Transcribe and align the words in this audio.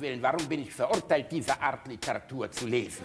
Willen, 0.00 0.22
warum 0.22 0.46
bin 0.48 0.62
ich 0.62 0.72
verurteilt, 0.72 1.26
diese 1.30 1.60
Art 1.60 1.86
Literatur 1.86 2.50
zu 2.50 2.66
lesen? 2.66 3.04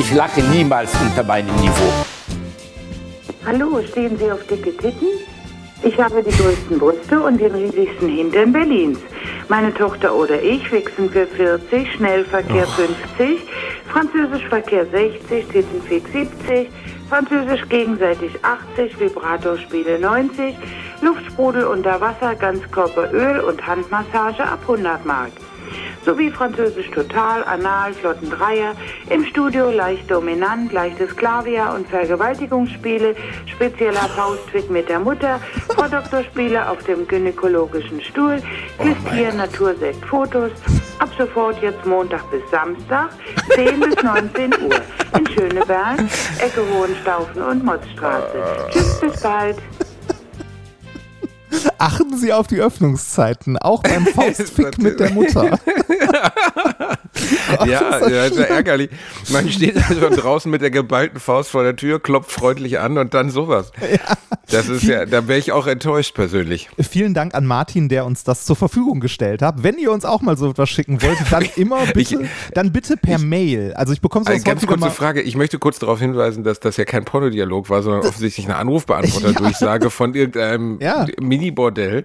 Ich 0.00 0.12
lache 0.12 0.42
niemals 0.42 0.92
unter 1.00 1.22
meinem 1.22 1.54
Niveau. 1.56 1.92
Hallo, 3.44 3.80
stehen 3.86 4.18
Sie 4.18 4.32
auf 4.32 4.44
dicke 4.48 4.76
Titten? 4.76 5.08
Ich 5.84 5.96
habe 6.00 6.22
die 6.22 6.36
größten 6.36 6.78
Brüste 6.78 7.20
und 7.20 7.38
den 7.38 7.54
riesigsten 7.54 8.08
Hintern 8.08 8.52
Berlins. 8.52 8.98
Meine 9.48 9.72
Tochter 9.72 10.12
oder 10.12 10.42
ich 10.42 10.72
wichsen 10.72 11.08
für 11.08 11.24
40, 11.24 11.92
Schnellverkehr 11.92 12.66
50, 12.66 13.40
Französischverkehr 13.86 14.86
60, 14.86 15.46
Tittenfix 15.46 16.10
70, 16.10 16.68
Französisch 17.08 17.68
gegenseitig 17.68 18.32
80, 18.42 18.98
Vibratorspiele 18.98 20.00
90, 20.00 20.56
Luftsprudel 21.00 21.64
unter 21.64 22.00
Wasser, 22.00 22.34
Ganzkörperöl 22.34 23.38
und 23.38 23.64
Handmassage 23.64 24.42
ab 24.42 24.58
100 24.62 25.06
Mark 25.06 25.30
sowie 26.04 26.30
Französisch 26.30 26.90
Total, 26.90 27.44
Anal, 27.44 27.92
Flotten 27.94 28.30
Dreier, 28.30 28.74
im 29.10 29.24
Studio 29.24 29.70
leicht 29.70 30.10
dominant, 30.10 30.72
leichtes 30.72 31.16
Klavier 31.16 31.72
und 31.74 31.88
Vergewaltigungsspiele, 31.88 33.14
spezieller 33.46 34.08
Faustfick 34.16 34.70
mit 34.70 34.88
der 34.88 35.00
Mutter, 35.00 35.40
Frau 35.68 35.88
Doktorspiele 35.88 36.68
auf 36.68 36.82
dem 36.84 37.06
gynäkologischen 37.06 38.00
Stuhl, 38.00 38.42
Küstier, 38.78 39.30
oh 39.32 39.36
Natursekt, 39.36 40.04
Fotos, 40.04 40.52
ab 40.98 41.10
sofort 41.18 41.60
jetzt 41.62 41.84
Montag 41.84 42.30
bis 42.30 42.42
Samstag, 42.50 43.10
10 43.54 43.80
bis 43.80 44.02
19 44.02 44.52
Uhr, 44.62 44.80
in 45.18 45.26
Schöneberg, 45.28 45.98
Ecke 46.38 46.62
Hohenstaufen 46.72 47.42
und 47.42 47.64
Motzstraße. 47.64 48.42
Tschüss, 48.70 49.00
bis 49.00 49.20
bald. 49.20 49.56
Achten 51.78 52.16
Sie 52.16 52.32
auf 52.32 52.46
die 52.46 52.60
Öffnungszeiten, 52.60 53.58
auch 53.58 53.82
beim 53.82 54.06
Faustfick 54.14 54.78
mit 54.78 55.00
der 55.00 55.12
Mutter. 55.12 55.58
Gott, 57.48 57.66
ja, 57.66 57.98
das 57.98 58.10
ja, 58.10 58.24
ist 58.24 58.36
ja 58.36 58.44
ärgerlich. 58.44 58.90
Man 59.30 59.50
steht 59.50 59.76
also 59.76 60.08
draußen 60.10 60.50
mit 60.50 60.62
der 60.62 60.70
geballten 60.70 61.20
Faust 61.20 61.50
vor 61.50 61.62
der 61.62 61.76
Tür, 61.76 62.00
klopft 62.00 62.32
freundlich 62.32 62.78
an 62.78 62.98
und 62.98 63.14
dann 63.14 63.30
sowas. 63.30 63.72
Ja. 63.86 64.16
Das 64.50 64.68
ist 64.68 64.84
ja, 64.84 65.06
da 65.06 65.26
wäre 65.26 65.38
ich 65.38 65.50
auch 65.50 65.66
enttäuscht 65.66 66.14
persönlich. 66.14 66.68
Vielen 66.78 67.14
Dank 67.14 67.34
an 67.34 67.46
Martin, 67.46 67.88
der 67.88 68.04
uns 68.04 68.22
das 68.22 68.44
zur 68.44 68.54
Verfügung 68.54 69.00
gestellt 69.00 69.42
hat. 69.42 69.62
Wenn 69.64 69.76
ihr 69.76 69.90
uns 69.90 70.04
auch 70.04 70.22
mal 70.22 70.36
so 70.36 70.50
etwas 70.50 70.68
schicken 70.68 71.02
wollt, 71.02 71.18
dann 71.30 71.44
immer 71.56 71.84
bitte, 71.86 72.22
ich, 72.22 72.28
dann 72.54 72.72
bitte 72.72 72.96
per 72.96 73.16
ich, 73.16 73.24
Mail. 73.24 73.74
Also 73.74 73.92
ich 73.92 74.00
bekomme 74.00 74.24
so 74.24 74.30
Eine 74.30 74.42
ganz 74.42 74.64
kurze 74.64 74.90
Frage. 74.90 75.22
Ich 75.22 75.36
möchte 75.36 75.58
kurz 75.58 75.80
darauf 75.80 75.98
hinweisen, 75.98 76.44
dass 76.44 76.60
das 76.60 76.76
ja 76.76 76.84
kein 76.84 77.04
Pornodialog 77.04 77.70
war, 77.70 77.82
sondern 77.82 78.02
offensichtlich 78.02 78.46
eine 78.46 78.56
Anrufbeantworter-Durchsage 78.56 79.84
ja. 79.84 79.90
von 79.90 80.14
irgendeinem 80.14 80.78
ja. 80.80 81.06
Mini-Bordell. 81.20 82.04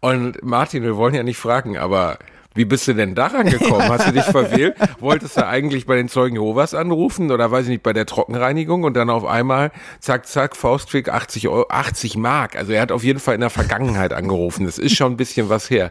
Und 0.00 0.44
Martin, 0.44 0.84
wir 0.84 0.96
wollen 0.96 1.14
ja 1.14 1.24
nicht 1.24 1.38
fragen, 1.38 1.76
aber 1.76 2.18
wie 2.54 2.64
bist 2.64 2.88
du 2.88 2.94
denn 2.94 3.14
daran 3.14 3.48
gekommen? 3.48 3.88
Hast 3.88 4.08
du 4.08 4.12
dich 4.12 4.24
verwählt? 4.24 4.76
Wolltest 4.98 5.36
du 5.36 5.46
eigentlich 5.46 5.86
bei 5.86 5.96
den 5.96 6.08
Zeugen 6.08 6.34
Jehovas 6.36 6.74
anrufen 6.74 7.30
oder 7.30 7.50
weiß 7.50 7.64
ich 7.64 7.70
nicht, 7.70 7.82
bei 7.82 7.92
der 7.92 8.06
Trockenreinigung 8.06 8.82
und 8.82 8.94
dann 8.94 9.08
auf 9.08 9.24
einmal 9.24 9.70
zack, 10.00 10.26
zack, 10.26 10.56
Fausttrick 10.56 11.08
80 11.08 11.48
Euro, 11.48 11.66
80 11.68 12.16
Mark. 12.16 12.56
Also 12.56 12.72
er 12.72 12.82
hat 12.82 12.92
auf 12.92 13.04
jeden 13.04 13.20
Fall 13.20 13.34
in 13.34 13.40
der 13.40 13.50
Vergangenheit 13.50 14.12
angerufen. 14.12 14.66
Das 14.66 14.78
ist 14.78 14.96
schon 14.96 15.12
ein 15.12 15.16
bisschen 15.16 15.48
was 15.48 15.70
her. 15.70 15.90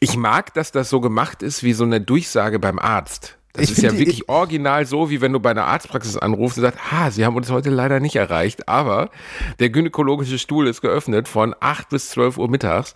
Ich 0.00 0.16
mag, 0.16 0.54
dass 0.54 0.72
das 0.72 0.88
so 0.88 1.00
gemacht 1.00 1.42
ist 1.42 1.62
wie 1.62 1.72
so 1.72 1.84
eine 1.84 2.00
Durchsage 2.00 2.58
beim 2.58 2.78
Arzt. 2.78 3.36
Das 3.56 3.64
ich 3.64 3.72
ist 3.72 3.82
ja 3.82 3.92
wirklich 3.92 4.28
original 4.28 4.86
so, 4.86 5.10
wie 5.10 5.20
wenn 5.20 5.32
du 5.32 5.40
bei 5.40 5.50
einer 5.50 5.64
Arztpraxis 5.64 6.16
anrufst 6.16 6.58
und 6.58 6.62
sagst, 6.62 6.92
ha, 6.92 7.10
Sie 7.10 7.24
haben 7.24 7.36
uns 7.36 7.50
heute 7.50 7.70
leider 7.70 8.00
nicht 8.00 8.16
erreicht, 8.16 8.68
aber 8.68 9.10
der 9.58 9.70
gynäkologische 9.70 10.38
Stuhl 10.38 10.66
ist 10.66 10.80
geöffnet 10.80 11.28
von 11.28 11.54
8 11.58 11.88
bis 11.88 12.10
12 12.10 12.38
Uhr 12.38 12.48
mittags 12.48 12.94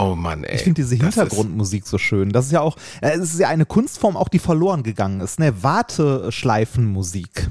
Oh 0.00 0.14
Mann, 0.14 0.44
ey. 0.44 0.54
Ich 0.54 0.62
finde 0.62 0.82
diese 0.82 0.94
Hintergrundmusik 0.94 1.84
so 1.84 1.98
schön. 1.98 2.30
Das 2.30 2.46
ist 2.46 2.52
ja 2.52 2.60
auch, 2.60 2.76
äh, 3.02 3.16
es 3.16 3.34
ist 3.34 3.40
ja 3.40 3.48
eine 3.48 3.66
Kunstform, 3.66 4.16
auch 4.16 4.28
die 4.28 4.38
verloren 4.38 4.84
gegangen 4.84 5.20
ist, 5.20 5.40
ne? 5.40 5.64
Warteschleifenmusik. 5.64 7.50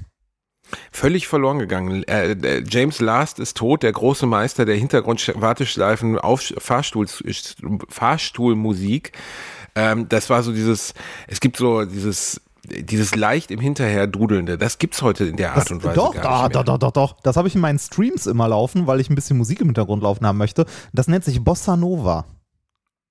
Völlig 0.92 1.28
verloren 1.28 1.60
gegangen. 1.60 2.04
Äh, 2.04 2.64
James 2.70 3.02
Last 3.02 3.40
ist 3.40 3.58
tot, 3.58 3.84
der 3.84 3.92
große 3.92 4.26
Meister 4.26 4.66
der 4.66 4.76
Hintergrund-Warteschleifen 4.76 6.18
auf 6.18 6.54
Fahrstuhl, 6.58 7.08
Fahrstuhlmusik. 7.90 9.12
Ähm, 9.76 10.08
das 10.10 10.30
war 10.30 10.42
so 10.42 10.54
dieses, 10.54 10.94
es 11.28 11.42
gibt 11.42 11.58
so 11.58 11.86
dieses 11.86 12.42
dieses 12.70 13.16
leicht 13.16 13.52
im 13.52 13.60
Hinterher 13.60 14.08
dudelnde, 14.08 14.58
das 14.58 14.78
gibt's 14.78 15.02
heute 15.02 15.26
in 15.26 15.38
der 15.38 15.54
Art 15.54 15.66
das, 15.66 15.72
und 15.72 15.84
Weise 15.84 15.96
doch, 15.96 16.14
gar 16.14 16.24
da, 16.24 16.44
nicht 16.44 16.56
mehr. 16.56 16.64
Doch, 16.64 16.78
doch, 16.78 16.92
doch, 16.92 16.92
doch. 16.92 17.22
Das 17.22 17.38
habe 17.38 17.48
ich 17.48 17.56
in 17.56 17.62
meinen 17.62 17.80
Streams 17.80 18.26
immer 18.26 18.48
laufen, 18.48 18.88
weil 18.88 19.00
ich 19.00 19.10
ein 19.10 19.16
bisschen 19.16 19.38
Musik 19.38 19.62
im 19.62 19.68
Hintergrund 19.68 20.04
laufen 20.04 20.26
haben 20.26 20.38
möchte. 20.38 20.66
Das 20.94 21.08
nennt 21.08 21.24
sich 21.24 21.44
Bossa 21.44 21.78
Nova. 21.78 22.26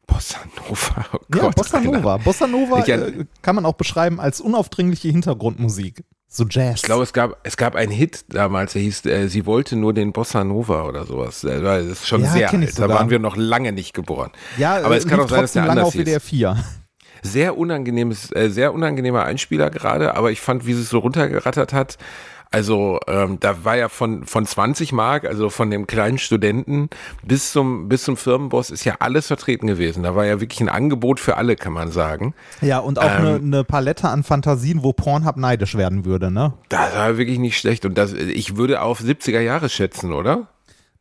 Bossa 0.06 0.39
Nova, 0.56 1.06
oh 1.12 1.19
Gott, 1.31 1.43
Ja, 1.43 1.50
Bossa 1.50 1.81
Nova. 1.81 2.16
Bossa 2.19 2.47
Nova 2.47 2.84
äh, 2.87 3.25
kann 3.43 3.56
man 3.56 3.66
auch 3.66 3.75
beschreiben 3.75 4.21
als 4.21 4.41
unaufdringliche 4.41 5.09
Hintergrundmusik. 5.09 6.05
So 6.28 6.45
Jazz. 6.49 6.77
Ich 6.77 6.83
glaube, 6.83 7.03
es 7.03 7.12
gab, 7.12 7.39
es 7.45 7.56
gab 7.56 7.75
einen 7.75 7.93
Hit 7.93 8.25
damals, 8.28 8.72
der 8.72 8.83
hieß, 8.83 9.06
äh, 9.06 9.28
sie 9.28 9.47
wollte 9.47 9.77
nur 9.77 9.95
den 9.95 10.12
Bossa 10.12 10.45
Nova 10.45 10.84
oder 10.84 11.06
sowas. 11.06 11.45
Äh, 11.45 11.61
das 11.61 11.87
ist 11.87 12.06
schon 12.06 12.22
ja, 12.22 12.31
sehr 12.31 12.53
alt. 12.53 12.78
Da 12.78 12.89
waren 12.89 13.11
wir 13.11 13.19
noch 13.19 13.37
lange 13.37 13.72
nicht 13.72 13.95
geboren. 13.95 14.31
Ja, 14.59 14.84
aber 14.84 14.97
es 14.97 15.06
kann 15.06 15.21
auch 15.21 15.28
sein, 15.28 15.43
dass 15.43 15.53
der 15.53 15.62
lange 15.62 15.81
anders 15.81 15.89
auf 15.89 15.95
WDR 15.95 16.21
4. 16.21 16.56
Sehr 17.26 17.56
unangenehmes, 17.56 18.34
äh, 18.34 18.48
sehr 18.48 18.72
unangenehmer 18.72 19.25
Einspieler 19.25 19.70
gerade, 19.70 20.14
aber 20.14 20.31
ich 20.31 20.41
fand, 20.41 20.66
wie 20.66 20.75
sie 20.75 20.82
es 20.82 20.91
so 20.91 20.98
runtergerattert 20.98 21.72
hat, 21.72 21.98
also 22.50 23.00
ähm, 23.09 23.38
da 23.41 23.64
war 23.64 23.76
ja 23.76 23.88
von, 23.88 24.25
von 24.25 24.47
20 24.47 24.92
Mark, 24.92 25.25
also 25.25 25.50
von 25.50 25.70
dem 25.70 25.86
kleinen 25.86 26.19
Studenten 26.19 26.88
bis 27.22 27.53
zum, 27.53 27.88
bis 27.88 28.04
zum 28.04 28.16
Firmenboss 28.16 28.70
ist 28.70 28.84
ja 28.84 28.97
alles 29.00 29.26
vertreten 29.26 29.66
gewesen. 29.66 30.04
Da 30.04 30.15
war 30.15 30.26
ja 30.26 30.41
wirklich 30.41 30.60
ein 30.60 30.69
Angebot 30.69 31.19
für 31.20 31.36
alle, 31.36 31.56
kann 31.56 31.72
man 31.72 31.91
sagen. 31.91 32.34
Ja, 32.60 32.78
und 32.78 32.98
auch 32.98 33.10
eine 33.10 33.36
ähm, 33.36 33.50
ne 33.50 33.65
Palette 33.65 34.09
an 34.09 34.22
Fantasien, 34.22 34.82
wo 34.82 34.92
Pornhub 34.92 35.36
neidisch 35.36 35.75
werden 35.76 36.04
würde, 36.04 36.31
ne? 36.31 36.54
Das 36.69 36.94
war 36.94 37.19
wirklich 37.19 37.38
nicht 37.38 37.59
schlecht. 37.59 37.84
Und 37.84 37.98
das, 37.98 38.12
ich 38.12 38.56
würde 38.56 38.81
auf 38.81 39.00
70er 39.00 39.41
Jahre 39.41 39.69
schätzen, 39.69 40.12
oder? 40.12 40.48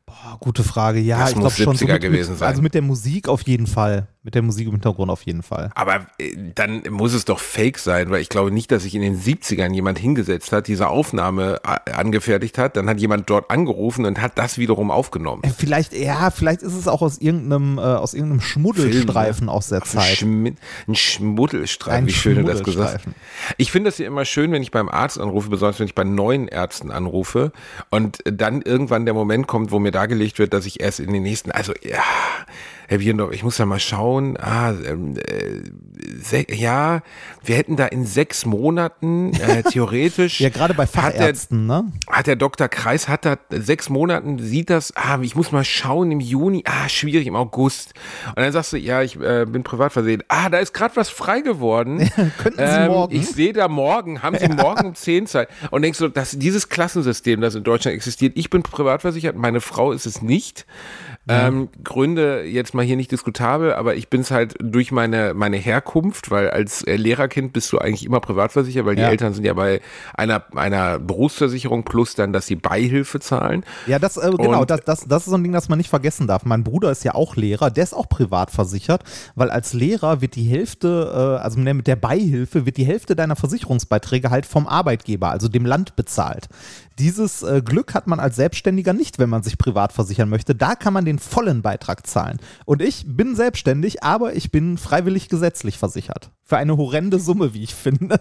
Boah, 0.05 0.37
gute 0.39 0.63
Frage. 0.63 0.99
Ja, 0.99 1.19
das 1.19 1.29
ich 1.31 1.35
glaube 1.35 1.55
schon. 1.55 1.75
So 1.75 1.85
mit, 1.85 2.01
gewesen 2.01 2.35
sein. 2.35 2.47
Also 2.47 2.61
mit 2.61 2.73
der 2.73 2.81
Musik 2.81 3.27
auf 3.27 3.43
jeden 3.43 3.67
Fall. 3.67 4.07
Mit 4.25 4.33
der 4.33 4.41
Musik 4.41 4.65
im 4.65 4.71
Hintergrund 4.71 5.11
auf 5.11 5.21
jeden 5.21 5.43
Fall. 5.43 5.69
Aber 5.75 6.07
äh, 6.17 6.35
dann 6.55 6.81
muss 6.89 7.13
es 7.13 7.25
doch 7.25 7.37
fake 7.37 7.77
sein, 7.77 8.09
weil 8.09 8.21
ich 8.21 8.29
glaube 8.29 8.49
nicht, 8.49 8.71
dass 8.71 8.81
sich 8.81 8.95
in 8.95 9.03
den 9.03 9.21
70ern 9.21 9.71
jemand 9.71 9.99
hingesetzt 9.99 10.51
hat, 10.51 10.67
diese 10.67 10.87
Aufnahme 10.87 11.61
äh, 11.63 11.91
angefertigt 11.91 12.57
hat. 12.57 12.75
Dann 12.75 12.89
hat 12.89 12.99
jemand 12.99 13.29
dort 13.29 13.51
angerufen 13.51 14.03
und 14.03 14.19
hat 14.19 14.39
das 14.39 14.57
wiederum 14.57 14.89
aufgenommen. 14.89 15.43
Äh, 15.43 15.49
vielleicht, 15.55 15.93
ja, 15.93 16.31
vielleicht 16.31 16.63
ist 16.63 16.73
es 16.73 16.87
auch 16.87 17.03
aus 17.03 17.19
irgendeinem, 17.19 17.77
äh, 17.77 17.81
aus 17.81 18.15
irgendeinem 18.15 18.41
Schmuddelstreifen 18.41 19.35
Film, 19.35 19.45
ne? 19.45 19.51
aus 19.51 19.67
der 19.69 19.83
Zeit. 19.83 20.17
Schmi 20.17 20.55
ein 20.87 20.95
Schmuddelstreifen, 20.95 22.05
ein 22.05 22.07
wie 22.07 22.13
schön 22.13 22.37
du 22.37 22.51
das 22.51 22.63
gesagt 22.63 23.05
hast. 23.05 23.15
Ich 23.57 23.71
finde 23.71 23.91
das 23.91 23.99
ja 23.99 24.07
immer 24.07 24.25
schön, 24.25 24.51
wenn 24.51 24.63
ich 24.63 24.71
beim 24.71 24.89
Arzt 24.89 25.19
anrufe, 25.19 25.51
besonders 25.51 25.79
wenn 25.79 25.85
ich 25.85 25.93
bei 25.93 26.03
neuen 26.03 26.47
Ärzten 26.47 26.89
anrufe 26.89 27.51
und 27.91 28.23
dann 28.25 28.63
irgendwann 28.63 29.05
der 29.05 29.13
Moment 29.13 29.45
kommt, 29.45 29.69
wo 29.69 29.77
mir 29.77 29.91
dargelegt 29.91 30.39
wird, 30.39 30.51
dass 30.51 30.65
ich 30.65 30.79
erst 30.79 30.99
in 30.99 31.13
den 31.13 31.21
nächsten, 31.21 31.51
also 31.51 31.73
ja, 31.83 32.01
ich 32.89 33.43
muss 33.43 33.57
da 33.57 33.65
mal 33.65 33.79
schauen. 33.79 34.37
Ah, 34.37 34.71
ähm, 34.71 35.15
äh, 35.17 36.55
ja, 36.55 37.01
wir 37.43 37.55
hätten 37.55 37.75
da 37.75 37.85
in 37.87 38.05
sechs 38.05 38.45
Monaten 38.45 39.33
äh, 39.33 39.63
theoretisch. 39.71 40.39
ja, 40.39 40.49
gerade 40.49 40.73
bei 40.73 40.85
Fachärzten, 40.85 41.71
hat 41.71 41.83
der, 41.83 41.83
ne? 41.83 41.93
Hat 42.07 42.27
der 42.27 42.35
Dr. 42.35 42.67
Kreis, 42.67 43.07
hat 43.07 43.25
da 43.25 43.37
sechs 43.49 43.89
Monaten, 43.89 44.39
sieht 44.39 44.69
das, 44.69 44.93
ah, 44.95 45.19
ich 45.21 45.35
muss 45.35 45.51
mal 45.51 45.63
schauen 45.63 46.11
im 46.11 46.19
Juni, 46.19 46.63
ah, 46.65 46.89
schwierig 46.89 47.27
im 47.27 47.35
August. 47.35 47.93
Und 48.29 48.39
dann 48.39 48.51
sagst 48.51 48.73
du, 48.73 48.77
ja, 48.77 49.01
ich 49.01 49.19
äh, 49.19 49.45
bin 49.45 49.63
privat 49.63 49.93
versehen. 49.93 50.23
Ah, 50.27 50.49
da 50.49 50.59
ist 50.59 50.73
gerade 50.73 50.95
was 50.95 51.09
frei 51.09 51.41
geworden. 51.41 52.09
Könnten 52.37 52.59
Sie 52.59 52.63
ähm, 52.63 52.87
morgen? 52.87 53.15
Ich 53.15 53.27
sehe 53.27 53.53
da 53.53 53.67
morgen, 53.67 54.21
haben 54.21 54.37
Sie 54.37 54.45
ja. 54.45 54.53
morgen 54.53 54.87
um 54.87 54.95
zehn 54.95 55.27
Zeit. 55.27 55.49
Und 55.71 55.81
denkst 55.81 55.99
du, 55.99 56.07
dass 56.07 56.31
dieses 56.31 56.69
Klassensystem, 56.69 57.41
das 57.41 57.55
in 57.55 57.63
Deutschland 57.63 57.95
existiert, 57.95 58.33
ich 58.35 58.49
bin 58.49 58.63
privat 58.63 59.01
versichert, 59.01 59.35
meine 59.35 59.61
Frau 59.61 59.91
ist 59.91 60.05
es 60.05 60.21
nicht. 60.21 60.65
Ähm, 61.27 61.69
Gründe 61.83 62.43
jetzt 62.43 62.75
mal 62.75 62.85
hier 62.85 62.97
nicht 62.97 63.11
diskutabel, 63.11 63.73
aber 63.73 63.95
ich 63.95 64.09
bin 64.09 64.21
es 64.21 64.29
halt 64.29 64.55
durch 64.59 64.91
meine, 64.91 65.33
meine 65.33 65.57
Herkunft, 65.57 66.29
weil 66.29 66.51
als 66.51 66.83
äh, 66.83 66.95
Lehrerkind 66.97 67.51
bist 67.51 67.71
du 67.73 67.79
eigentlich 67.79 68.05
immer 68.05 68.19
privatversichert, 68.19 68.85
weil 68.85 68.95
die 68.95 69.01
Eltern 69.01 69.33
sind 69.33 69.43
ja 69.43 69.53
bei 69.53 69.81
einer, 70.13 70.43
einer 70.55 70.99
Berufsversicherung 70.99 71.83
plus 71.83 72.13
dann, 72.13 72.31
dass 72.31 72.45
sie 72.45 72.55
Beihilfe 72.55 73.19
zahlen. 73.19 73.65
Ja, 73.87 73.97
das, 73.97 74.17
äh, 74.17 74.31
genau, 74.37 74.65
das, 74.65 74.81
das, 74.81 75.07
das 75.07 75.23
ist 75.23 75.31
so 75.31 75.37
ein 75.37 75.43
Ding, 75.43 75.51
das 75.51 75.67
man 75.67 75.77
nicht 75.77 75.89
vergessen 75.89 76.27
darf. 76.27 76.45
Mein 76.45 76.63
Bruder 76.63 76.91
ist 76.91 77.03
ja 77.03 77.15
auch 77.15 77.35
Lehrer, 77.35 77.71
der 77.71 77.83
ist 77.83 77.93
auch 77.93 78.07
privat 78.07 78.51
versichert, 78.51 79.03
weil 79.33 79.49
als 79.49 79.73
Lehrer 79.73 80.21
wird 80.21 80.35
die 80.35 80.43
Hälfte, 80.43 81.11
äh, 81.11 81.43
also 81.43 81.59
mit 81.59 81.87
der 81.87 81.95
Beihilfe 81.95 82.67
wird 82.67 82.77
die 82.77 82.85
Hälfte 82.85 83.15
deiner 83.15 83.35
Versicherungsbeiträge 83.35 84.29
halt 84.29 84.45
vom 84.45 84.67
Arbeitgeber, 84.67 85.31
also 85.31 85.47
dem 85.47 85.65
Land 85.65 85.95
bezahlt. 85.95 86.49
Dieses 86.97 87.43
äh, 87.43 87.61
Glück 87.63 87.93
hat 87.93 88.07
man 88.07 88.21
als 88.21 88.37
Selbstständiger 88.37 88.93
nicht, 88.93 89.19
wenn 89.19 89.29
man 89.29 89.43
sich 89.43 89.57
privat 89.57 89.91
versichern 89.91 90.29
möchte. 90.29 90.55
Da 90.55 90.75
kann 90.75 90.93
man 90.93 91.03
den 91.03 91.14
vollen 91.19 91.61
Beitrag 91.61 92.05
zahlen. 92.07 92.39
Und 92.65 92.81
ich 92.81 93.05
bin 93.07 93.35
selbstständig, 93.35 94.03
aber 94.03 94.35
ich 94.35 94.51
bin 94.51 94.77
freiwillig 94.77 95.29
gesetzlich 95.29 95.77
versichert. 95.77 96.31
Für 96.43 96.57
eine 96.57 96.77
horrende 96.77 97.19
Summe, 97.19 97.53
wie 97.53 97.63
ich 97.63 97.75
finde. 97.75 98.19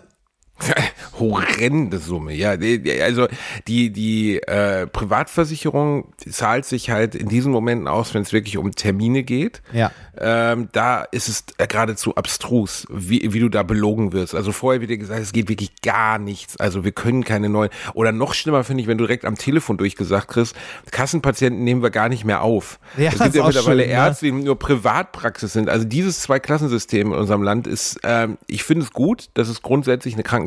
Horrende 1.19 1.99
Summe, 1.99 2.33
ja. 2.33 2.57
Also 3.03 3.27
die, 3.67 3.91
die 3.91 4.39
äh, 4.39 4.87
Privatversicherung 4.87 6.13
zahlt 6.31 6.65
sich 6.65 6.91
halt 6.91 7.15
in 7.15 7.29
diesen 7.29 7.53
Momenten 7.53 7.89
aus, 7.89 8.15
wenn 8.15 8.23
es 8.23 8.33
wirklich 8.33 8.57
um 8.57 8.73
Termine 8.73 9.25
geht. 9.25 9.63
Ja. 9.73 9.91
Ähm, 10.17 10.69
da 10.73 11.03
ist 11.03 11.29
es 11.29 11.45
geradezu 11.57 12.15
abstrus, 12.15 12.87
wie, 12.91 13.33
wie 13.33 13.41
du 13.41 13.49
da 13.49 13.63
belogen 13.63 14.13
wirst. 14.13 14.35
Also 14.35 14.53
vorher 14.53 14.81
wird 14.81 14.91
dir 14.91 14.99
gesagt, 14.99 15.21
es 15.21 15.33
geht 15.33 15.49
wirklich 15.49 15.83
gar 15.83 16.19
nichts. 16.19 16.57
Also 16.59 16.85
wir 16.85 16.93
können 16.93 17.25
keine 17.25 17.49
neuen. 17.49 17.71
Oder 17.95 18.13
noch 18.13 18.33
schlimmer 18.33 18.63
finde 18.65 18.83
ich, 18.83 18.87
wenn 18.87 18.99
du 18.99 19.05
direkt 19.05 19.25
am 19.25 19.37
Telefon 19.37 19.77
durchgesagt 19.77 20.29
kriegst, 20.29 20.57
Kassenpatienten 20.91 21.65
nehmen 21.65 21.83
wir 21.83 21.91
gar 21.91 22.09
nicht 22.09 22.25
mehr 22.25 22.43
auf. 22.43 22.79
Ja, 22.97 23.11
es 23.11 23.19
gibt 23.19 23.35
ja 23.35 23.47
mittlerweile 23.47 23.83
schön, 23.83 23.91
ne? 23.91 23.95
Ärzte, 23.95 24.27
die 24.27 24.33
nur 24.33 24.59
Privatpraxis 24.59 25.53
sind. 25.53 25.69
Also 25.69 25.85
dieses 25.85 26.21
Zwei-Klassensystem 26.21 27.13
in 27.13 27.19
unserem 27.19 27.43
Land 27.43 27.67
ist, 27.67 27.99
ähm, 28.05 28.39
ich 28.47 28.63
finde 28.63 28.85
es 28.85 28.93
gut, 28.93 29.31
dass 29.35 29.49
es 29.49 29.63
grundsätzlich 29.63 30.15
eine 30.15 30.23
Krankenversicherung 30.23 30.44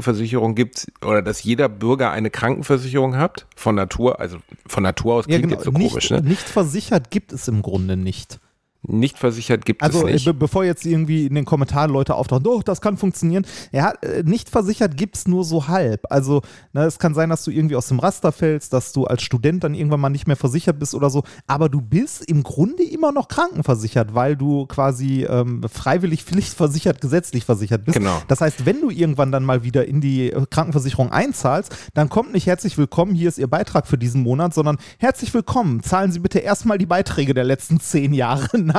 gibt 0.56 0.88
oder 1.06 1.22
dass 1.22 1.44
jeder 1.44 1.70
Bürger 1.70 2.12
eine 2.12 2.30
Krankenversicherung 2.30 3.18
hat, 3.18 3.46
von 3.56 3.76
Natur, 3.76 4.20
also 4.20 4.38
von 4.68 4.84
Natur 4.84 5.16
aus 5.16 5.26
klingt 5.26 5.42
ja, 5.42 5.48
genau. 5.48 5.56
jetzt 5.58 5.66
so 5.66 5.72
nicht, 5.72 5.90
komisch. 5.90 6.10
Ne? 6.12 6.22
Nicht 6.22 6.48
versichert 6.48 7.12
gibt 7.12 7.34
es 7.34 7.48
im 7.48 7.62
Grunde 7.62 7.98
nicht 7.98 8.40
nicht 8.88 9.18
versichert 9.18 9.66
gibt 9.66 9.84
also, 9.84 10.00
es 10.00 10.06
nicht. 10.06 10.14
Also 10.14 10.34
bevor 10.34 10.64
jetzt 10.64 10.86
irgendwie 10.86 11.26
in 11.26 11.36
den 11.36 11.46
Kommentaren 11.46 11.92
Leute 11.92 12.16
auftauchen, 12.16 12.44
doch, 12.44 12.64
das 12.64 12.82
kann 12.82 12.98
funktionieren. 12.98 13.46
Ja, 13.72 13.92
äh, 14.02 14.24
nicht 14.24 14.50
versichert 14.50 14.98
gibt 14.98 15.18
es 15.18 15.28
nur 15.28 15.44
so 15.44 15.68
halb. 15.68 16.06
Also 16.10 16.42
ne, 16.74 16.86
es 16.86 16.98
kann 16.98 17.14
sein, 17.14 17.30
dass 17.30 17.44
du 17.44 17.52
irgendwie 17.52 17.76
aus 17.76 17.88
dem 17.88 18.00
Raster 18.00 18.32
fällst, 18.32 18.74
dass 18.74 18.94
du 18.94 19.06
als 19.06 19.22
Student 19.24 19.64
dann 19.64 19.74
irgendwann 19.74 20.00
mal 20.00 20.10
nicht 20.10 20.28
mehr 20.28 20.36
versichert 20.36 20.80
bist 20.80 20.96
oder 20.96 21.10
so. 21.10 21.24
Aber 21.48 21.70
du 21.70 21.82
bist 21.82 22.24
im 22.30 22.44
Grunde 22.44 22.84
immer 22.84 23.12
noch 23.12 23.28
krankenversichert, 23.28 24.16
weil 24.16 24.36
du 24.36 24.66
quasi 24.68 25.26
ähm, 25.30 25.64
freiwillig 25.68 26.24
pflichtversichert, 26.24 27.02
gesetzlich 27.02 27.46
versichert 27.46 27.86
bist. 27.86 27.98
Genau. 27.98 28.22
Das 28.28 28.42
heißt, 28.42 28.66
wenn 28.66 28.82
du 28.82 28.90
irgendwann 28.90 29.32
dann 29.32 29.44
mal 29.44 29.64
wieder 29.64 29.86
in 29.86 30.02
die 30.02 30.32
äh, 30.32 30.46
Krankenversicherung 30.50 31.12
einzahlst, 31.12 31.76
dann 31.94 32.10
kommt 32.10 32.34
nicht 32.34 32.48
herzlich 32.48 32.78
willkommen, 32.78 33.14
hier 33.16 33.28
ist 33.30 33.38
Ihr 33.38 33.48
Beitrag 33.48 33.88
für 33.88 33.98
diesen 33.98 34.24
Monat, 34.24 34.54
sondern 34.54 34.78
herzlich 34.98 35.34
willkommen, 35.34 35.84
zahlen 35.84 36.12
Sie 36.12 36.20
bitte 36.20 36.40
erstmal 36.40 36.78
die 36.78 36.86
Beiträge 36.86 37.34
der 37.34 37.44
letzten 37.44 37.80
zehn 37.80 38.14
Jahre 38.14 38.58
nach. 38.60 38.77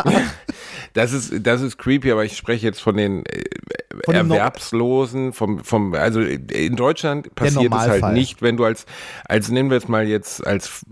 Das 0.95 1.13
ist, 1.13 1.47
das 1.47 1.61
ist 1.61 1.79
creepy, 1.79 2.11
aber 2.11 2.25
ich 2.25 2.37
spreche 2.37 2.67
jetzt 2.67 2.81
von 2.81 2.97
den 2.97 3.25
äh, 3.27 3.45
von 4.05 4.15
Erwerbslosen, 4.15 5.33
vom, 5.33 5.59
vom, 5.61 5.95
also 5.95 6.21
in 6.21 6.77
Deutschland 6.77 7.35
passiert 7.35 7.73
es 7.73 7.81
halt 7.81 8.13
nicht, 8.13 8.43
wenn 8.43 8.57
du 8.57 8.65
als, 8.65 8.87
als 9.27 9.51
nennen 9.51 9.71
wir 9.71 9.77
es 9.77 9.89
mal 9.89 10.07
jetzt, 10.07 10.47
als, 10.47 10.85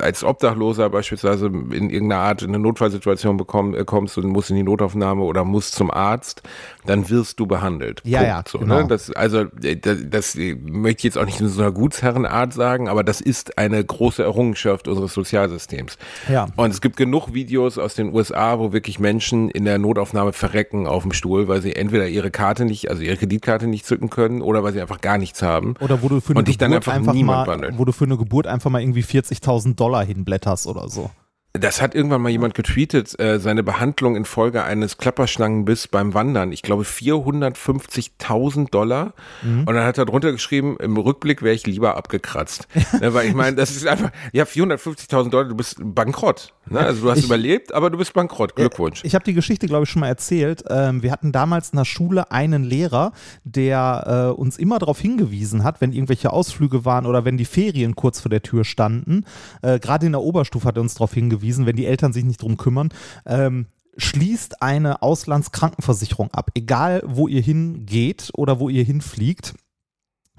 als 0.00 0.24
Obdachloser 0.24 0.90
beispielsweise 0.90 1.46
in 1.46 1.90
irgendeiner 1.90 2.22
Art 2.22 2.42
in 2.42 2.48
eine 2.50 2.58
Notfallsituation 2.58 3.36
bekomm, 3.36 3.74
äh, 3.74 3.84
kommst 3.84 4.18
und 4.18 4.26
musst 4.26 4.50
in 4.50 4.56
die 4.56 4.62
Notaufnahme 4.62 5.22
oder 5.22 5.44
musst 5.44 5.74
zum 5.74 5.90
Arzt, 5.90 6.42
dann 6.86 7.08
wirst 7.10 7.40
du 7.40 7.46
behandelt. 7.46 8.02
Ja, 8.04 8.18
Punkt. 8.18 8.28
ja. 8.28 8.44
So, 8.46 8.58
genau. 8.58 8.82
ne? 8.82 8.88
das, 8.88 9.10
also, 9.10 9.46
äh, 9.62 9.76
das, 9.76 9.98
das 10.08 10.34
möchte 10.36 11.00
ich 11.00 11.04
jetzt 11.04 11.18
auch 11.18 11.26
nicht 11.26 11.40
in 11.40 11.48
so 11.48 11.60
einer 11.60 11.72
Gutsherrenart 11.72 12.52
sagen, 12.52 12.88
aber 12.88 13.04
das 13.04 13.20
ist 13.20 13.58
eine 13.58 13.82
große 13.84 14.22
Errungenschaft 14.22 14.88
unseres 14.88 15.14
Sozialsystems. 15.14 15.98
Ja. 16.28 16.46
Und 16.56 16.70
es 16.70 16.80
gibt 16.80 16.96
genug 16.96 17.34
Videos 17.34 17.78
aus 17.78 17.94
den 17.94 18.12
USA, 18.12 18.43
wo 18.58 18.72
wirklich 18.72 18.98
Menschen 18.98 19.50
in 19.50 19.64
der 19.64 19.78
Notaufnahme 19.78 20.32
verrecken 20.32 20.86
auf 20.86 21.02
dem 21.02 21.12
Stuhl, 21.12 21.48
weil 21.48 21.62
sie 21.62 21.74
entweder 21.74 22.08
ihre 22.08 22.30
Karte 22.30 22.64
nicht, 22.64 22.90
also 22.90 23.02
ihre 23.02 23.16
Kreditkarte 23.16 23.66
nicht 23.66 23.86
zücken 23.86 24.10
können 24.10 24.42
oder 24.42 24.62
weil 24.62 24.72
sie 24.72 24.80
einfach 24.80 25.00
gar 25.00 25.18
nichts 25.18 25.42
haben. 25.42 25.74
Oder 25.80 26.02
wo 26.02 26.08
du 26.08 26.20
für 26.20 26.30
eine 26.30 26.40
und 26.40 26.44
Geburt 26.46 26.62
dann 26.62 26.72
einfach, 26.72 26.92
einfach 26.92 27.14
mal, 27.14 27.72
wo 27.78 27.84
du 27.84 27.92
für 27.92 28.04
eine 28.04 28.16
Geburt 28.16 28.46
einfach 28.46 28.70
mal 28.70 28.80
irgendwie 28.80 29.02
40.000 29.02 29.74
Dollar 29.74 30.04
hinblätterst 30.04 30.66
oder 30.66 30.88
so. 30.88 31.10
Das 31.56 31.80
hat 31.80 31.94
irgendwann 31.94 32.20
mal 32.20 32.30
jemand 32.30 32.54
getweetet, 32.54 33.16
äh, 33.20 33.38
seine 33.38 33.62
Behandlung 33.62 34.16
infolge 34.16 34.64
eines 34.64 34.98
Klapperschlangenbiss 34.98 35.86
beim 35.86 36.12
Wandern. 36.12 36.50
Ich 36.50 36.62
glaube 36.62 36.82
450.000 36.82 38.70
Dollar. 38.70 39.14
Mhm. 39.40 39.60
Und 39.60 39.72
dann 39.72 39.84
hat 39.84 39.96
er 39.96 40.04
drunter 40.04 40.32
geschrieben, 40.32 40.76
im 40.80 40.96
Rückblick 40.96 41.42
wäre 41.42 41.54
ich 41.54 41.64
lieber 41.64 41.96
abgekratzt. 41.96 42.66
ne, 43.00 43.14
weil 43.14 43.28
ich 43.28 43.34
meine, 43.34 43.54
das 43.54 43.70
ist 43.70 43.86
einfach, 43.86 44.10
ja, 44.32 44.42
450.000 44.42 45.30
Dollar, 45.30 45.44
du 45.44 45.54
bist 45.54 45.76
bankrott. 45.80 46.52
Ne? 46.68 46.80
Also 46.80 47.02
du 47.02 47.10
hast 47.10 47.18
ich, 47.18 47.24
überlebt, 47.26 47.72
aber 47.72 47.90
du 47.90 47.98
bist 47.98 48.12
bankrott. 48.12 48.56
Glückwunsch. 48.56 49.02
Ich 49.04 49.14
habe 49.14 49.24
die 49.24 49.34
Geschichte, 49.34 49.66
glaube 49.66 49.84
ich, 49.84 49.90
schon 49.90 50.00
mal 50.00 50.08
erzählt. 50.08 50.64
Ähm, 50.68 51.02
wir 51.02 51.12
hatten 51.12 51.32
damals 51.32 51.70
in 51.70 51.76
der 51.76 51.84
Schule 51.84 52.30
einen 52.30 52.64
Lehrer, 52.64 53.12
der 53.44 54.32
äh, 54.34 54.40
uns 54.40 54.56
immer 54.56 54.78
darauf 54.78 55.00
hingewiesen 55.00 55.64
hat, 55.64 55.80
wenn 55.80 55.92
irgendwelche 55.92 56.32
Ausflüge 56.32 56.84
waren 56.84 57.06
oder 57.06 57.24
wenn 57.24 57.36
die 57.36 57.44
Ferien 57.44 57.94
kurz 57.96 58.20
vor 58.20 58.30
der 58.30 58.42
Tür 58.42 58.64
standen. 58.64 59.24
Äh, 59.62 59.78
Gerade 59.78 60.06
in 60.06 60.12
der 60.12 60.22
Oberstufe 60.22 60.66
hat 60.66 60.76
er 60.76 60.82
uns 60.82 60.94
darauf 60.94 61.12
hingewiesen, 61.12 61.66
wenn 61.66 61.76
die 61.76 61.86
Eltern 61.86 62.12
sich 62.12 62.24
nicht 62.24 62.42
drum 62.42 62.56
kümmern. 62.56 62.88
Ähm, 63.26 63.66
schließt 63.96 64.62
eine 64.62 65.02
Auslandskrankenversicherung 65.02 66.32
ab, 66.32 66.50
egal 66.54 67.02
wo 67.06 67.28
ihr 67.28 67.42
hingeht 67.42 68.30
oder 68.34 68.58
wo 68.58 68.68
ihr 68.68 68.84
hinfliegt. 68.84 69.54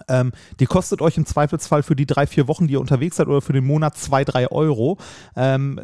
Ähm, 0.07 0.31
die 0.59 0.65
kostet 0.65 1.01
euch 1.01 1.17
im 1.17 1.25
Zweifelsfall 1.25 1.83
für 1.83 1.95
die 1.95 2.05
drei, 2.05 2.27
vier 2.27 2.47
Wochen, 2.47 2.67
die 2.67 2.73
ihr 2.73 2.81
unterwegs 2.81 3.15
seid 3.15 3.27
oder 3.27 3.41
für 3.41 3.53
den 3.53 3.65
Monat 3.65 3.97
zwei, 3.97 4.23
drei 4.23 4.49
Euro. 4.51 4.97
Ähm, 5.35 5.79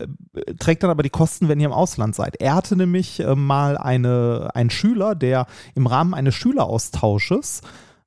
trägt 0.60 0.84
dann 0.84 0.90
aber 0.90 1.04
die 1.04 1.10
Kosten, 1.10 1.48
wenn 1.48 1.60
ihr 1.60 1.68
im 1.68 1.74
Ausland 1.74 2.16
seid. 2.16 2.36
Er 2.42 2.56
hatte 2.56 2.76
nämlich 2.76 3.20
äh, 3.20 3.36
mal 3.36 3.78
eine, 3.78 4.50
einen 4.54 4.70
Schüler, 4.70 5.16
der 5.16 5.48
im 5.76 5.88
Rahmen 5.88 6.14
eines 6.14 6.36
Schüleraustausches 6.36 7.62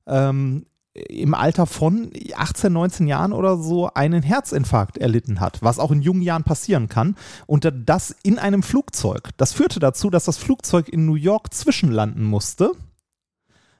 ähm, 0.07 0.65
im 0.95 1.33
Alter 1.33 1.65
von 1.65 2.11
18, 2.35 2.71
19 2.71 3.07
Jahren 3.07 3.33
oder 3.33 3.57
so 3.57 3.89
einen 3.93 4.23
Herzinfarkt 4.23 4.97
erlitten 4.97 5.41
hat, 5.41 5.61
was 5.61 5.77
auch 5.77 5.91
in 5.91 6.01
jungen 6.01 6.21
Jahren 6.21 6.45
passieren 6.45 6.87
kann. 6.87 7.15
Und 7.47 7.69
das 7.85 8.15
in 8.23 8.39
einem 8.39 8.63
Flugzeug. 8.63 9.29
Das 9.35 9.51
führte 9.51 9.81
dazu, 9.81 10.09
dass 10.09 10.23
das 10.23 10.37
Flugzeug 10.37 10.87
in 10.87 11.05
New 11.05 11.15
York 11.15 11.53
zwischenlanden 11.53 12.23
musste 12.23 12.71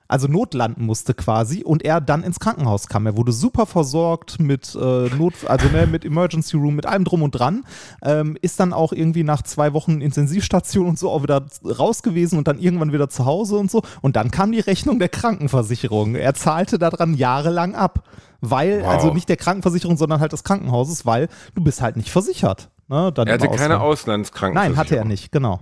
also 0.08 0.28
notlanden 0.28 0.86
musste 0.86 1.14
quasi 1.14 1.64
und 1.64 1.84
er 1.84 2.02
dann 2.02 2.24
ins 2.24 2.40
Krankenhaus 2.40 2.88
kam. 2.88 3.06
Er 3.06 3.18
wurde 3.18 3.32
super 3.32 3.66
versorgt 3.66 4.40
mit 4.40 4.76
äh, 4.76 5.10
Not, 5.16 5.34
also 5.48 5.68
ne, 5.70 5.88
mit 5.88 6.06
Emergency 6.06 6.58
Room, 6.58 6.76
mit 6.76 6.86
allem 6.86 7.04
drum 7.04 7.24
und 7.24 7.32
dran. 7.32 7.64
Ähm, 8.04 8.38
ist 8.42 8.60
dann 8.60 8.74
auch 8.74 8.92
irgendwie 8.92 9.24
nach 9.24 9.42
zwei 9.42 9.74
Wochen 9.74 10.02
Intensivstation 10.02 10.88
und 10.88 11.00
so 11.00 11.10
auch 11.10 11.24
wieder 11.24 11.46
raus 11.64 12.04
gewesen 12.04 12.38
und 12.38 12.48
dann 12.48 12.60
irgendwann 12.60 12.94
wieder 12.94 13.10
zu 13.10 13.26
Hause 13.26 13.58
und 13.58 13.72
so. 13.72 13.82
Und 14.02 14.16
dann 14.16 14.32
kam 14.32 14.52
die 14.52 14.60
Rechnung 14.60 15.00
der 15.00 15.10
Krankenversicherung. 15.10 16.16
Er 16.16 16.34
zahlte 16.34 16.78
daran 16.78 17.14
jahrelang 17.14 17.76
ab. 17.76 18.04
Weil, 18.42 18.82
wow. 18.82 18.90
also 18.90 19.14
nicht 19.14 19.28
der 19.30 19.38
Krankenversicherung, 19.38 19.98
sondern 19.98 20.20
halt 20.20 20.34
des 20.34 20.44
Krankenhauses, 20.44 21.06
weil 21.06 21.30
du 21.56 21.64
bist 21.64 21.82
halt 21.82 21.96
nicht 21.96 22.12
versichert. 22.12 22.70
Ne, 22.88 23.12
er 23.16 23.34
hatte 23.34 23.50
keine 23.50 23.80
Auslandskrankenversicherung. 23.80 24.76
Nein, 24.76 24.78
hatte 24.78 24.98
er 24.98 25.06
nicht, 25.06 25.32
genau. 25.32 25.62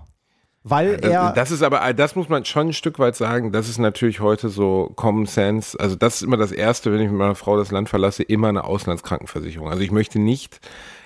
Weil 0.63 1.00
er. 1.01 1.33
Das 1.33 1.51
ist 1.51 1.62
aber, 1.62 1.94
das 1.94 2.15
muss 2.15 2.30
man 2.30 2.45
schon 2.45 2.68
ein 2.68 2.74
Stück 2.74 2.98
weit 3.00 3.15
sagen, 3.15 3.51
das 3.51 3.67
ist 3.67 3.79
natürlich 3.79 4.22
heute 4.22 4.50
so 4.50 4.91
Common 4.96 5.25
Sense. 5.25 5.77
Also, 5.79 5.96
das 5.96 6.15
ist 6.15 6.22
immer 6.22 6.38
das 6.38 6.51
Erste, 6.51 6.91
wenn 6.91 7.01
ich 7.01 7.10
mit 7.10 7.17
meiner 7.17 7.36
Frau 7.36 7.58
das 7.58 7.72
Land 7.72 7.89
verlasse, 7.89 8.24
immer 8.24 8.48
eine 8.48 8.63
Auslandskrankenversicherung. 8.63 9.67
Also, 9.70 9.82
ich 9.82 9.91
möchte 9.91 10.20
nicht 10.20 10.62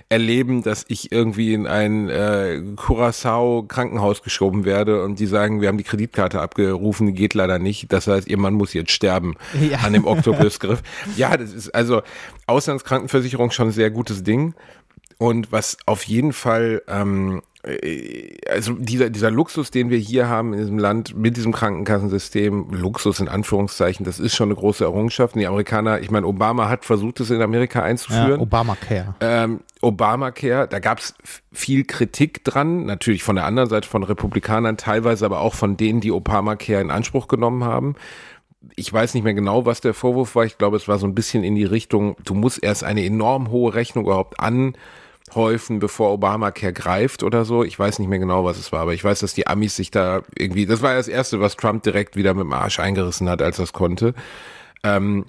erleben, 0.09 0.63
dass 0.63 0.85
ich 0.87 1.11
irgendwie 1.11 1.53
in 1.53 1.67
ein 1.67 2.07
äh, 2.07 2.61
Curacao 2.75 3.63
Krankenhaus 3.67 4.23
geschoben 4.23 4.63
werde 4.63 5.03
und 5.03 5.19
die 5.19 5.25
sagen, 5.25 5.59
wir 5.59 5.67
haben 5.67 5.77
die 5.77 5.83
Kreditkarte 5.83 6.39
abgerufen, 6.39 7.07
die 7.07 7.13
geht 7.13 7.33
leider 7.33 7.59
nicht. 7.59 7.91
Das 7.91 8.07
heißt, 8.07 8.27
ihr 8.27 8.37
Mann 8.37 8.53
muss 8.53 8.73
jetzt 8.73 8.91
sterben 8.91 9.35
ja. 9.59 9.79
an 9.79 9.91
dem 9.91 10.05
Oktopusgriff. 10.05 10.81
ja, 11.17 11.35
das 11.35 11.51
ist 11.51 11.75
also 11.75 12.03
Auslandskrankenversicherung 12.45 13.51
schon 13.51 13.69
ein 13.69 13.73
sehr 13.73 13.91
gutes 13.91 14.23
Ding. 14.23 14.53
Und 15.17 15.51
was 15.51 15.77
auf 15.85 16.03
jeden 16.03 16.31
Fall 16.31 16.83
ähm, 16.87 17.41
äh, 17.56 17.56
also 18.49 18.73
dieser, 18.73 19.09
dieser 19.09 19.31
Luxus, 19.31 19.71
den 19.71 19.89
wir 19.89 19.97
hier 19.97 20.29
haben 20.29 20.53
in 20.53 20.59
diesem 20.59 20.79
Land 20.79 21.15
mit 21.15 21.35
diesem 21.37 21.51
Krankenkassensystem, 21.51 22.67
Luxus 22.71 23.19
in 23.19 23.27
Anführungszeichen, 23.27 24.05
das 24.05 24.19
ist 24.19 24.35
schon 24.35 24.49
eine 24.49 24.55
große 24.55 24.83
Errungenschaft. 24.83 25.35
Und 25.35 25.41
die 25.41 25.47
Amerikaner, 25.47 25.99
ich 25.99 26.09
meine, 26.09 26.27
Obama 26.27 26.69
hat 26.69 26.85
versucht, 26.85 27.19
es 27.19 27.29
in 27.29 27.41
Amerika 27.41 27.83
einzuführen. 27.83 28.31
Ja, 28.31 28.39
Obamacare. 28.39 29.15
Ähm, 29.19 29.59
Obamacare, 29.81 30.67
da 30.67 30.79
gab 30.79 30.99
es 30.99 31.13
viel 31.51 31.83
Kritik 31.83 32.43
dran, 32.43 32.85
natürlich 32.85 33.23
von 33.23 33.35
der 33.35 33.45
anderen 33.45 33.69
Seite 33.69 33.87
von 33.87 34.03
Republikanern, 34.03 34.77
teilweise 34.77 35.25
aber 35.25 35.41
auch 35.41 35.53
von 35.53 35.77
denen, 35.77 35.99
die 35.99 36.11
Obamacare 36.11 36.81
in 36.81 36.91
Anspruch 36.91 37.27
genommen 37.27 37.63
haben 37.63 37.95
ich 38.75 38.91
weiß 38.91 39.13
nicht 39.13 39.23
mehr 39.23 39.33
genau, 39.33 39.65
was 39.65 39.81
der 39.81 39.93
Vorwurf 39.93 40.35
war. 40.35 40.43
Ich 40.43 40.57
glaube, 40.57 40.77
es 40.77 40.87
war 40.87 40.97
so 40.97 41.07
ein 41.07 41.15
bisschen 41.15 41.43
in 41.43 41.55
die 41.55 41.63
Richtung, 41.63 42.17
du 42.25 42.33
musst 42.33 42.61
erst 42.61 42.83
eine 42.83 43.05
enorm 43.05 43.49
hohe 43.49 43.73
Rechnung 43.73 44.05
überhaupt 44.05 44.39
an 44.39 44.73
häufen, 45.35 45.79
bevor 45.79 46.11
Obamacare 46.13 46.73
greift 46.73 47.23
oder 47.23 47.45
so. 47.45 47.63
Ich 47.63 47.77
weiß 47.77 47.99
nicht 47.99 48.07
mehr 48.07 48.19
genau, 48.19 48.45
was 48.45 48.57
es 48.57 48.71
war, 48.71 48.81
aber 48.81 48.93
ich 48.93 49.03
weiß, 49.03 49.19
dass 49.19 49.33
die 49.33 49.47
Amis 49.47 49.75
sich 49.75 49.91
da 49.91 50.21
irgendwie, 50.37 50.65
das 50.65 50.81
war 50.81 50.95
das 50.95 51.07
Erste, 51.07 51.39
was 51.39 51.55
Trump 51.55 51.83
direkt 51.83 52.15
wieder 52.15 52.33
mit 52.33 52.43
dem 52.43 52.53
Arsch 52.53 52.79
eingerissen 52.79 53.29
hat, 53.29 53.41
als 53.41 53.59
es 53.59 53.73
konnte. 53.73 54.13
Ähm, 54.83 55.25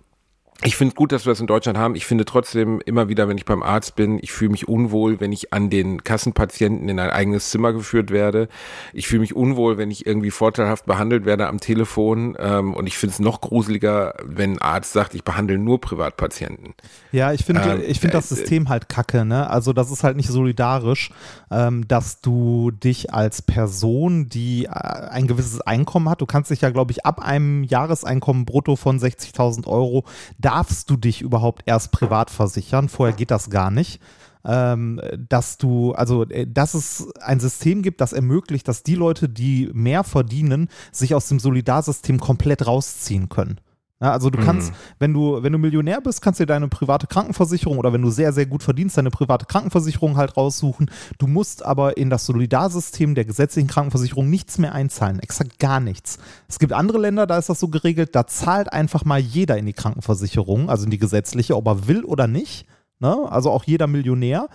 ich 0.65 0.75
finde 0.75 0.91
es 0.91 0.97
gut, 0.97 1.13
dass 1.13 1.25
wir 1.25 1.31
das 1.31 1.39
in 1.39 1.47
Deutschland 1.47 1.79
haben. 1.79 1.95
Ich 1.95 2.05
finde 2.05 2.25
trotzdem 2.25 2.81
immer 2.85 3.09
wieder, 3.09 3.29
wenn 3.29 3.39
ich 3.39 3.45
beim 3.45 3.63
Arzt 3.63 3.95
bin, 3.95 4.19
ich 4.21 4.33
fühle 4.33 4.51
mich 4.51 4.67
unwohl, 4.67 5.21
wenn 5.21 5.31
ich 5.31 5.53
an 5.53 5.71
den 5.71 6.03
Kassenpatienten 6.03 6.89
in 6.89 6.99
ein 6.99 7.11
eigenes 7.11 7.51
Zimmer 7.51 7.73
geführt 7.73 8.11
werde. 8.11 8.49
Ich 8.93 9.07
fühle 9.07 9.21
mich 9.21 9.37
unwohl, 9.37 9.79
wenn 9.79 9.93
ich 9.93 10.05
irgendwie 10.05 10.33
vorteilhaft 10.33 10.85
behandelt 10.85 11.27
werde 11.27 11.47
am 11.47 11.61
Telefon. 11.61 12.37
Ähm, 12.41 12.75
und 12.75 12.89
ich 12.89 12.99
finde 12.99 13.13
es 13.13 13.21
noch 13.21 13.41
gruseliger, 13.41 14.15
wenn 14.25 14.55
ein 14.55 14.59
Arzt 14.59 14.93
sagt, 14.93 15.15
ich 15.15 15.23
behandle 15.23 15.59
nur 15.59 15.81
Privatpatienten. 15.81 16.75
Ja, 17.13 17.33
ich 17.33 17.45
finde 17.45 17.63
ähm, 17.63 17.83
ich 17.87 18.01
finde 18.01 18.17
das 18.17 18.33
äh, 18.33 18.35
System 18.35 18.69
halt 18.69 18.89
kacke. 18.89 19.25
Ne? 19.25 19.49
Also 19.49 19.73
das 19.73 19.93
ist 19.93 20.03
halt 20.03 20.17
nicht 20.17 20.29
solidarisch, 20.29 21.13
ähm, 21.53 21.87
dass 21.87 22.21
du 22.21 22.73
dich 22.73 23.15
als 23.15 23.43
Person, 23.43 24.29
die 24.29 24.65
äh, 24.65 24.71
ein 24.71 25.29
gewisses 25.29 25.61
Einkommen 25.61 26.09
hat, 26.09 26.21
du 26.21 26.27
kannst 26.27 26.51
dich 26.51 26.63
ja, 26.63 26.71
glaube 26.71 26.91
ich, 26.91 27.07
ab 27.07 27.21
einem 27.21 27.63
Jahreseinkommen 27.63 28.45
brutto 28.45 28.75
von 28.75 28.99
60.000 28.99 29.69
Euro 29.69 30.05
darfst 30.49 30.89
du 30.89 30.97
dich 30.97 31.21
überhaupt 31.21 31.63
erst 31.67 31.93
privat 31.93 32.31
versichern. 32.31 32.89
Vorher 32.89 33.15
geht 33.15 33.31
das 33.31 33.51
gar 33.51 33.71
nicht. 33.71 34.01
Ähm, 34.47 34.99
dass 35.29 35.59
du, 35.59 35.93
also, 35.93 36.25
äh, 36.25 36.47
dass 36.47 36.73
es 36.73 37.09
ein 37.21 37.39
System 37.39 37.83
gibt, 37.83 38.01
das 38.01 38.15
ermöglicht, 38.15 38.67
dass 38.67 38.83
die 38.83 38.95
Leute, 38.95 39.29
die 39.29 39.69
mehr 39.75 40.05
verdienen, 40.05 40.69
sich 40.91 41.15
aus 41.15 41.29
dem 41.29 41.39
Solidarsystem 41.39 42.19
komplett 42.19 42.67
rausziehen 42.67 43.29
können. 43.29 43.61
Ja, 44.01 44.13
also 44.13 44.31
du 44.31 44.39
kannst, 44.39 44.71
mhm. 44.71 44.77
wenn 45.01 45.13
du, 45.13 45.43
wenn 45.43 45.53
du 45.53 45.59
Millionär 45.59 46.01
bist, 46.01 46.23
kannst 46.23 46.39
du 46.39 46.45
dir 46.45 46.53
deine 46.53 46.69
private 46.69 47.09
Krankenversicherung 47.09 47.79
oder 47.79 47.93
wenn 47.93 48.03
du 48.03 48.11
sehr, 48.11 48.33
sehr 48.33 48.47
gut 48.47 48.63
verdienst, 48.63 48.97
deine 48.97 49.11
private 49.11 49.47
Krankenversicherung 49.47 50.17
halt 50.17 50.37
raussuchen. 50.37 50.89
Du 51.19 51.27
musst 51.27 51.65
aber 51.65 51.97
in 51.97 52.09
das 52.09 52.25
Solidarsystem 52.25 53.17
der 53.17 53.25
gesetzlichen 53.25 53.67
Krankenversicherung 53.67 54.31
nichts 54.31 54.59
mehr 54.59 54.73
einzahlen. 54.73 55.19
Exakt 55.19 55.59
gar 55.59 55.81
nichts. 55.81 56.19
Es 56.49 56.61
gibt 56.61 56.73
andere 56.73 56.99
Länder, 56.99 57.27
da 57.27 57.39
ist 57.39 57.49
das 57.49 57.59
so 57.59 57.69
geregelt, 57.69 58.15
da 58.15 58.27
zahlt 58.29 58.73
einfach 58.73 59.05
mal 59.05 59.19
jeder 59.19 59.59
in 59.59 59.67
die 59.67 59.73
Krankenversicherung, 59.73 60.71
also 60.71 60.85
in 60.85 60.91
die 60.91 60.99
gesetzliche, 60.99 61.57
ob 61.57 61.67
er 61.67 61.89
will 61.89 62.05
oder 62.05 62.29
nicht. 62.29 62.67
Ne? 63.01 63.27
Also 63.31 63.51
auch 63.51 63.65
jeder 63.65 63.89
Millionär. 63.89 64.49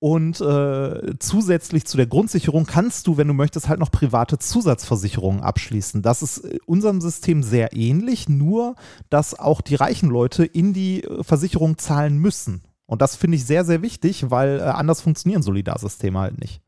Und 0.00 0.40
äh, 0.40 1.18
zusätzlich 1.18 1.84
zu 1.84 1.96
der 1.96 2.06
Grundsicherung 2.06 2.66
kannst 2.66 3.08
du, 3.08 3.16
wenn 3.16 3.26
du 3.26 3.34
möchtest, 3.34 3.68
halt 3.68 3.80
noch 3.80 3.90
private 3.90 4.38
Zusatzversicherungen 4.38 5.42
abschließen. 5.42 6.02
Das 6.02 6.22
ist 6.22 6.38
in 6.38 6.60
unserem 6.66 7.00
System 7.00 7.42
sehr 7.42 7.74
ähnlich, 7.74 8.28
nur 8.28 8.76
dass 9.10 9.36
auch 9.36 9.60
die 9.60 9.74
reichen 9.74 10.08
Leute 10.08 10.44
in 10.44 10.72
die 10.72 11.02
äh, 11.02 11.24
Versicherung 11.24 11.78
zahlen 11.78 12.18
müssen. 12.18 12.62
Und 12.86 13.02
das 13.02 13.16
finde 13.16 13.36
ich 13.36 13.44
sehr, 13.44 13.64
sehr 13.64 13.82
wichtig, 13.82 14.30
weil 14.30 14.60
äh, 14.60 14.62
anders 14.62 15.00
funktionieren 15.00 15.42
Solidarsysteme 15.42 16.18
halt 16.18 16.38
nicht. 16.38 16.62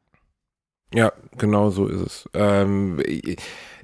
Ja, 0.92 1.12
genau 1.38 1.70
so 1.70 1.86
ist 1.86 2.00
es. 2.00 2.28
Ähm, 2.34 3.00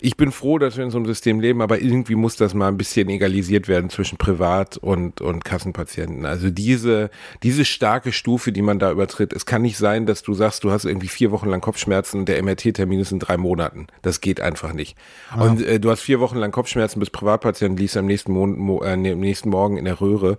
ich 0.00 0.16
bin 0.16 0.32
froh, 0.32 0.58
dass 0.58 0.76
wir 0.76 0.84
in 0.84 0.90
so 0.90 0.98
einem 0.98 1.06
System 1.06 1.40
leben, 1.40 1.62
aber 1.62 1.80
irgendwie 1.80 2.16
muss 2.16 2.36
das 2.36 2.52
mal 2.52 2.68
ein 2.68 2.76
bisschen 2.76 3.08
egalisiert 3.08 3.68
werden 3.68 3.90
zwischen 3.90 4.18
Privat- 4.18 4.76
und, 4.76 5.20
und 5.20 5.44
Kassenpatienten. 5.44 6.26
Also 6.26 6.50
diese, 6.50 7.10
diese 7.42 7.64
starke 7.64 8.12
Stufe, 8.12 8.52
die 8.52 8.62
man 8.62 8.78
da 8.78 8.90
übertritt, 8.90 9.32
es 9.32 9.46
kann 9.46 9.62
nicht 9.62 9.78
sein, 9.78 10.04
dass 10.04 10.22
du 10.22 10.34
sagst, 10.34 10.64
du 10.64 10.70
hast 10.70 10.84
irgendwie 10.84 11.08
vier 11.08 11.30
Wochen 11.30 11.48
lang 11.48 11.60
Kopfschmerzen 11.60 12.20
und 12.20 12.28
der 12.28 12.42
MRT-Termin 12.42 13.00
ist 13.00 13.12
in 13.12 13.20
drei 13.20 13.36
Monaten. 13.36 13.86
Das 14.02 14.20
geht 14.20 14.40
einfach 14.40 14.72
nicht. 14.72 14.96
Ja. 15.34 15.42
Und 15.42 15.62
äh, 15.62 15.80
du 15.80 15.90
hast 15.90 16.00
vier 16.00 16.20
Wochen 16.20 16.38
lang 16.38 16.50
Kopfschmerzen, 16.50 17.00
bist 17.00 17.12
Privatpatient, 17.12 17.78
liest 17.78 17.96
am 17.96 18.06
nächsten, 18.06 18.32
Mon 18.32 18.58
Mo 18.58 18.82
äh, 18.82 18.96
nächsten 18.96 19.48
Morgen 19.48 19.76
in 19.76 19.84
der 19.84 20.00
Röhre 20.00 20.38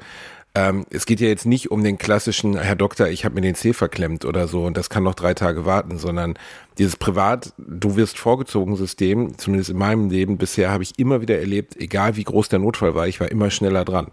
ähm, 0.58 0.88
es 0.90 1.06
geht 1.06 1.20
ja 1.20 1.28
jetzt 1.28 1.46
nicht 1.46 1.70
um 1.70 1.84
den 1.84 2.00
klassischen, 2.00 2.58
Herr 2.58 2.76
Doktor, 2.76 3.10
ich 3.10 3.26
habe 3.26 3.36
mir 3.36 3.42
den 3.42 3.54
Zeh 3.54 3.74
verklemmt 3.74 4.26
oder 4.26 4.48
so 4.48 4.66
und 4.66 4.76
das 4.76 4.90
kann 4.90 5.04
noch 5.04 5.14
drei 5.14 5.36
Tage 5.36 5.66
warten, 5.66 6.00
sondern 6.00 6.34
dieses 6.80 6.96
Privat, 6.96 7.54
du 7.60 7.96
wirst 7.96 8.18
vorgezogen 8.18 8.76
System, 8.76 9.38
zumindest 9.38 9.70
in 9.70 9.78
meinem 9.78 10.10
Leben 10.10 10.40
bisher 10.40 10.72
habe 10.72 10.82
ich 10.82 10.98
immer 10.98 11.22
wieder 11.22 11.38
erlebt, 11.38 11.78
egal 11.78 12.16
wie 12.16 12.24
groß 12.24 12.50
der 12.50 12.58
Notfall 12.58 12.96
war, 12.96 13.08
ich 13.08 13.20
war 13.20 13.30
immer 13.30 13.52
schneller 13.52 13.86
dran. 13.86 14.08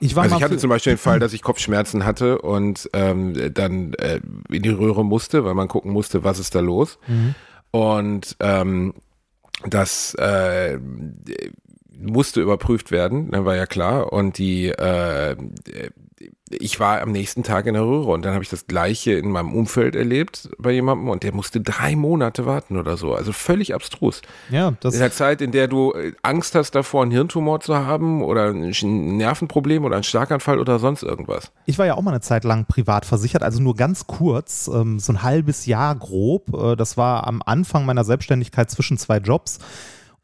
Ich 0.00 0.16
also 0.16 0.36
ich 0.36 0.42
hatte 0.42 0.56
zum 0.56 0.70
Beispiel 0.70 0.94
den 0.94 0.98
Fall, 0.98 1.20
dass 1.20 1.32
ich 1.32 1.42
Kopfschmerzen 1.42 2.04
hatte 2.04 2.38
und 2.38 2.90
ähm, 2.92 3.54
dann 3.54 3.94
äh, 3.94 4.20
in 4.50 4.62
die 4.62 4.70
Röhre 4.70 5.04
musste, 5.04 5.44
weil 5.44 5.54
man 5.54 5.68
gucken 5.68 5.92
musste, 5.92 6.24
was 6.24 6.40
ist 6.40 6.56
da 6.56 6.60
los. 6.60 6.98
Mhm. 7.06 7.36
Und 7.70 8.36
ähm, 8.40 8.94
das 9.64 10.14
äh, 10.16 10.78
musste 11.98 12.40
überprüft 12.40 12.90
werden, 12.90 13.30
dann 13.30 13.44
war 13.44 13.56
ja 13.56 13.66
klar. 13.66 14.12
Und 14.12 14.38
die, 14.38 14.68
äh, 14.68 15.36
ich 16.50 16.78
war 16.80 17.00
am 17.00 17.12
nächsten 17.12 17.42
Tag 17.42 17.66
in 17.66 17.74
der 17.74 17.82
Röhre 17.82 18.10
und 18.10 18.24
dann 18.24 18.34
habe 18.34 18.44
ich 18.44 18.50
das 18.50 18.66
gleiche 18.66 19.12
in 19.12 19.30
meinem 19.30 19.54
Umfeld 19.54 19.96
erlebt 19.96 20.50
bei 20.58 20.72
jemandem 20.72 21.08
und 21.08 21.22
der 21.22 21.34
musste 21.34 21.60
drei 21.60 21.96
Monate 21.96 22.46
warten 22.46 22.76
oder 22.76 22.96
so. 22.96 23.14
Also 23.14 23.32
völlig 23.32 23.74
abstrus. 23.74 24.22
Ja, 24.50 24.74
das 24.80 24.94
in 24.94 25.00
der 25.00 25.12
Zeit, 25.12 25.40
in 25.40 25.52
der 25.52 25.68
du 25.68 25.92
äh, 25.92 26.12
Angst 26.22 26.54
hast 26.54 26.72
davor, 26.72 27.02
einen 27.02 27.10
Hirntumor 27.10 27.60
zu 27.60 27.76
haben 27.76 28.22
oder 28.22 28.50
ein 28.50 28.72
Nervenproblem 29.16 29.84
oder 29.84 29.96
einen 29.96 30.04
Schlaganfall 30.04 30.58
oder 30.58 30.78
sonst 30.78 31.02
irgendwas. 31.02 31.50
Ich 31.66 31.78
war 31.78 31.86
ja 31.86 31.94
auch 31.94 32.02
mal 32.02 32.12
eine 32.12 32.20
Zeit 32.20 32.44
lang 32.44 32.66
privat 32.66 33.04
versichert, 33.04 33.42
also 33.42 33.62
nur 33.62 33.74
ganz 33.74 34.06
kurz, 34.06 34.68
ähm, 34.72 34.98
so 34.98 35.12
ein 35.12 35.22
halbes 35.22 35.66
Jahr 35.66 35.94
grob. 35.94 36.54
Äh, 36.54 36.76
das 36.76 36.96
war 36.96 37.26
am 37.26 37.42
Anfang 37.44 37.86
meiner 37.86 38.04
Selbstständigkeit 38.04 38.70
zwischen 38.70 38.98
zwei 38.98 39.18
Jobs. 39.18 39.58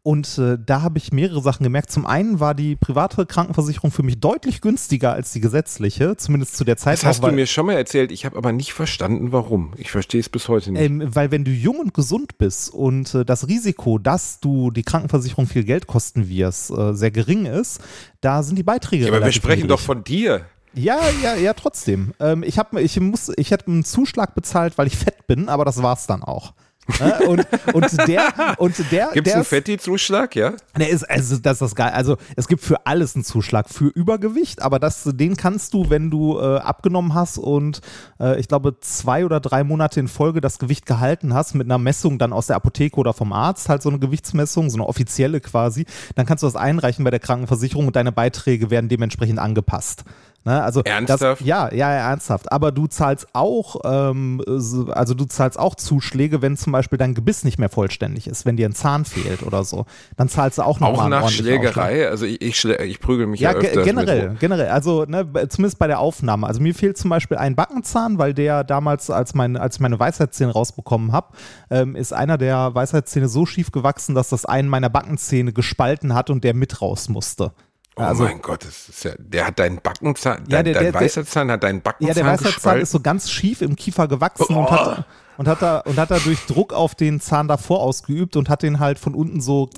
Und 0.02 0.38
äh, 0.38 0.57
da 0.59 0.80
habe 0.80 0.97
ich 0.97 1.12
mehrere 1.12 1.42
Sachen 1.42 1.62
gemerkt. 1.62 1.90
Zum 1.90 2.07
einen 2.07 2.40
war 2.40 2.54
die 2.54 2.75
private 2.75 3.26
Krankenversicherung 3.26 3.90
für 3.90 4.02
mich 4.02 4.19
deutlich 4.19 4.62
günstiger 4.62 5.12
als 5.12 5.33
die 5.33 5.40
gesetzliche, 5.40 6.16
zumindest 6.16 6.57
zu 6.57 6.64
der 6.64 6.78
Zeit. 6.78 6.95
Das 6.95 7.04
hast 7.04 7.23
auch, 7.23 7.28
du 7.28 7.35
mir 7.35 7.47
schon 7.47 7.66
mal 7.66 7.75
erzählt, 7.75 8.11
ich 8.11 8.25
habe 8.25 8.38
aber 8.38 8.52
nicht 8.52 8.73
verstanden, 8.73 9.30
warum. 9.33 9.75
Ich 9.76 9.90
verstehe 9.90 10.21
es 10.21 10.30
bis 10.30 10.49
heute 10.49 10.73
nicht. 10.73 10.80
Ähm, 10.80 11.14
weil 11.14 11.30
wenn 11.30 11.45
du 11.45 11.50
jung 11.50 11.80
und 11.80 11.92
gesund 11.92 12.38
bist 12.38 12.73
und 12.73 13.14
äh, 13.14 13.26
das 13.26 13.47
Risiko, 13.47 13.99
dass 13.99 14.40
du 14.40 14.71
die 14.71 14.85
Krankenversicherung 14.85 15.47
viel 15.47 15.64
Geld 15.64 15.87
kosten 15.87 16.30
wirst, 16.30 16.71
äh, 16.71 16.95
sehr 16.95 17.11
gering 17.11 17.45
ist, 17.45 17.83
da 18.23 18.42
sind 18.42 18.57
die 18.57 18.62
Beiträge. 18.62 19.04
Ja, 19.04 19.12
aber 19.12 19.26
wir 19.26 19.33
sprechen 19.33 19.62
niedrig. 19.62 19.76
doch 19.76 19.80
von 19.80 20.02
dir. 20.02 20.47
Ja, 20.73 20.99
ja, 21.23 21.35
ja, 21.35 21.52
trotzdem. 21.52 22.14
Ähm, 22.21 22.42
ich, 22.42 22.59
hab, 22.59 22.75
ich, 22.78 22.99
muss, 23.00 23.30
ich 23.37 23.50
hätte 23.50 23.66
einen 23.66 23.85
Zuschlag 23.85 24.35
bezahlt, 24.35 24.78
weil 24.78 24.87
ich 24.87 24.97
fett 24.97 25.26
bin, 25.26 25.50
aber 25.50 25.66
das 25.66 25.83
war 25.83 25.95
es 25.95 26.07
dann 26.07 26.23
auch. 26.23 26.54
Ne? 26.99 27.28
Und, 27.28 27.47
und 27.73 28.09
der, 28.09 28.56
und 28.59 28.92
der. 28.92 29.11
Gibt 29.12 29.26
es 29.26 29.35
einen 29.35 29.44
Fetti-Zuschlag, 29.44 30.35
ja? 30.37 30.54
Der 30.76 30.88
ist, 30.88 31.04
also, 31.04 31.37
das 31.38 31.54
ist 31.54 31.62
das 31.62 31.75
geil. 31.75 31.92
Also, 31.94 32.16
es 32.37 32.49
gibt 32.49 32.62
für 32.62 32.87
alles 32.87 33.14
einen 33.14 33.25
Zuschlag. 33.25 33.68
Für 33.68 33.87
Übergewicht, 33.87 34.62
aber 34.62 34.78
das, 34.78 35.04
den 35.04 35.37
kannst 35.37 35.75
du, 35.75 35.90
wenn 35.90 36.11
du 36.11 36.38
äh, 36.38 36.59
abgenommen 36.59 37.14
hast 37.14 37.38
und 37.38 37.80
äh, 38.18 38.38
ich 38.40 38.49
glaube, 38.49 38.78
zwei 38.80 39.25
oder 39.25 39.40
drei 39.40 39.64
Monate 39.64 40.00
in 40.00 40.09
Folge 40.09 40.40
das 40.40 40.59
Gewicht 40.59 40.87
gehalten 40.87 41.35
hast, 41.35 41.54
mit 41.54 41.66
einer 41.66 41.78
Messung 41.78 42.18
dann 42.18 42.32
aus 42.32 42.47
der 42.47 42.56
Apotheke 42.56 42.97
oder 42.97 43.12
vom 43.12 43.32
Arzt, 43.32 43.68
halt 43.68 43.82
so 43.82 43.88
eine 43.88 43.99
Gewichtsmessung, 43.99 44.70
so 44.70 44.76
eine 44.76 44.87
offizielle 44.87 45.40
quasi, 45.40 45.87
dann 46.14 46.26
kannst 46.26 46.42
du 46.42 46.47
das 46.47 46.56
einreichen 46.56 47.04
bei 47.04 47.11
der 47.11 47.20
Krankenversicherung 47.20 47.87
und 47.87 47.97
deine 47.97 48.12
Beiträge 48.12 48.70
werden 48.70 48.88
dementsprechend 48.88 49.38
angepasst. 49.38 50.04
Ne? 50.44 50.62
Also 50.62 50.82
ernsthaft? 50.82 51.40
Das, 51.40 51.47
ja, 51.47 51.73
ja, 51.73 51.92
ernsthaft. 51.92 52.50
Aber 52.50 52.73
du 52.73 52.87
zahlst 52.87 53.28
auch, 53.35 53.76
ähm, 53.85 54.42
also 54.47 55.12
du 55.12 55.26
zahlst 55.26 55.59
auch 55.59 55.75
Zuschläge, 55.75 56.40
wenn 56.40 56.56
zum 56.56 56.73
Beispiel 56.73 56.99
dein 56.99 57.12
Gebiss 57.12 57.44
nicht 57.44 57.59
mehr 57.59 57.68
vollständig 57.68 58.26
ist, 58.26 58.47
wenn 58.47 58.56
dir 58.56 58.66
ein 58.66 58.75
Zahn 58.75 59.04
fehlt 59.04 59.42
oder 59.42 59.64
so. 59.64 59.85
Dann 60.16 60.30
zahlst 60.30 60.56
du 60.56 60.62
auch 60.62 60.80
noch 60.80 60.88
Auch 60.88 61.09
nach 61.09 61.28
Schlägerei? 61.28 62.09
Also 62.09 62.25
ich, 62.25 62.40
ich, 62.40 62.64
ich 62.64 63.00
prügel 63.00 63.26
mich 63.26 63.40
ja, 63.40 63.52
ja 63.52 63.59
öfters 63.59 63.85
generell, 63.85 64.37
generell. 64.40 64.68
Also 64.68 65.04
ne, 65.04 65.26
zumindest 65.49 65.78
bei 65.78 65.87
der 65.87 66.00
Aufnahme. 66.00 66.47
Also 66.47 66.62
mir 66.62 66.75
fehlt 66.75 66.97
zum 66.97 67.11
Beispiel 67.11 67.37
ein 67.37 67.54
Backenzahn, 67.54 68.16
weil 68.16 68.32
der 68.32 68.64
damals, 68.64 69.11
als, 69.11 69.35
mein, 69.35 69.59
als 69.59 69.76
ich 69.76 69.80
meine 69.80 70.00
Weisheitszähne 70.00 70.52
rausbekommen 70.52 71.12
habe, 71.12 71.28
ähm, 71.68 71.97
ist 71.97 72.14
einer 72.14 72.38
der 72.38 72.75
Weisheitszähne 72.75 73.28
so 73.28 73.44
schief 73.44 73.73
gewachsen, 73.73 74.14
dass 74.14 74.30
das 74.30 74.47
einen 74.47 74.68
meiner 74.68 74.88
Backenzähne 74.88 75.52
gespalten 75.52 76.14
hat 76.14 76.30
und 76.30 76.44
der 76.44 76.54
mit 76.54 76.80
raus 76.80 77.11
musste. 77.11 77.52
Oh 78.00 78.04
also, 78.04 78.25
mein 78.25 78.40
Gott, 78.40 78.64
das 78.64 78.88
ist 78.88 79.04
ja, 79.04 79.12
der 79.19 79.47
hat 79.47 79.59
deinen 79.59 79.80
Backenzahn, 79.80 80.45
ja, 80.49 80.62
der, 80.62 80.73
dein 80.73 80.85
der, 80.85 80.95
weißer 80.95 81.26
Zahn 81.26 81.50
hat 81.50 81.62
deinen 81.62 81.83
Backenzahn 81.83 82.09
Ja, 82.09 82.14
der 82.14 82.33
weißer 82.33 82.59
Zahn 82.59 82.80
ist 82.80 82.92
so 82.92 83.00
ganz 83.00 83.30
schief 83.30 83.61
im 83.61 83.76
Kiefer 83.76 84.09
gewachsen 84.09 84.57
oh. 84.57 84.61
und 84.61 84.71
hat 84.71 85.04
und 85.37 85.49
hat 85.49 85.61
da 85.61 85.78
und 85.80 85.99
hat 85.99 86.11
da 86.11 86.19
durch 86.19 86.47
Druck 86.47 86.73
auf 86.73 86.95
den 86.95 87.21
Zahn 87.21 87.47
davor 87.47 87.80
ausgeübt 87.80 88.37
und 88.37 88.49
hat 88.49 88.62
den 88.62 88.80
halt 88.80 88.99
von 88.99 89.14
unten 89.14 89.40
so 89.40 89.69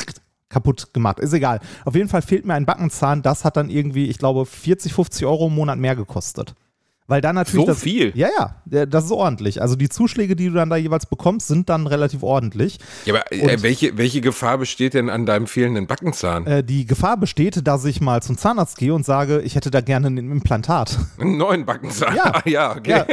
kaputt 0.48 0.94
gemacht. 0.94 1.18
Ist 1.18 1.32
egal. 1.32 1.58
Auf 1.84 1.96
jeden 1.96 2.08
Fall 2.08 2.22
fehlt 2.22 2.44
mir 2.44 2.54
ein 2.54 2.66
Backenzahn. 2.66 3.22
Das 3.22 3.44
hat 3.44 3.56
dann 3.56 3.70
irgendwie, 3.70 4.08
ich 4.08 4.18
glaube, 4.18 4.46
40, 4.46 4.92
50 4.92 5.26
Euro 5.26 5.48
im 5.48 5.54
Monat 5.54 5.78
mehr 5.78 5.96
gekostet. 5.96 6.54
Weil 7.08 7.20
dann 7.20 7.34
natürlich. 7.34 7.66
So 7.66 7.72
das, 7.72 7.82
viel? 7.82 8.12
Ja, 8.14 8.28
ja, 8.64 8.86
das 8.86 9.06
ist 9.06 9.10
ordentlich. 9.10 9.60
Also 9.60 9.74
die 9.74 9.88
Zuschläge, 9.88 10.36
die 10.36 10.48
du 10.48 10.54
dann 10.54 10.70
da 10.70 10.76
jeweils 10.76 11.04
bekommst, 11.06 11.48
sind 11.48 11.68
dann 11.68 11.88
relativ 11.88 12.22
ordentlich. 12.22 12.78
Ja, 13.06 13.14
aber 13.14 13.32
äh, 13.32 13.60
welche, 13.60 13.98
welche 13.98 14.20
Gefahr 14.20 14.56
besteht 14.58 14.94
denn 14.94 15.10
an 15.10 15.26
deinem 15.26 15.48
fehlenden 15.48 15.88
Backenzahn? 15.88 16.46
Äh, 16.46 16.62
die 16.62 16.86
Gefahr 16.86 17.16
besteht, 17.16 17.66
dass 17.66 17.84
ich 17.84 18.00
mal 18.00 18.22
zum 18.22 18.38
Zahnarzt 18.38 18.78
gehe 18.78 18.94
und 18.94 19.04
sage, 19.04 19.40
ich 19.40 19.56
hätte 19.56 19.72
da 19.72 19.80
gerne 19.80 20.06
ein 20.06 20.16
Implantat. 20.16 20.96
Einen 21.18 21.38
neuen 21.38 21.66
Backenzahn? 21.66 22.14
Ja, 22.14 22.40
ja 22.44 22.76
okay. 22.76 22.90
Ja, 22.90 23.06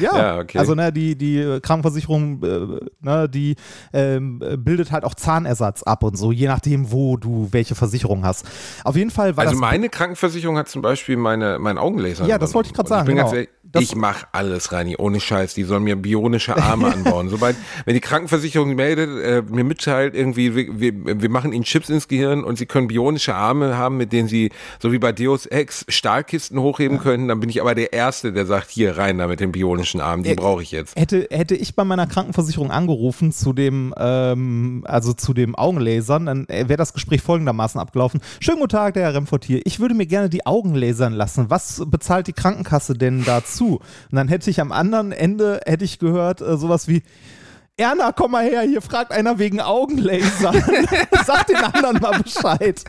ja. 0.00 0.16
ja 0.16 0.38
okay. 0.38 0.58
Also 0.58 0.76
ne, 0.76 0.92
die, 0.92 1.16
die 1.16 1.58
Krankenversicherung, 1.60 2.42
äh, 2.44 2.80
ne, 3.00 3.28
die 3.28 3.56
ähm, 3.92 4.40
bildet 4.58 4.92
halt 4.92 5.04
auch 5.04 5.16
Zahnersatz 5.16 5.82
ab 5.82 6.04
und 6.04 6.16
so, 6.16 6.30
je 6.30 6.46
nachdem, 6.46 6.92
wo 6.92 7.16
du 7.16 7.48
welche 7.50 7.74
Versicherung 7.74 8.24
hast. 8.24 8.46
Auf 8.84 8.94
jeden 8.94 9.10
Fall 9.10 9.36
war 9.36 9.46
Also 9.46 9.58
meine 9.58 9.88
Krankenversicherung 9.88 10.56
hat 10.56 10.68
zum 10.68 10.80
Beispiel 10.80 11.16
meine, 11.16 11.58
meinen 11.58 11.78
Augenlaser. 11.78 12.24
Ja, 12.26 12.38
das 12.38 12.54
wollte 12.54 12.68
ich 12.68 12.74
gerade 12.74 12.88
sagen. 12.88 13.02
Ich 13.02 13.06
bin 13.06 13.16
genau. 13.16 13.26
ganz 13.26 13.31
ehrlich, 13.32 13.48
ich 13.80 13.94
mache 13.94 14.26
alles, 14.32 14.72
Reini, 14.72 14.96
ohne 14.98 15.20
Scheiß. 15.20 15.54
Die 15.54 15.64
sollen 15.64 15.84
mir 15.84 15.96
bionische 15.96 16.56
Arme 16.56 16.86
anbauen. 16.92 17.28
Sobald, 17.28 17.56
wenn 17.84 17.94
die 17.94 18.00
Krankenversicherung 18.00 18.74
meldet, 18.74 19.08
äh, 19.22 19.42
mir 19.42 19.64
mitteilt, 19.64 20.14
irgendwie, 20.14 20.54
wir, 20.54 21.22
wir, 21.22 21.30
machen 21.30 21.52
ihnen 21.52 21.64
Chips 21.64 21.88
ins 21.88 22.08
Gehirn 22.08 22.44
und 22.44 22.58
sie 22.58 22.66
können 22.66 22.88
bionische 22.88 23.34
Arme 23.34 23.76
haben, 23.76 23.96
mit 23.96 24.12
denen 24.12 24.28
sie, 24.28 24.50
so 24.80 24.92
wie 24.92 24.98
bei 24.98 25.12
Deus 25.12 25.46
Ex, 25.46 25.84
Stahlkisten 25.88 26.60
hochheben 26.60 26.98
ja. 26.98 27.02
können, 27.02 27.28
dann 27.28 27.40
bin 27.40 27.48
ich 27.48 27.60
aber 27.60 27.74
der 27.74 27.92
Erste, 27.92 28.32
der 28.32 28.46
sagt, 28.46 28.70
hier 28.70 28.98
rein 28.98 29.18
da 29.18 29.26
mit 29.26 29.40
den 29.40 29.52
bionischen 29.52 30.00
Armen, 30.00 30.22
die 30.22 30.34
brauche 30.34 30.62
ich 30.62 30.70
jetzt. 30.70 30.98
Hätte, 30.98 31.28
hätte 31.30 31.54
ich 31.54 31.74
bei 31.74 31.84
meiner 31.84 32.06
Krankenversicherung 32.06 32.70
angerufen 32.70 33.32
zu 33.32 33.52
dem, 33.52 33.94
ähm, 33.96 34.84
also 34.86 35.12
zu 35.14 35.32
dem 35.32 35.54
Augenlasern, 35.54 36.26
dann 36.26 36.48
wäre 36.48 36.76
das 36.76 36.92
Gespräch 36.92 37.22
folgendermaßen 37.22 37.80
abgelaufen. 37.80 38.20
Schönen 38.40 38.58
guten 38.58 38.70
Tag, 38.70 38.94
der 38.94 39.04
Herr 39.04 39.14
Remfortier. 39.14 39.62
Ich 39.64 39.80
würde 39.80 39.94
mir 39.94 40.06
gerne 40.06 40.28
die 40.28 40.44
Augen 40.44 40.74
lasern 40.74 41.12
lassen. 41.12 41.46
Was 41.48 41.82
bezahlt 41.86 42.26
die 42.26 42.32
Krankenkasse 42.32 42.94
denn 42.94 43.21
dazu? 43.24 43.52
zu. 43.52 43.76
Und 44.10 44.16
dann 44.16 44.28
hätte 44.28 44.50
ich 44.50 44.60
am 44.60 44.72
anderen 44.72 45.12
Ende, 45.12 45.60
hätte 45.66 45.84
ich 45.84 45.98
gehört, 45.98 46.40
äh, 46.40 46.56
sowas 46.56 46.88
wie, 46.88 47.02
Erna, 47.76 48.12
komm 48.12 48.32
mal 48.32 48.44
her, 48.44 48.62
hier 48.62 48.82
fragt 48.82 49.12
einer 49.12 49.38
wegen 49.38 49.60
Augenlaser. 49.60 50.52
Sag 51.24 51.46
den 51.46 51.56
anderen 51.56 51.98
mal 52.00 52.20
Bescheid. 52.20 52.84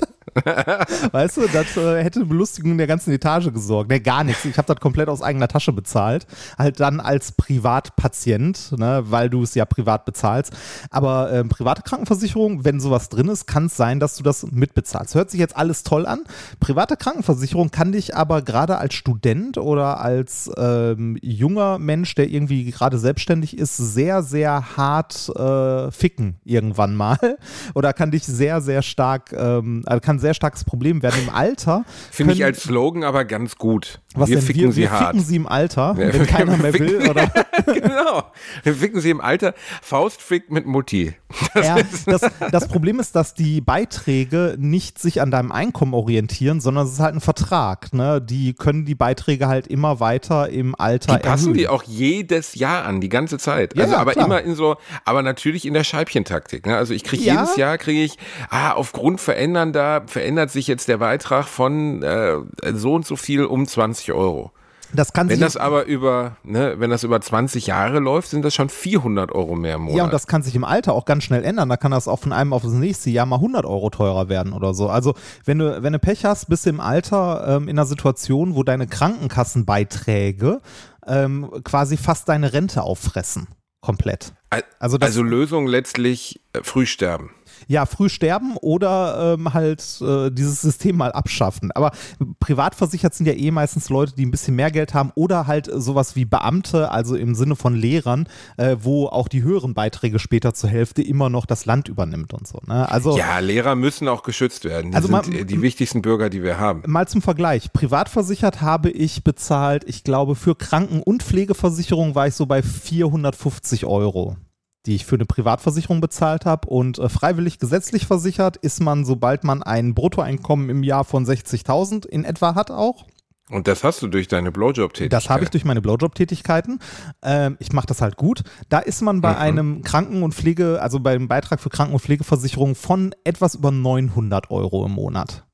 Weißt 1.11 1.37
du, 1.37 1.47
das 1.47 1.77
äh, 1.77 2.03
hätte 2.03 2.25
Belustigung 2.25 2.77
der 2.77 2.87
ganzen 2.87 3.11
Etage 3.11 3.51
gesorgt. 3.51 3.89
Ne, 3.89 3.99
gar 3.99 4.23
nichts. 4.23 4.45
Ich 4.45 4.57
habe 4.57 4.67
das 4.67 4.79
komplett 4.79 5.09
aus 5.09 5.21
eigener 5.21 5.47
Tasche 5.47 5.71
bezahlt. 5.71 6.25
Halt 6.57 6.79
dann 6.79 6.99
als 6.99 7.31
Privatpatient, 7.33 8.77
ne, 8.77 9.03
weil 9.05 9.29
du 9.29 9.43
es 9.43 9.55
ja 9.55 9.65
privat 9.65 10.05
bezahlst. 10.05 10.53
Aber 10.89 11.31
äh, 11.31 11.43
private 11.43 11.81
Krankenversicherung, 11.81 12.65
wenn 12.65 12.79
sowas 12.79 13.09
drin 13.09 13.29
ist, 13.29 13.47
kann 13.47 13.67
es 13.67 13.77
sein, 13.77 13.99
dass 13.99 14.15
du 14.15 14.23
das 14.23 14.45
mitbezahlst. 14.51 15.15
Hört 15.15 15.31
sich 15.31 15.39
jetzt 15.39 15.55
alles 15.55 15.83
toll 15.83 16.05
an. 16.05 16.21
Private 16.59 16.97
Krankenversicherung 16.97 17.71
kann 17.71 17.91
dich 17.91 18.15
aber 18.15 18.41
gerade 18.41 18.77
als 18.77 18.93
Student 18.93 19.57
oder 19.57 19.99
als 20.01 20.49
ähm, 20.57 21.17
junger 21.21 21.79
Mensch, 21.79 22.15
der 22.15 22.29
irgendwie 22.29 22.71
gerade 22.71 22.97
selbstständig 22.97 23.57
ist, 23.57 23.77
sehr, 23.77 24.23
sehr 24.23 24.77
hart 24.77 25.29
äh, 25.35 25.91
ficken 25.91 26.37
irgendwann 26.43 26.95
mal. 26.95 27.17
Oder 27.75 27.93
kann 27.93 28.11
dich 28.11 28.23
sehr, 28.23 28.61
sehr 28.61 28.81
stark, 28.81 29.33
ähm, 29.33 29.83
also 29.85 29.99
kann 29.99 30.19
sehr 30.23 30.33
starkes 30.33 30.63
Problem 30.63 31.03
werden. 31.03 31.21
Im 31.27 31.29
Alter. 31.29 31.85
Finde 32.11 32.33
ich 32.33 32.43
als 32.43 32.63
Slogan 32.63 33.03
aber 33.03 33.25
ganz 33.25 33.57
gut. 33.57 33.99
Was 34.15 34.29
wir 34.29 34.37
denn? 34.37 34.45
ficken 34.45 34.61
wir, 34.63 34.71
sie 34.71 34.81
wir 34.81 34.91
hart. 34.91 35.07
ficken 35.11 35.25
sie 35.25 35.35
im 35.35 35.47
Alter, 35.47 35.95
ja, 35.97 36.13
wenn 36.13 36.27
keiner 36.27 36.57
mehr 36.57 36.73
will, 36.73 37.09
oder? 37.09 37.27
genau. 37.65 38.23
Wir 38.63 38.75
ficken 38.75 39.01
sie 39.01 39.09
im 39.09 39.21
Alter. 39.21 39.53
Faustfick 39.81 40.51
mit 40.51 40.65
Mutti. 40.65 41.13
Das, 41.53 41.67
ja, 41.67 41.77
das, 42.05 42.21
das, 42.51 42.67
Problem 42.67 42.99
ist, 42.99 43.15
dass 43.15 43.35
die 43.35 43.61
Beiträge 43.61 44.55
nicht 44.57 44.97
sich 44.97 45.21
an 45.21 45.29
deinem 45.29 45.51
Einkommen 45.51 45.93
orientieren, 45.93 46.61
sondern 46.61 46.87
es 46.87 46.93
ist 46.93 46.99
halt 46.99 47.15
ein 47.15 47.21
Vertrag. 47.21 47.93
Ne? 47.93 48.21
Die 48.21 48.53
können 48.53 48.85
die 48.85 48.95
Beiträge 48.95 49.47
halt 49.47 49.67
immer 49.67 49.99
weiter 49.99 50.49
im 50.49 50.73
Alter 50.75 51.17
die 51.17 51.21
passen 51.21 51.43
erhöhen. 51.45 51.57
die 51.57 51.67
auch 51.67 51.83
jedes 51.83 52.55
Jahr 52.55 52.85
an, 52.85 53.01
die 53.01 53.09
ganze 53.09 53.37
Zeit. 53.37 53.75
Ja, 53.75 53.83
also, 53.83 53.95
aber 53.97 54.13
klar. 54.13 54.25
immer 54.25 54.41
in 54.41 54.55
so, 54.55 54.77
aber 55.05 55.21
natürlich 55.21 55.65
in 55.65 55.73
der 55.73 55.83
Scheibchentaktik. 55.83 56.65
Ne? 56.65 56.75
Also 56.75 56.93
ich 56.93 57.03
kriege 57.03 57.23
ja. 57.23 57.33
jedes 57.33 57.55
Jahr 57.55 57.77
kriege 57.77 58.03
ich, 58.03 58.17
ah, 58.49 58.71
aufgrund 58.71 59.21
verändernder, 59.21 60.03
verändert 60.13 60.51
sich 60.51 60.67
jetzt 60.67 60.87
der 60.87 60.99
Beitrag 60.99 61.47
von 61.47 62.01
äh, 62.03 62.37
so 62.73 62.93
und 62.93 63.05
so 63.05 63.15
viel 63.17 63.43
um 63.43 63.67
20 63.67 64.13
Euro. 64.13 64.51
Das 64.93 65.11
kann 65.11 65.27
wenn 65.27 65.39
das 65.39 65.57
aber 65.57 65.85
über, 65.85 66.37
ne, 66.43 66.75
wenn 66.77 66.91
das 66.91 67.03
über 67.03 67.19
20 67.19 67.65
Jahre 67.65 67.99
läuft, 67.99 68.29
sind 68.29 68.45
das 68.45 68.53
schon 68.53 68.69
400 68.69 69.31
Euro 69.31 69.55
mehr 69.55 69.75
im 69.75 69.83
Monat. 69.83 69.97
Ja, 69.97 70.03
und 70.03 70.13
das 70.13 70.27
kann 70.27 70.43
sich 70.43 70.55
im 70.55 70.63
Alter 70.63 70.93
auch 70.93 71.05
ganz 71.05 71.23
schnell 71.23 71.43
ändern. 71.43 71.67
Da 71.67 71.77
kann 71.77 71.91
das 71.91 72.07
auch 72.07 72.19
von 72.19 72.31
einem 72.31 72.53
auf 72.53 72.61
das 72.61 72.73
nächste 72.73 73.09
Jahr 73.09 73.25
mal 73.25 73.37
100 73.37 73.65
Euro 73.65 73.89
teurer 73.89 74.29
werden 74.29 74.53
oder 74.53 74.75
so. 74.75 74.89
Also 74.89 75.15
wenn 75.45 75.57
du, 75.57 75.81
wenn 75.81 75.93
du 75.93 75.99
Pech 75.99 76.25
hast, 76.25 76.47
bist 76.47 76.67
du 76.67 76.69
im 76.69 76.79
Alter 76.79 77.45
ähm, 77.47 77.63
in 77.63 77.77
einer 77.77 77.87
Situation, 77.87 78.55
wo 78.55 78.61
deine 78.61 78.85
Krankenkassenbeiträge 78.85 80.61
ähm, 81.07 81.49
quasi 81.63 81.97
fast 81.97 82.29
deine 82.29 82.53
Rente 82.53 82.83
auffressen. 82.83 83.47
Komplett. 83.81 84.33
Also, 84.79 84.97
also 84.99 85.23
Lösung 85.23 85.65
letztlich 85.65 86.39
äh, 86.53 86.59
früh 86.61 86.85
sterben 86.85 87.31
ja, 87.67 87.85
früh 87.85 88.09
sterben 88.09 88.57
oder 88.57 89.35
ähm, 89.37 89.53
halt 89.53 89.83
äh, 90.01 90.29
dieses 90.31 90.61
System 90.61 90.97
mal 90.97 91.11
abschaffen. 91.11 91.71
Aber 91.71 91.91
privatversichert 92.39 93.13
sind 93.13 93.25
ja 93.25 93.33
eh 93.33 93.51
meistens 93.51 93.89
Leute, 93.89 94.13
die 94.15 94.25
ein 94.25 94.31
bisschen 94.31 94.55
mehr 94.55 94.71
Geld 94.71 94.93
haben 94.93 95.11
oder 95.15 95.47
halt 95.47 95.69
sowas 95.73 96.15
wie 96.15 96.25
Beamte, 96.25 96.91
also 96.91 97.15
im 97.15 97.35
Sinne 97.35 97.55
von 97.55 97.75
Lehrern, 97.75 98.27
äh, 98.57 98.77
wo 98.79 99.07
auch 99.07 99.27
die 99.27 99.43
höheren 99.43 99.73
Beiträge 99.73 100.19
später 100.19 100.53
zur 100.53 100.69
Hälfte 100.69 101.01
immer 101.01 101.29
noch 101.29 101.45
das 101.45 101.65
Land 101.65 101.87
übernimmt 101.87 102.33
und 102.33 102.47
so. 102.47 102.59
Ne? 102.67 102.89
Also, 102.89 103.17
ja, 103.17 103.39
Lehrer 103.39 103.75
müssen 103.75 104.07
auch 104.07 104.23
geschützt 104.23 104.65
werden. 104.65 104.91
Die 104.91 104.95
also 104.95 105.07
sind 105.07 105.33
mal, 105.33 105.45
die 105.45 105.61
wichtigsten 105.61 106.01
Bürger, 106.01 106.29
die 106.29 106.43
wir 106.43 106.59
haben. 106.59 106.83
Mal 106.85 107.07
zum 107.07 107.21
Vergleich. 107.21 107.71
Privatversichert 107.73 108.61
habe 108.61 108.89
ich 108.89 109.23
bezahlt, 109.23 109.83
ich 109.87 110.03
glaube, 110.03 110.35
für 110.35 110.55
Kranken- 110.55 111.01
und 111.01 111.23
Pflegeversicherung 111.23 112.15
war 112.15 112.27
ich 112.27 112.35
so 112.35 112.45
bei 112.45 112.61
450 112.61 113.85
Euro 113.85 114.37
die 114.85 114.95
ich 114.95 115.05
für 115.05 115.15
eine 115.15 115.25
Privatversicherung 115.25 116.01
bezahlt 116.01 116.45
habe. 116.45 116.67
Und 116.67 116.99
äh, 116.99 117.09
freiwillig 117.09 117.59
gesetzlich 117.59 118.05
versichert 118.05 118.57
ist 118.57 118.81
man, 118.81 119.05
sobald 119.05 119.43
man 119.43 119.63
ein 119.63 119.93
Bruttoeinkommen 119.93 120.69
im 120.69 120.83
Jahr 120.83 121.03
von 121.03 121.25
60.000 121.25 122.05
in 122.05 122.25
etwa 122.25 122.55
hat 122.55 122.71
auch. 122.71 123.05
Und 123.49 123.67
das 123.67 123.83
hast 123.83 124.01
du 124.01 124.07
durch 124.07 124.27
deine 124.27 124.51
Blowjob-Tätigkeiten? 124.51 125.09
Das 125.09 125.29
habe 125.29 125.43
ich 125.43 125.49
durch 125.49 125.65
meine 125.65 125.81
Blowjob-Tätigkeiten. 125.81 126.79
Ähm, 127.21 127.57
ich 127.59 127.73
mache 127.73 127.87
das 127.87 128.01
halt 128.01 128.15
gut. 128.15 128.43
Da 128.69 128.79
ist 128.79 129.01
man 129.01 129.21
bei 129.21 129.31
mhm. 129.31 129.37
einem 129.37 129.81
Kranken- 129.83 130.23
und 130.23 130.33
Pflege, 130.33 130.81
also 130.81 130.99
beim 130.99 131.27
Beitrag 131.27 131.59
für 131.59 131.69
Kranken- 131.69 131.93
und 131.93 131.99
Pflegeversicherung 131.99 132.75
von 132.75 133.13
etwas 133.23 133.55
über 133.55 133.71
900 133.71 134.49
Euro 134.49 134.85
im 134.85 134.93
Monat. 134.93 135.45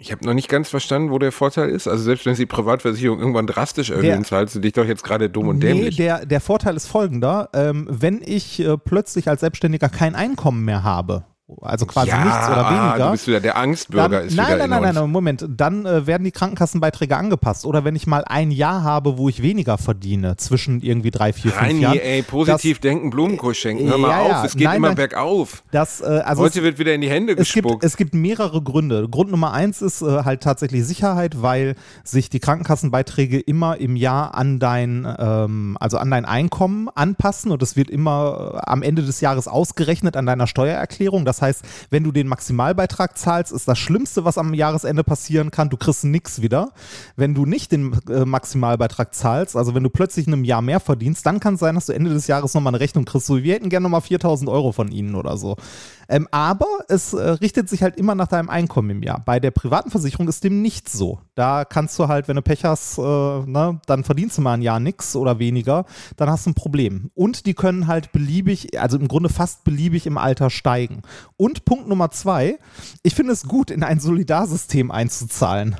Ich 0.00 0.12
habe 0.12 0.24
noch 0.24 0.34
nicht 0.34 0.48
ganz 0.48 0.68
verstanden, 0.68 1.10
wo 1.10 1.18
der 1.18 1.32
Vorteil 1.32 1.70
ist. 1.70 1.88
Also 1.88 2.04
selbst 2.04 2.24
wenn 2.24 2.36
sie 2.36 2.46
Privatversicherung 2.46 3.18
irgendwann 3.18 3.48
drastisch 3.48 3.90
erhöhen, 3.90 4.24
zahlst 4.24 4.54
du 4.54 4.60
dich 4.60 4.72
doch 4.72 4.84
jetzt 4.84 5.02
gerade 5.02 5.28
dumm 5.28 5.48
und 5.48 5.58
nee, 5.58 5.72
dämlich. 5.72 5.96
Der, 5.96 6.24
der 6.24 6.40
Vorteil 6.40 6.76
ist 6.76 6.86
folgender. 6.86 7.48
Ähm, 7.52 7.88
wenn 7.90 8.22
ich 8.24 8.60
äh, 8.60 8.78
plötzlich 8.78 9.28
als 9.28 9.40
Selbstständiger 9.40 9.88
kein 9.88 10.14
Einkommen 10.14 10.64
mehr 10.64 10.84
habe, 10.84 11.24
also 11.62 11.86
quasi 11.86 12.08
ja, 12.08 12.24
nichts 12.24 12.48
oder 12.48 12.70
weniger. 12.70 13.06
Du 13.06 13.12
bist 13.12 13.26
wieder 13.26 13.40
der 13.40 13.56
Angstbürger. 13.56 14.08
Dann, 14.08 14.26
ist 14.26 14.36
nein, 14.36 14.46
wieder 14.54 14.66
nein, 14.66 14.82
nein, 14.82 14.94
nein, 14.94 15.10
Moment. 15.10 15.46
Dann 15.48 15.86
äh, 15.86 16.06
werden 16.06 16.24
die 16.24 16.30
Krankenkassenbeiträge 16.30 17.16
angepasst. 17.16 17.64
Oder 17.64 17.84
wenn 17.84 17.96
ich 17.96 18.06
mal 18.06 18.24
ein 18.26 18.50
Jahr 18.50 18.82
habe, 18.82 19.16
wo 19.16 19.30
ich 19.30 19.42
weniger 19.42 19.78
verdiene, 19.78 20.36
zwischen 20.36 20.82
irgendwie 20.82 21.10
drei, 21.10 21.32
vier, 21.32 21.50
fünf 21.50 21.62
Reini, 21.62 21.80
Jahren. 21.80 21.98
ey, 21.98 22.22
positiv 22.22 22.78
das, 22.78 22.82
denken, 22.82 23.08
Blumenkohl 23.08 23.54
schenken. 23.54 23.88
Hör 23.88 23.96
mal 23.96 24.10
ja, 24.10 24.20
auf, 24.20 24.28
ja, 24.28 24.44
es 24.44 24.56
geht 24.56 24.64
nein, 24.64 24.76
immer 24.76 24.88
nein, 24.88 24.96
bergauf. 24.96 25.62
Das, 25.70 26.02
äh, 26.02 26.04
also 26.04 26.42
Heute 26.42 26.58
es, 26.58 26.64
wird 26.64 26.78
wieder 26.78 26.94
in 26.94 27.00
die 27.00 27.08
Hände 27.10 27.34
gespuckt. 27.34 27.66
Es 27.66 27.72
gibt, 27.72 27.84
es 27.84 27.96
gibt 27.96 28.14
mehrere 28.14 28.62
Gründe. 28.62 29.08
Grund 29.08 29.30
Nummer 29.30 29.52
eins 29.52 29.80
ist 29.80 30.02
äh, 30.02 30.24
halt 30.24 30.42
tatsächlich 30.42 30.84
Sicherheit, 30.84 31.40
weil 31.40 31.76
sich 32.04 32.28
die 32.28 32.40
Krankenkassenbeiträge 32.40 33.40
immer 33.40 33.78
im 33.78 33.96
Jahr 33.96 34.34
an 34.34 34.58
dein, 34.58 35.06
ähm, 35.18 35.78
also 35.80 35.96
an 35.96 36.10
dein 36.10 36.26
Einkommen 36.26 36.90
anpassen 36.94 37.52
und 37.52 37.62
es 37.62 37.74
wird 37.74 37.88
immer 37.88 38.52
äh, 38.54 38.70
am 38.70 38.82
Ende 38.82 39.02
des 39.02 39.22
Jahres 39.22 39.48
ausgerechnet 39.48 40.14
an 40.14 40.26
deiner 40.26 40.46
Steuererklärung. 40.46 41.24
Das 41.24 41.37
heißt, 41.42 41.62
wenn 41.90 42.04
du 42.04 42.12
den 42.12 42.28
Maximalbeitrag 42.28 43.16
zahlst, 43.16 43.52
ist 43.52 43.68
das 43.68 43.78
Schlimmste, 43.78 44.24
was 44.24 44.38
am 44.38 44.54
Jahresende 44.54 45.04
passieren 45.04 45.50
kann, 45.50 45.68
du 45.68 45.76
kriegst 45.76 46.04
nichts 46.04 46.42
wieder. 46.42 46.72
Wenn 47.16 47.34
du 47.34 47.46
nicht 47.46 47.72
den 47.72 47.98
äh, 48.08 48.24
Maximalbeitrag 48.24 49.14
zahlst, 49.14 49.56
also 49.56 49.74
wenn 49.74 49.82
du 49.82 49.90
plötzlich 49.90 50.26
in 50.26 50.32
einem 50.32 50.44
Jahr 50.44 50.62
mehr 50.62 50.80
verdienst, 50.80 51.24
dann 51.26 51.40
kann 51.40 51.54
es 51.54 51.60
sein, 51.60 51.74
dass 51.74 51.86
du 51.86 51.92
Ende 51.92 52.10
des 52.10 52.26
Jahres 52.26 52.54
nochmal 52.54 52.72
eine 52.72 52.80
Rechnung 52.80 53.04
kriegst. 53.04 53.26
So, 53.26 53.42
wir 53.42 53.54
hätten 53.54 53.68
gerne 53.68 53.84
nochmal 53.84 54.00
4000 54.00 54.48
Euro 54.50 54.72
von 54.72 54.90
ihnen 54.90 55.14
oder 55.14 55.36
so. 55.36 55.56
Ähm, 56.08 56.26
aber 56.30 56.66
es 56.88 57.12
äh, 57.12 57.22
richtet 57.22 57.68
sich 57.68 57.82
halt 57.82 57.96
immer 57.96 58.14
nach 58.14 58.28
deinem 58.28 58.48
Einkommen 58.48 58.90
im 58.90 59.02
Jahr. 59.02 59.22
Bei 59.24 59.40
der 59.40 59.50
privaten 59.50 59.90
Versicherung 59.90 60.28
ist 60.28 60.42
dem 60.44 60.62
nicht 60.62 60.88
so. 60.88 61.20
Da 61.38 61.64
kannst 61.64 61.96
du 62.00 62.08
halt, 62.08 62.26
wenn 62.26 62.34
du 62.34 62.42
Pech 62.42 62.64
hast, 62.64 62.98
äh, 62.98 63.00
ne, 63.00 63.80
dann 63.86 64.02
verdienst 64.02 64.36
du 64.36 64.42
mal 64.42 64.54
ein 64.54 64.62
Jahr 64.62 64.80
nichts 64.80 65.14
oder 65.14 65.38
weniger, 65.38 65.84
dann 66.16 66.28
hast 66.28 66.46
du 66.46 66.50
ein 66.50 66.54
Problem. 66.54 67.12
Und 67.14 67.46
die 67.46 67.54
können 67.54 67.86
halt 67.86 68.10
beliebig, 68.10 68.80
also 68.80 68.98
im 68.98 69.06
Grunde 69.06 69.28
fast 69.28 69.62
beliebig 69.62 70.08
im 70.08 70.18
Alter 70.18 70.50
steigen. 70.50 71.02
Und 71.36 71.64
Punkt 71.64 71.86
Nummer 71.86 72.10
zwei, 72.10 72.58
ich 73.04 73.14
finde 73.14 73.34
es 73.34 73.44
gut, 73.44 73.70
in 73.70 73.84
ein 73.84 74.00
Solidarsystem 74.00 74.90
einzuzahlen. 74.90 75.76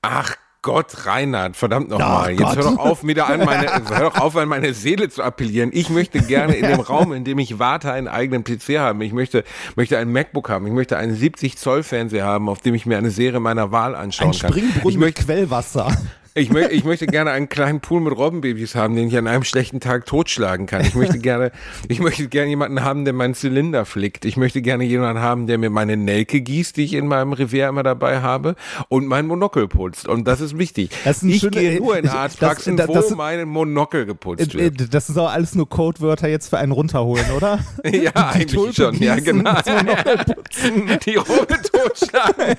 Ach 0.00 0.34
Gott, 0.62 1.06
Reinhard, 1.06 1.56
verdammt 1.56 1.88
nochmal. 1.88 2.30
Jetzt 2.30 2.54
hör 2.54 2.62
doch 2.62 2.78
auf, 2.78 3.04
wieder 3.04 3.28
an 3.28 3.44
meine, 3.44 3.66
hör 3.88 4.10
doch 4.10 4.20
auf, 4.20 4.36
an 4.36 4.48
meine 4.48 4.74
Seele 4.74 5.08
zu 5.08 5.20
appellieren. 5.20 5.70
Ich 5.72 5.90
möchte 5.90 6.20
gerne 6.22 6.54
in 6.54 6.64
dem 6.64 6.78
Raum, 6.92 7.12
in 7.12 7.24
dem 7.24 7.40
ich 7.40 7.58
warte, 7.58 7.90
einen 7.90 8.06
eigenen 8.06 8.44
PC 8.44 8.78
haben. 8.78 9.00
Ich 9.00 9.12
möchte, 9.12 9.42
möchte 9.74 9.98
ein 9.98 10.12
MacBook 10.12 10.48
haben. 10.48 10.64
Ich 10.68 10.72
möchte 10.72 10.96
einen 10.96 11.16
70 11.16 11.58
Zoll 11.58 11.82
Fernseher 11.82 12.24
haben, 12.24 12.48
auf 12.48 12.60
dem 12.60 12.76
ich 12.76 12.86
mir 12.86 12.96
eine 12.96 13.10
Serie 13.10 13.40
meiner 13.40 13.72
Wahl 13.72 13.96
anschauen 13.96 14.30
ein 14.30 14.38
kann. 14.38 14.52
Springbrunnen 14.52 14.88
ich 14.88 14.98
möchte 14.98 15.24
Quellwasser. 15.24 15.90
Ich, 16.34 16.50
mö 16.50 16.66
ich 16.66 16.84
möchte 16.84 17.06
gerne 17.06 17.30
einen 17.30 17.50
kleinen 17.50 17.80
Pool 17.80 18.00
mit 18.00 18.16
Robbenbabys 18.16 18.74
haben, 18.74 18.96
den 18.96 19.08
ich 19.08 19.18
an 19.18 19.26
einem 19.26 19.44
schlechten 19.44 19.80
Tag 19.80 20.06
totschlagen 20.06 20.64
kann. 20.64 20.80
Ich 20.80 20.94
möchte 20.94 21.18
gerne, 21.18 21.52
ich 21.88 22.00
möchte 22.00 22.26
gerne 22.26 22.48
jemanden 22.48 22.82
haben, 22.82 23.04
der 23.04 23.12
meinen 23.12 23.34
Zylinder 23.34 23.84
flickt. 23.84 24.24
Ich 24.24 24.38
möchte 24.38 24.62
gerne 24.62 24.84
jemanden 24.84 25.20
haben, 25.20 25.46
der 25.46 25.58
mir 25.58 25.68
meine 25.68 25.98
Nelke 25.98 26.40
gießt, 26.40 26.78
die 26.78 26.84
ich 26.84 26.94
in 26.94 27.06
meinem 27.06 27.34
Revier 27.34 27.68
immer 27.68 27.82
dabei 27.82 28.22
habe, 28.22 28.56
und 28.88 29.06
mein 29.06 29.26
Monokel 29.26 29.68
putzt. 29.68 30.08
Und 30.08 30.26
das 30.26 30.40
ist 30.40 30.56
wichtig. 30.56 30.90
Das 31.04 31.22
ist 31.22 31.28
ich 31.28 31.40
schöne, 31.40 31.60
gehe 31.60 31.78
nur 31.78 31.98
in 31.98 32.08
Arztpraxen, 32.08 32.78
das, 32.78 32.86
das, 32.90 33.10
wo 33.10 33.16
mein 33.16 33.46
Monokel 33.46 34.06
geputzt 34.06 34.54
wird. 34.54 34.80
Äh, 34.80 34.86
das 34.88 35.10
ist 35.10 35.18
auch 35.18 35.30
alles 35.30 35.54
nur 35.54 35.68
Codewörter 35.68 36.28
jetzt 36.28 36.48
für 36.48 36.56
einen 36.56 36.72
runterholen, 36.72 37.30
oder? 37.36 37.58
ja, 37.84 37.90
die 37.90 38.16
eigentlich 38.16 38.52
Tulpe 38.52 38.72
schon. 38.72 38.94
Ja, 39.02 39.16
genau. 39.16 39.54
Die 41.04 41.16
Robe 41.16 41.58
totschlagen. 41.60 42.56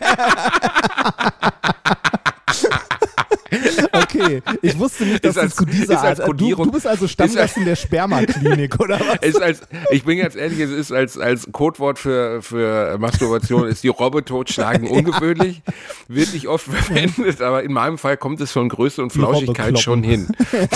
Okay 4.16 4.42
ich 4.62 4.78
wusste 4.78 5.06
nicht, 5.06 5.24
dass 5.26 5.38
als, 5.38 5.56
du 5.56 5.66
zu 5.66 5.72
dieser 5.72 6.02
Art. 6.02 6.20
Du, 6.20 6.34
du, 6.34 6.72
bist 6.72 6.88
also 6.88 7.08
Stammgast 7.08 7.58
in 7.58 7.66
der 7.66 7.76
Spermaklinik, 7.76 8.80
oder 8.80 9.00
was? 9.00 9.28
Ist 9.28 9.42
als, 9.42 9.62
ich 9.92 10.04
bin 10.04 10.20
ganz 10.20 10.36
ehrlich, 10.36 10.60
es 10.60 10.72
ist 10.72 10.92
als, 10.92 11.18
als 11.18 11.52
Codewort 11.52 12.00
für, 12.00 12.42
für 12.42 12.98
Masturbation, 12.98 13.68
ist 13.68 13.84
die 13.84 13.90
Robbe 13.90 14.24
totschlagen 14.24 14.88
ungewöhnlich, 14.90 15.62
wird 16.08 16.34
nicht 16.34 16.48
oft 16.48 16.66
verwendet, 16.66 17.42
aber 17.42 17.64
in 17.64 17.74
meinem 17.74 17.98
Fall 17.98 18.18
kommt 18.18 18.42
es 18.42 18.52
von 18.52 18.70
Größe 18.70 19.02
und 19.02 19.12
Flauschigkeit 19.12 19.80
schon 19.80 20.04
hin. 20.04 20.28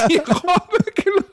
Die 0.10 0.18
Robbe. 0.18 0.78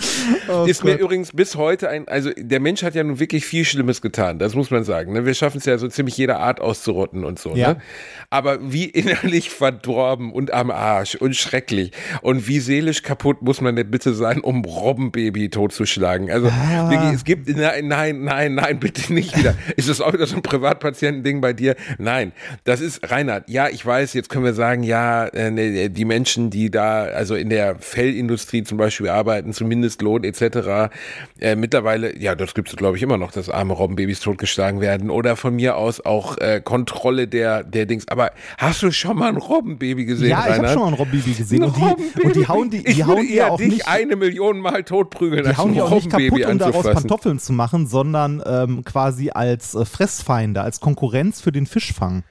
Oh 0.48 0.64
ist 0.64 0.82
Gott. 0.82 0.92
mir 0.92 0.98
übrigens 0.98 1.32
bis 1.32 1.56
heute 1.56 1.88
ein, 1.88 2.06
also 2.08 2.30
der 2.36 2.60
Mensch 2.60 2.82
hat 2.82 2.94
ja 2.94 3.02
nun 3.02 3.18
wirklich 3.18 3.44
viel 3.44 3.64
Schlimmes 3.64 4.00
getan, 4.00 4.38
das 4.38 4.54
muss 4.54 4.70
man 4.70 4.84
sagen. 4.84 5.12
Ne? 5.12 5.26
Wir 5.26 5.34
schaffen 5.34 5.58
es 5.58 5.64
ja 5.64 5.76
so 5.78 5.88
ziemlich 5.88 6.16
jeder 6.16 6.38
Art 6.38 6.60
auszurotten 6.60 7.24
und 7.24 7.38
so. 7.38 7.54
Ja. 7.54 7.74
Ne? 7.74 7.82
Aber 8.30 8.58
wie 8.72 8.84
innerlich 8.84 9.50
verdorben 9.50 10.32
und 10.32 10.52
am 10.52 10.70
Arsch 10.70 11.14
und 11.16 11.36
schrecklich 11.36 11.92
und 12.22 12.46
wie 12.48 12.60
seelisch 12.60 13.02
kaputt 13.02 13.42
muss 13.42 13.60
man 13.60 13.76
denn 13.76 13.90
bitte 13.90 14.14
sein, 14.14 14.40
um 14.40 14.64
Robbenbaby 14.64 15.50
totzuschlagen? 15.50 16.30
Also 16.30 16.48
ah. 16.48 16.90
wirklich, 16.90 17.12
es 17.12 17.24
gibt, 17.24 17.48
nein, 17.48 17.88
nein, 17.88 18.22
nein, 18.22 18.54
nein, 18.54 18.80
bitte 18.80 19.12
nicht 19.12 19.36
wieder. 19.36 19.54
ist 19.76 19.88
das 19.88 20.00
auch 20.00 20.12
wieder 20.12 20.26
so 20.26 20.36
ein 20.36 20.42
Privatpatientending 20.42 21.40
bei 21.40 21.52
dir? 21.52 21.76
Nein, 21.98 22.32
das 22.64 22.80
ist 22.80 23.10
Reinhard. 23.10 23.48
Ja, 23.48 23.68
ich 23.68 23.84
weiß, 23.84 24.12
jetzt 24.14 24.28
können 24.28 24.44
wir 24.44 24.54
sagen, 24.54 24.82
ja, 24.82 25.26
äh, 25.26 25.88
die 25.88 26.04
Menschen, 26.04 26.50
die 26.50 26.70
da, 26.70 27.04
also 27.04 27.34
in 27.34 27.50
der 27.50 27.76
Fellindustrie 27.78 28.62
zum 28.64 28.78
Beispiel 28.78 29.08
arbeiten, 29.08 29.52
zumindest 29.52 29.85
Mindestlohn 29.86 30.24
etc. 30.24 30.92
Äh, 31.38 31.56
mittlerweile, 31.56 32.18
ja, 32.18 32.34
das 32.34 32.54
gibt 32.54 32.68
es 32.68 32.76
glaube 32.76 32.96
ich 32.96 33.02
immer 33.02 33.16
noch, 33.16 33.32
dass 33.32 33.48
arme 33.48 33.74
Robbenbabys 33.74 34.20
totgeschlagen 34.20 34.80
werden 34.80 35.10
oder 35.10 35.36
von 35.36 35.54
mir 35.54 35.76
aus 35.76 36.04
auch 36.04 36.38
äh, 36.38 36.60
Kontrolle 36.62 37.28
der, 37.28 37.62
der 37.62 37.86
Dings. 37.86 38.08
Aber 38.08 38.32
hast 38.58 38.82
du 38.82 38.90
schon 38.90 39.16
mal 39.18 39.28
ein 39.28 39.36
Robbenbaby 39.36 40.04
gesehen? 40.04 40.30
Ja, 40.30 40.46
ich 40.48 40.58
habe 40.58 40.68
schon 40.68 40.82
mal 40.82 40.88
ein 40.88 40.94
Robbenbaby 40.94 41.32
gesehen. 41.32 41.62
Und 41.62 41.76
die, 41.76 42.22
und 42.22 42.36
die, 42.36 42.48
hauen 42.48 42.70
die, 42.70 42.82
die 42.82 42.90
ich 42.90 43.06
hauen 43.06 43.26
ja 43.28 43.48
auch 43.48 43.58
nicht 43.58 43.88
eine 43.88 44.16
Million 44.16 44.58
Mal 44.58 44.84
totprügeln. 44.84 45.44
Die 45.44 45.56
hauen 45.56 45.74
die 45.74 45.82
auch 45.82 45.90
nicht 45.90 46.10
kaputt, 46.10 46.44
um 46.44 46.58
daraus 46.58 46.84
Pantoffeln 46.84 47.38
zu 47.38 47.52
machen, 47.52 47.86
sondern 47.86 48.42
ähm, 48.44 48.84
quasi 48.84 49.30
als 49.30 49.74
äh, 49.74 49.84
Fressfeinde, 49.84 50.60
als 50.60 50.80
Konkurrenz 50.80 51.40
für 51.40 51.52
den 51.52 51.66
Fischfang 51.66 52.24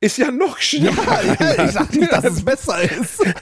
ist 0.00 0.18
ja 0.18 0.32
noch 0.32 0.58
schlimmer. 0.58 1.04
Ja, 1.22 1.54
ja, 1.54 1.64
ich 1.64 1.70
sag 1.70 1.94
nicht, 1.94 2.10
dass 2.10 2.24
es 2.24 2.44
besser 2.44 2.82
ist. 2.82 3.22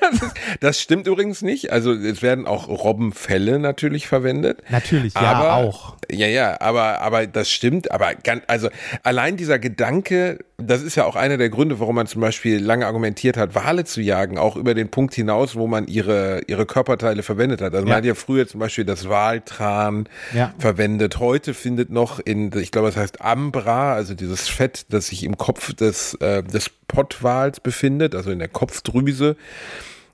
Das, 0.00 0.22
ist, 0.22 0.34
das, 0.60 0.80
stimmt 0.80 1.06
übrigens 1.06 1.42
nicht. 1.42 1.72
Also 1.72 1.92
es 1.92 2.22
werden 2.22 2.46
auch 2.46 2.68
Robbenfälle 2.68 3.58
natürlich 3.58 4.06
verwendet. 4.06 4.62
Natürlich, 4.70 5.14
ja, 5.14 5.20
aber, 5.20 5.54
auch. 5.54 5.96
Ja, 6.10 6.26
ja, 6.26 6.60
aber, 6.60 7.00
aber 7.00 7.26
das 7.26 7.50
stimmt. 7.50 7.90
Aber 7.90 8.14
ganz, 8.14 8.42
also 8.46 8.68
allein 9.02 9.36
dieser 9.36 9.58
Gedanke, 9.58 10.38
das 10.58 10.82
ist 10.82 10.94
ja 10.96 11.04
auch 11.04 11.16
einer 11.16 11.36
der 11.36 11.50
Gründe, 11.50 11.80
warum 11.80 11.96
man 11.96 12.06
zum 12.06 12.20
Beispiel 12.20 12.62
lange 12.62 12.86
argumentiert 12.86 13.36
hat, 13.36 13.54
Wale 13.54 13.84
zu 13.84 14.00
jagen, 14.00 14.38
auch 14.38 14.56
über 14.56 14.74
den 14.74 14.90
Punkt 14.90 15.14
hinaus, 15.14 15.56
wo 15.56 15.66
man 15.66 15.86
ihre, 15.86 16.42
ihre 16.46 16.66
Körperteile 16.66 17.22
verwendet 17.22 17.60
hat. 17.60 17.74
Also 17.74 17.86
ja. 17.86 17.88
man 17.88 17.96
hat 17.98 18.04
ja 18.04 18.14
früher 18.14 18.46
zum 18.46 18.60
Beispiel 18.60 18.84
das 18.84 19.08
Waltran 19.08 20.08
ja. 20.32 20.54
verwendet. 20.58 21.18
Heute 21.18 21.54
findet 21.54 21.90
noch 21.90 22.20
in, 22.20 22.56
ich 22.56 22.70
glaube, 22.70 22.88
das 22.88 22.96
heißt 22.96 23.20
Ambra, 23.20 23.94
also 23.94 24.14
dieses 24.14 24.48
Fett, 24.48 24.86
das 24.90 25.08
sich 25.08 25.24
im 25.24 25.36
Kopf 25.36 25.74
des, 25.74 26.14
äh, 26.14 26.42
des 26.42 26.70
Pottwals 26.88 27.60
befindet, 27.60 28.14
also 28.14 28.30
in 28.30 28.38
der 28.38 28.48
Kopfdrüse. 28.48 29.36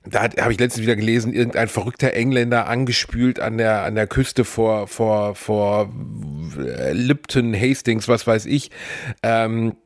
Da 0.05 0.23
habe 0.23 0.53
ich 0.53 0.59
letztens 0.59 0.83
wieder 0.83 0.97
gelesen, 0.97 1.33
irgendein 1.33 1.69
verrückter 1.69 2.13
Engländer 2.15 2.67
angespült 2.67 3.39
an 3.39 3.57
der, 3.57 3.83
an 3.83 3.95
der 3.95 4.09
Küste 4.09 4.45
vor, 4.45 4.89
vor, 4.89 5.37
vor 5.37 5.93
äh, 6.59 6.93
Lipton, 6.93 7.55
Hastings, 7.55 8.09
was 8.09 8.27
weiß 8.27 8.47
ich. 8.47 8.71
Ähm, 9.23 9.77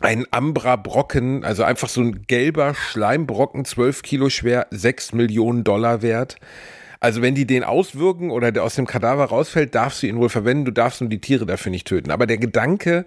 ein 0.00 0.26
Ambra-Brocken, 0.30 1.44
also 1.44 1.64
einfach 1.64 1.88
so 1.88 2.00
ein 2.00 2.22
gelber 2.26 2.74
Schleimbrocken, 2.74 3.64
12 3.64 4.02
Kilo 4.02 4.30
schwer, 4.30 4.68
6 4.70 5.12
Millionen 5.12 5.64
Dollar 5.64 6.02
wert. 6.02 6.36
Also 7.00 7.22
wenn 7.22 7.34
die 7.34 7.46
den 7.46 7.62
auswirken 7.62 8.30
oder 8.30 8.50
der 8.50 8.64
aus 8.64 8.74
dem 8.74 8.86
Kadaver 8.86 9.26
rausfällt, 9.26 9.74
darfst 9.74 10.02
du 10.02 10.06
ihn 10.06 10.18
wohl 10.18 10.28
verwenden, 10.28 10.64
du 10.64 10.72
darfst 10.72 11.00
nur 11.00 11.10
die 11.10 11.20
Tiere 11.20 11.46
dafür 11.46 11.70
nicht 11.70 11.86
töten. 11.86 12.10
Aber 12.10 12.26
der 12.26 12.38
Gedanke, 12.38 13.04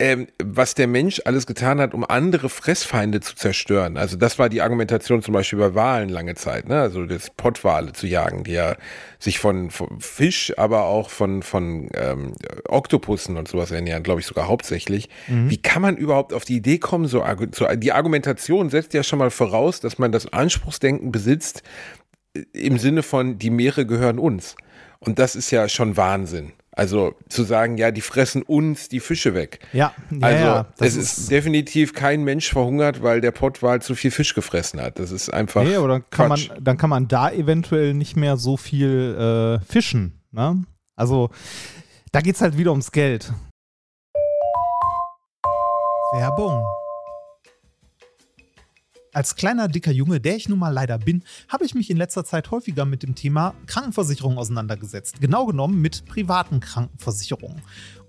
ähm, 0.00 0.28
was 0.40 0.74
der 0.74 0.86
Mensch 0.86 1.20
alles 1.24 1.46
getan 1.46 1.80
hat, 1.80 1.92
um 1.92 2.04
andere 2.08 2.48
Fressfeinde 2.48 3.20
zu 3.20 3.34
zerstören. 3.34 3.96
Also 3.96 4.16
das 4.16 4.38
war 4.38 4.48
die 4.48 4.62
Argumentation 4.62 5.22
zum 5.22 5.34
Beispiel 5.34 5.58
bei 5.58 5.74
Walen 5.74 6.08
lange 6.08 6.36
Zeit, 6.36 6.68
ne? 6.68 6.80
Also 6.80 7.04
das 7.04 7.30
Pottwale 7.30 7.92
zu 7.92 8.06
jagen, 8.06 8.44
die 8.44 8.52
ja 8.52 8.76
sich 9.18 9.40
von, 9.40 9.70
von 9.70 10.00
Fisch, 10.00 10.52
aber 10.56 10.84
auch 10.84 11.10
von, 11.10 11.42
von 11.42 11.88
ähm, 11.94 12.34
Oktopussen 12.68 13.36
und 13.36 13.48
sowas 13.48 13.72
ernähren, 13.72 14.04
glaube 14.04 14.20
ich 14.20 14.26
sogar 14.26 14.46
hauptsächlich. 14.46 15.08
Mhm. 15.26 15.50
Wie 15.50 15.60
kann 15.60 15.82
man 15.82 15.96
überhaupt 15.96 16.32
auf 16.32 16.44
die 16.44 16.56
Idee 16.56 16.78
kommen, 16.78 17.08
so, 17.08 17.24
so 17.52 17.66
die 17.74 17.92
Argumentation 17.92 18.70
setzt 18.70 18.94
ja 18.94 19.02
schon 19.02 19.18
mal 19.18 19.30
voraus, 19.30 19.80
dass 19.80 19.98
man 19.98 20.12
das 20.12 20.32
Anspruchsdenken 20.32 21.10
besitzt, 21.10 21.64
äh, 22.34 22.44
im 22.52 22.78
Sinne 22.78 23.02
von, 23.02 23.38
die 23.38 23.50
Meere 23.50 23.84
gehören 23.84 24.20
uns. 24.20 24.54
Und 25.00 25.18
das 25.18 25.34
ist 25.34 25.50
ja 25.50 25.68
schon 25.68 25.96
Wahnsinn. 25.96 26.52
Also 26.78 27.16
zu 27.28 27.42
sagen, 27.42 27.76
ja, 27.76 27.90
die 27.90 28.00
fressen 28.00 28.42
uns 28.42 28.88
die 28.88 29.00
Fische 29.00 29.34
weg. 29.34 29.58
Ja, 29.72 29.92
ja 30.12 30.18
also 30.20 30.44
ja, 30.44 30.66
es 30.78 30.94
ist, 30.94 31.18
ist, 31.18 31.30
definitiv 31.32 31.92
kein 31.92 32.22
Mensch 32.22 32.48
verhungert, 32.48 33.02
weil 33.02 33.20
der 33.20 33.32
Pottwal 33.32 33.82
zu 33.82 33.96
viel 33.96 34.12
Fisch 34.12 34.32
gefressen 34.32 34.80
hat. 34.80 35.00
Das 35.00 35.10
ist 35.10 35.28
einfach. 35.28 35.64
Nee, 35.64 35.78
oder 35.78 35.98
kann 35.98 36.28
man, 36.28 36.40
dann 36.60 36.76
kann 36.76 36.88
man 36.88 37.08
da 37.08 37.32
eventuell 37.32 37.94
nicht 37.94 38.14
mehr 38.14 38.36
so 38.36 38.56
viel 38.56 39.58
äh, 39.60 39.64
fischen. 39.66 40.20
Ne? 40.30 40.62
Also 40.94 41.30
da 42.12 42.20
geht 42.20 42.36
es 42.36 42.42
halt 42.42 42.56
wieder 42.56 42.70
ums 42.70 42.92
Geld. 42.92 43.32
Werbung. 46.12 46.64
Als 49.12 49.36
kleiner, 49.36 49.68
dicker 49.68 49.90
Junge, 49.90 50.20
der 50.20 50.36
ich 50.36 50.48
nun 50.48 50.58
mal 50.58 50.72
leider 50.72 50.98
bin, 50.98 51.24
habe 51.48 51.64
ich 51.64 51.74
mich 51.74 51.90
in 51.90 51.96
letzter 51.96 52.24
Zeit 52.24 52.50
häufiger 52.50 52.84
mit 52.84 53.02
dem 53.02 53.14
Thema 53.14 53.54
Krankenversicherung 53.66 54.36
auseinandergesetzt. 54.36 55.20
Genau 55.20 55.46
genommen 55.46 55.80
mit 55.80 56.04
privaten 56.04 56.60
Krankenversicherungen. 56.60 57.62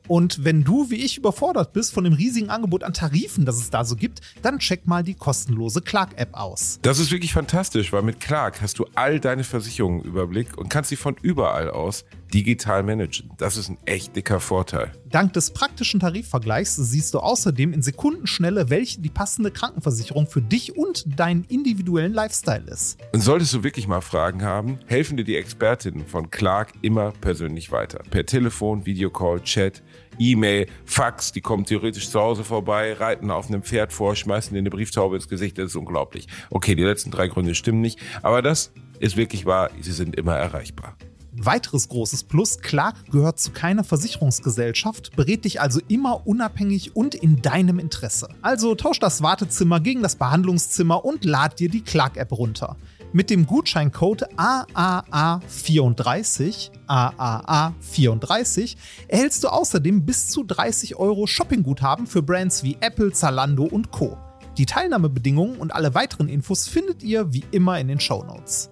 Und 0.08 0.44
wenn 0.44 0.64
du 0.64 0.90
wie 0.90 0.96
ich 0.96 1.18
überfordert 1.18 1.74
bist 1.74 1.94
von 1.94 2.04
dem 2.04 2.14
riesigen 2.14 2.50
Angebot 2.50 2.84
an 2.84 2.94
Tarifen, 2.94 3.46
das 3.46 3.58
es 3.58 3.70
da 3.70 3.84
so 3.84 3.96
gibt, 3.96 4.22
dann 4.42 4.60
check 4.60 4.88
mal 4.88 5.04
die 5.04 5.16
kostenlose 5.16 5.82
Clark-App 5.82 6.34
aus. 6.34 6.80
Das 6.82 7.00
ist 7.00 7.12
wirklich 7.12 7.34
fantastisch, 7.34 7.92
weil 7.94 8.04
mit 8.04 8.20
Clark 8.20 8.62
hast 8.62 8.80
du 8.80 8.86
all 8.96 9.20
deine 9.20 9.44
Versicherungen 9.44 10.02
im 10.02 10.08
Überblick 10.08 10.58
und 10.58 10.70
kannst 10.70 10.90
sie 10.90 10.96
von 10.96 11.16
überall 11.22 11.70
aus 11.70 12.06
digital 12.34 12.84
managen. 12.84 13.32
Das 13.38 13.58
ist 13.58 13.70
ein 13.70 13.78
echt 13.86 14.16
dicker 14.16 14.40
Vorteil. 14.40 14.92
Dank 15.10 15.34
des 15.34 15.52
praktischen 15.52 16.00
Tarifvergleichs 16.00 16.76
siehst 16.76 17.14
du 17.14 17.20
außerdem 17.20 17.74
in 17.74 17.82
Sekundenschnelle, 17.82 18.70
welche 18.70 19.02
die 19.02 19.10
passende 19.10 19.52
Krankenversicherung 19.52 20.28
für 20.28 20.42
dich 20.42 20.78
und 20.78 21.20
deinen 21.20 21.44
individuellen 21.46 22.14
Lifestyle 22.14 22.66
ist. 22.70 23.00
Und 23.14 23.22
solltest 23.22 23.54
du 23.54 23.64
wirklich 23.64 23.88
mal 23.88 24.02
Fragen 24.02 24.44
haben, 24.44 24.80
helfen 24.86 25.18
dir 25.18 25.24
die 25.24 25.36
Expertinnen 25.36 26.06
von 26.06 26.30
Clark 26.30 26.74
immer 26.82 27.12
persönlich 27.20 27.72
weiter. 27.72 28.04
Per 28.10 28.26
Telefon, 28.26 28.86
Videocall, 28.86 29.42
Chat 29.42 29.82
E-Mail, 30.20 30.68
Fax, 30.86 31.32
die 31.32 31.42
kommen 31.42 31.66
theoretisch 31.66 32.10
zu 32.10 32.20
Hause 32.20 32.44
vorbei, 32.44 32.94
reiten 32.94 33.32
auf 33.32 33.48
einem 33.48 33.64
Pferd 33.64 33.94
vor, 33.94 34.16
schmeißen 34.16 34.54
dir 34.54 34.60
eine 34.60 34.70
Brieftaube 34.70 35.16
ins 35.16 35.28
Gesicht, 35.28 35.58
das 35.58 35.68
ist 35.68 35.76
unglaublich. 35.76 36.28
Okay, 36.50 36.76
die 36.76 36.84
letzten 36.84 37.10
drei 37.10 37.28
Gründe 37.28 37.56
stimmen 37.56 37.82
nicht, 37.82 38.00
aber 38.22 38.42
das 38.42 38.72
ist 39.00 39.18
wirklich 39.18 39.46
wahr, 39.46 39.70
sie 39.80 39.94
sind 39.94 40.16
immer 40.16 40.36
erreichbar. 40.36 40.96
Weiteres 41.32 41.88
großes 41.88 42.24
Plus, 42.24 42.60
Clark 42.60 42.96
gehört 43.12 43.40
zu 43.40 43.52
keiner 43.52 43.86
Versicherungsgesellschaft, 43.86 45.16
berät 45.16 45.46
dich 45.46 45.62
also 45.62 45.80
immer 45.88 46.28
unabhängig 46.28 46.96
und 46.98 47.16
in 47.16 47.42
deinem 47.42 47.80
Interesse. 47.80 48.28
Also 48.42 48.76
tausch 48.76 49.00
das 49.00 49.22
Wartezimmer 49.22 49.80
gegen 49.80 50.02
das 50.02 50.18
Behandlungszimmer 50.18 51.06
und 51.06 51.24
lad 51.24 51.60
dir 51.60 51.70
die 51.70 51.82
Clark-App 51.82 52.32
runter. 52.34 52.76
Mit 53.12 53.32
dem 53.32 53.48
Gutscheincode 53.48 54.26
AAA34 54.38 56.70
AAA34 56.88 58.76
erhältst 59.08 59.44
du 59.44 59.48
außerdem 59.48 60.06
bis 60.06 60.28
zu 60.28 60.44
30 60.44 60.98
Euro 60.98 61.26
Shoppingguthaben 61.26 62.06
für 62.06 62.22
Brands 62.22 62.64
wie 62.64 62.78
Apple, 62.82 63.12
Zalando 63.12 63.64
und 63.64 63.90
Co. 63.90 64.16
Die 64.60 64.68
Teilnahmebedingungen 64.68 65.58
und 65.58 65.74
alle 65.74 65.96
weiteren 65.96 66.30
Infos 66.30 66.68
findet 66.68 67.02
ihr 67.02 67.34
wie 67.34 67.44
immer 67.50 67.80
in 67.80 67.88
den 67.88 68.00
Show 68.00 68.24
Notes. 68.24 68.70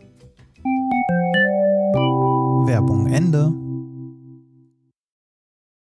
Werbung 2.68 3.08
Ende. 3.08 3.52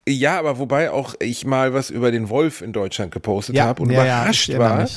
Ja, 0.09 0.39
aber 0.39 0.59
wobei 0.59 0.91
auch 0.91 1.15
ich 1.21 1.45
mal 1.45 1.75
was 1.75 1.91
über 1.91 2.11
den 2.11 2.31
Wolf 2.31 2.63
in 2.63 2.73
Deutschland 2.73 3.13
gepostet 3.13 3.57
ja, 3.57 3.67
habe 3.67 3.83
und 3.83 3.91
ja, 3.91 4.03
überrascht 4.03 4.49
ja, 4.49 4.59
war, 4.59 4.89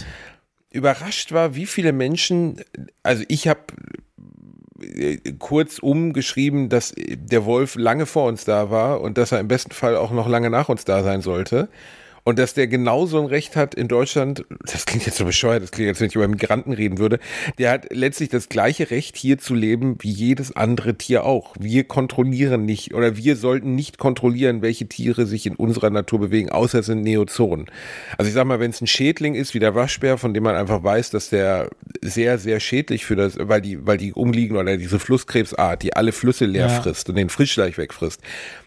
überrascht 0.73 1.31
war, 1.31 1.55
wie 1.55 1.67
viele 1.67 1.93
Menschen, 1.93 2.59
also 3.03 3.23
ich 3.27 3.47
habe 3.47 3.61
äh, 4.81 5.17
kurz 5.39 5.79
umgeschrieben, 5.79 6.67
dass 6.67 6.93
der 6.97 7.45
Wolf 7.45 7.75
lange 7.75 8.05
vor 8.05 8.27
uns 8.27 8.43
da 8.43 8.71
war 8.71 8.99
und 9.01 9.17
dass 9.17 9.31
er 9.31 9.39
im 9.39 9.47
besten 9.47 9.71
Fall 9.71 9.95
auch 9.95 10.11
noch 10.11 10.27
lange 10.27 10.49
nach 10.49 10.69
uns 10.69 10.83
da 10.83 11.03
sein 11.03 11.21
sollte. 11.21 11.69
Und 12.25 12.39
dass 12.39 12.53
der 12.53 12.67
genauso 12.67 13.19
ein 13.19 13.25
Recht 13.25 13.55
hat 13.55 13.75
in 13.75 13.89
Deutschland, 13.89 14.45
das 14.61 14.85
klingt 14.85 15.05
jetzt 15.05 15.17
so 15.17 15.25
bescheuert, 15.25 15.61
das 15.61 15.71
klingt 15.71 15.87
jetzt, 15.87 15.99
wenn 15.99 16.07
ich 16.07 16.15
über 16.15 16.27
Migranten 16.27 16.71
reden 16.71 16.97
würde, 16.97 17.19
der 17.57 17.71
hat 17.71 17.87
letztlich 17.91 18.29
das 18.29 18.47
gleiche 18.47 18.91
Recht, 18.91 19.17
hier 19.17 19.39
zu 19.39 19.53
leben, 19.53 19.97
wie 19.99 20.11
jedes 20.11 20.55
andere 20.55 20.95
Tier 20.95 21.25
auch. 21.25 21.55
Wir 21.59 21.83
kontrollieren 21.83 22.65
nicht 22.65 22.93
oder 22.93 23.17
wir 23.17 23.35
sollten 23.35 23.75
nicht 23.75 23.97
kontrollieren, 23.97 24.61
welche 24.61 24.87
Tiere 24.87 25.25
sich 25.25 25.45
in 25.45 25.55
unserer 25.55 25.89
Natur 25.89 26.19
bewegen, 26.19 26.49
außer 26.49 26.79
es 26.79 26.85
sind 26.85 27.01
Neozonen. 27.01 27.65
Also 28.17 28.29
ich 28.29 28.33
sag 28.33 28.45
mal, 28.45 28.59
wenn 28.59 28.71
es 28.71 28.79
ein 28.79 28.87
Schädling 28.87 29.35
ist, 29.35 29.53
wie 29.53 29.59
der 29.59 29.75
Waschbär, 29.75 30.17
von 30.17 30.33
dem 30.33 30.43
man 30.43 30.55
einfach 30.55 30.81
weiß, 30.81 31.09
dass 31.09 31.29
der 31.29 31.69
sehr, 32.01 32.37
sehr 32.37 32.61
schädlich 32.61 33.05
für 33.05 33.17
das, 33.17 33.37
weil 33.37 33.61
die, 33.61 33.85
weil 33.85 33.97
die 33.97 34.13
umliegen 34.13 34.55
oder 34.55 34.77
diese 34.77 34.99
Flusskrebsart, 34.99 35.83
die 35.83 35.93
alle 35.95 36.13
Flüsse 36.13 36.45
leer 36.45 36.67
ja. 36.67 36.81
frisst 36.81 37.09
und 37.09 37.15
den 37.15 37.29
Frischleich 37.29 37.77
wegfrisst. 37.77 38.21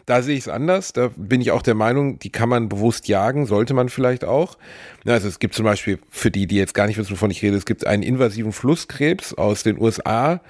Da 0.07 0.23
sehe 0.23 0.35
ich 0.35 0.43
es 0.43 0.49
anders. 0.49 0.93
Da 0.93 1.11
bin 1.17 1.41
ich 1.41 1.51
auch 1.51 1.63
der 1.63 1.75
Meinung, 1.75 2.21
die 2.21 2.31
kann 2.31 2.49
man 2.49 2.69
bewusst 2.69 3.09
jagen, 3.09 3.45
sollte 3.45 3.75
man 3.75 3.89
vielleicht 3.89 4.25
auch. 4.25 4.57
Also 5.05 5.27
es 5.27 5.41
gibt 5.41 5.55
zum 5.55 5.65
Beispiel, 5.65 5.99
für 6.11 6.31
die, 6.31 6.47
die 6.47 6.57
jetzt 6.57 6.75
gar 6.75 6.87
nicht 6.87 6.97
wissen, 6.97 7.11
wovon 7.11 7.33
ich 7.33 7.43
rede, 7.43 7.57
es 7.57 7.67
gibt 7.67 7.87
einen 7.87 8.05
invasiven 8.05 8.53
Flusskrebs 8.53 9.35
aus 9.35 9.65
den 9.65 9.81
USA, 9.81 10.41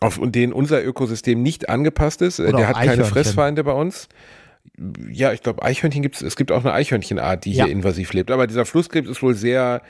auf 0.00 0.18
den 0.20 0.52
unser 0.52 0.84
Ökosystem 0.84 1.40
nicht 1.40 1.68
angepasst 1.68 2.20
ist. 2.20 2.40
Oder 2.40 2.52
Der 2.52 2.68
hat 2.68 2.76
keine 2.76 3.04
Fressfeinde 3.04 3.62
bei 3.62 3.72
uns. 3.72 4.08
Ja, 5.08 5.32
ich 5.32 5.42
glaube, 5.42 5.62
Eichhörnchen 5.62 6.02
gibt 6.02 6.16
es. 6.16 6.22
Es 6.22 6.34
gibt 6.34 6.50
auch 6.50 6.64
eine 6.64 6.72
Eichhörnchenart, 6.72 7.44
die 7.44 7.52
ja. 7.52 7.64
hier 7.64 7.72
invasiv 7.72 8.12
lebt. 8.12 8.32
Aber 8.32 8.48
dieser 8.48 8.66
Flusskrebs 8.66 9.08
ist 9.08 9.22
wohl 9.22 9.34
sehr, 9.34 9.82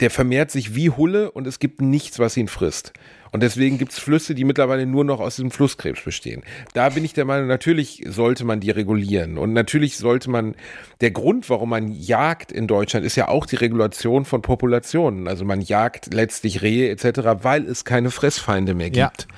der 0.00 0.10
vermehrt 0.10 0.50
sich 0.50 0.74
wie 0.74 0.88
Hulle 0.88 1.30
und 1.30 1.46
es 1.46 1.58
gibt 1.58 1.82
nichts, 1.82 2.18
was 2.18 2.36
ihn 2.36 2.48
frisst. 2.48 2.94
Und 3.32 3.42
deswegen 3.42 3.78
gibt 3.78 3.92
es 3.92 3.98
Flüsse, 3.98 4.34
die 4.34 4.44
mittlerweile 4.44 4.86
nur 4.86 5.04
noch 5.04 5.20
aus 5.20 5.36
diesem 5.36 5.50
Flusskrebs 5.50 6.02
bestehen. 6.02 6.42
Da 6.74 6.88
bin 6.90 7.04
ich 7.04 7.12
der 7.12 7.24
Meinung, 7.24 7.48
natürlich 7.48 8.04
sollte 8.08 8.44
man 8.44 8.60
die 8.60 8.70
regulieren. 8.70 9.38
Und 9.38 9.52
natürlich 9.52 9.96
sollte 9.96 10.30
man, 10.30 10.54
der 11.00 11.10
Grund, 11.10 11.48
warum 11.50 11.70
man 11.70 11.92
jagt 11.92 12.52
in 12.52 12.66
Deutschland, 12.66 13.04
ist 13.04 13.16
ja 13.16 13.28
auch 13.28 13.46
die 13.46 13.56
Regulation 13.56 14.24
von 14.24 14.42
Populationen. 14.42 15.28
Also 15.28 15.44
man 15.44 15.60
jagt 15.60 16.12
letztlich 16.12 16.62
Rehe 16.62 16.90
etc., 16.90 17.42
weil 17.42 17.66
es 17.66 17.84
keine 17.84 18.10
Fressfeinde 18.10 18.74
mehr 18.74 18.90
gibt. 18.90 19.22
Ja. 19.22 19.34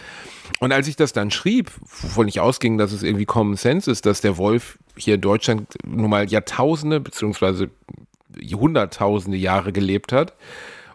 Und 0.59 0.73
als 0.73 0.89
ich 0.89 0.97
das 0.97 1.13
dann 1.13 1.31
schrieb, 1.31 1.71
wovon 1.81 2.29
ich 2.29 2.41
ausging, 2.41 2.77
dass 2.77 2.93
es 2.93 3.03
irgendwie 3.03 3.25
Common 3.25 3.57
Sense 3.57 3.91
ist, 3.91 4.05
dass 4.05 4.21
der 4.21 4.37
Wolf 4.37 4.79
hier 4.97 5.15
in 5.15 5.21
Deutschland 5.21 5.69
nun 5.87 6.11
mal 6.11 6.29
Jahrtausende 6.29 7.01
beziehungsweise 7.01 7.71
Hunderttausende 8.53 9.39
Jahre 9.39 9.73
gelebt 9.73 10.13
hat, 10.13 10.35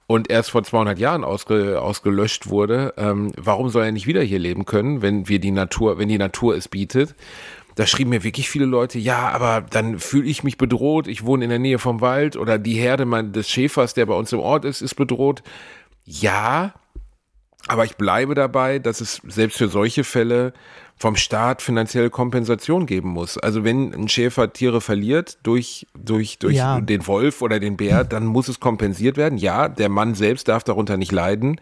und 0.07 0.29
erst 0.29 0.51
vor 0.51 0.63
200 0.63 0.99
Jahren 0.99 1.23
ausge, 1.23 1.81
ausgelöscht 1.81 2.49
wurde, 2.49 2.93
ähm, 2.97 3.31
warum 3.37 3.69
soll 3.69 3.85
er 3.85 3.91
nicht 3.91 4.07
wieder 4.07 4.21
hier 4.21 4.39
leben 4.39 4.65
können, 4.65 5.01
wenn 5.01 5.27
wir 5.27 5.39
die 5.39 5.51
Natur, 5.51 5.97
wenn 5.97 6.09
die 6.09 6.17
Natur 6.17 6.55
es 6.55 6.67
bietet? 6.67 7.15
Da 7.75 7.85
schrieben 7.85 8.11
mir 8.11 8.23
wirklich 8.23 8.49
viele 8.49 8.65
Leute, 8.65 8.99
ja, 8.99 9.29
aber 9.29 9.65
dann 9.69 9.99
fühle 9.99 10.29
ich 10.29 10.43
mich 10.43 10.57
bedroht, 10.57 11.07
ich 11.07 11.25
wohne 11.25 11.43
in 11.43 11.49
der 11.49 11.59
Nähe 11.59 11.79
vom 11.79 11.99
Wald 11.99 12.37
oder 12.37 12.57
die 12.57 12.75
Herde 12.75 13.05
des 13.31 13.49
Schäfers, 13.49 13.93
der 13.93 14.05
bei 14.05 14.13
uns 14.13 14.31
im 14.31 14.39
Ort 14.39 14.63
ist, 14.63 14.81
ist 14.81 14.95
bedroht. 14.95 15.43
Ja, 16.05 16.73
aber 17.67 17.83
ich 17.83 17.97
bleibe 17.97 18.35
dabei, 18.35 18.79
dass 18.79 19.01
es 19.01 19.21
selbst 19.27 19.57
für 19.57 19.67
solche 19.67 20.03
Fälle 20.03 20.53
vom 20.97 21.15
Staat 21.15 21.61
finanzielle 21.61 22.09
Kompensation 22.09 22.85
geben 22.85 23.09
muss. 23.09 23.37
Also 23.37 23.63
wenn 23.63 23.93
ein 23.93 24.07
Schäfer 24.07 24.53
Tiere 24.53 24.79
verliert 24.79 25.37
durch, 25.43 25.87
durch, 25.93 26.39
durch 26.39 26.55
ja. 26.55 26.79
den 26.79 27.05
Wolf 27.05 27.41
oder 27.41 27.59
den 27.59 27.75
Bär, 27.75 28.03
dann 28.03 28.25
muss 28.25 28.47
es 28.47 28.59
kompensiert 28.59 29.17
werden. 29.17 29.37
Ja, 29.37 29.67
der 29.67 29.89
Mann 29.89 30.15
selbst 30.15 30.47
darf 30.47 30.63
darunter 30.63 30.97
nicht 30.97 31.11
leiden. 31.11 31.59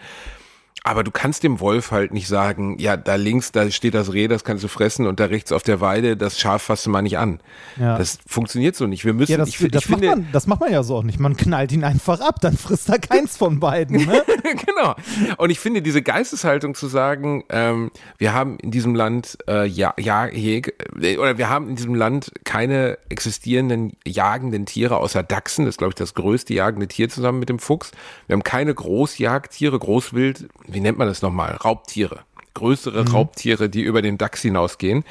Aber 0.85 1.05
du 1.05 1.11
kannst 1.11 1.43
dem 1.43 1.61
Wolf 1.61 1.91
halt 1.91 2.11
nicht 2.11 2.27
sagen, 2.27 2.77
ja, 2.77 2.97
da 2.97 3.15
links, 3.15 3.53
da 3.53 3.71
steht 3.71 3.93
das 3.93 4.11
Reh, 4.11 4.27
das 4.27 4.43
kannst 4.43 4.65
du 4.65 4.67
fressen 4.67 5.07
und 5.07 5.19
da 5.21 5.25
rechts 5.25 5.53
auf 5.53 5.63
der 5.63 5.79
Weide, 5.79 6.17
das 6.17 6.37
Schaf 6.37 6.63
fasst 6.63 6.85
du 6.85 6.89
mal 6.89 7.01
nicht 7.01 7.17
an. 7.17 7.39
Ja. 7.79 7.97
Das 7.97 8.19
funktioniert 8.27 8.75
so 8.75 8.85
nicht. 8.85 9.05
Wir 9.05 9.13
müssen, 9.13 9.31
ja, 9.31 9.37
das, 9.37 9.47
ich, 9.47 9.57
das, 9.71 9.83
ich 9.83 9.89
macht 9.89 10.01
finde, 10.01 10.15
man, 10.17 10.27
das 10.33 10.45
macht 10.45 10.59
man 10.59 10.73
ja 10.73 10.83
so 10.83 10.97
auch 10.97 11.03
nicht. 11.03 11.21
Man 11.21 11.37
knallt 11.37 11.71
ihn 11.71 11.85
einfach 11.85 12.19
ab, 12.19 12.41
dann 12.41 12.57
frisst 12.57 12.89
er 12.89 12.99
keins 12.99 13.37
von 13.37 13.61
beiden. 13.61 14.05
Ne? 14.05 14.23
genau. 14.65 14.95
Und 15.37 15.51
ich 15.51 15.59
finde 15.59 15.81
diese 15.81 16.01
Geisteshaltung 16.01 16.75
zu 16.75 16.87
sagen, 16.87 17.45
ähm, 17.47 17.89
wir 18.17 18.33
haben 18.33 18.57
in 18.59 18.71
diesem 18.71 18.93
Land 18.93 19.37
äh, 19.47 19.65
ja, 19.65 19.93
ja, 19.97 20.25
oder 20.25 21.37
wir 21.37 21.49
haben 21.49 21.69
in 21.69 21.75
diesem 21.77 21.95
Land 21.95 22.33
keine 22.43 22.97
existierenden 23.07 23.93
jagenden 24.05 24.65
Tiere 24.65 24.97
außer 24.97 25.23
Dachsen, 25.23 25.63
das 25.63 25.75
ist 25.75 25.77
glaube 25.77 25.91
ich 25.91 25.95
das 25.95 26.13
größte 26.13 26.53
jagende 26.53 26.89
Tier 26.89 27.07
zusammen 27.07 27.39
mit 27.39 27.47
dem 27.47 27.59
Fuchs. 27.59 27.91
Wir 28.27 28.33
haben 28.33 28.43
keine 28.43 28.75
Großjagdtiere, 28.75 29.79
Großwild, 29.79 30.49
wie 30.73 30.79
nennt 30.79 30.97
man 30.97 31.07
das 31.07 31.21
nochmal? 31.21 31.55
Raubtiere. 31.55 32.21
Größere 32.53 33.03
mhm. 33.03 33.07
Raubtiere, 33.09 33.69
die 33.69 33.81
über 33.81 34.01
den 34.01 34.17
Dachs 34.17 34.41
hinausgehen, 34.41 35.03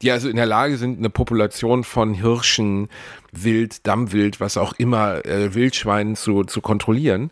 die 0.00 0.12
also 0.12 0.28
in 0.28 0.36
der 0.36 0.46
Lage 0.46 0.76
sind, 0.76 0.98
eine 0.98 1.10
Population 1.10 1.82
von 1.82 2.14
Hirschen, 2.14 2.88
Wild, 3.32 3.86
Dammwild, 3.86 4.40
was 4.40 4.56
auch 4.56 4.74
immer, 4.74 5.24
äh, 5.24 5.54
Wildschweinen 5.54 6.14
zu, 6.14 6.44
zu 6.44 6.60
kontrollieren. 6.60 7.30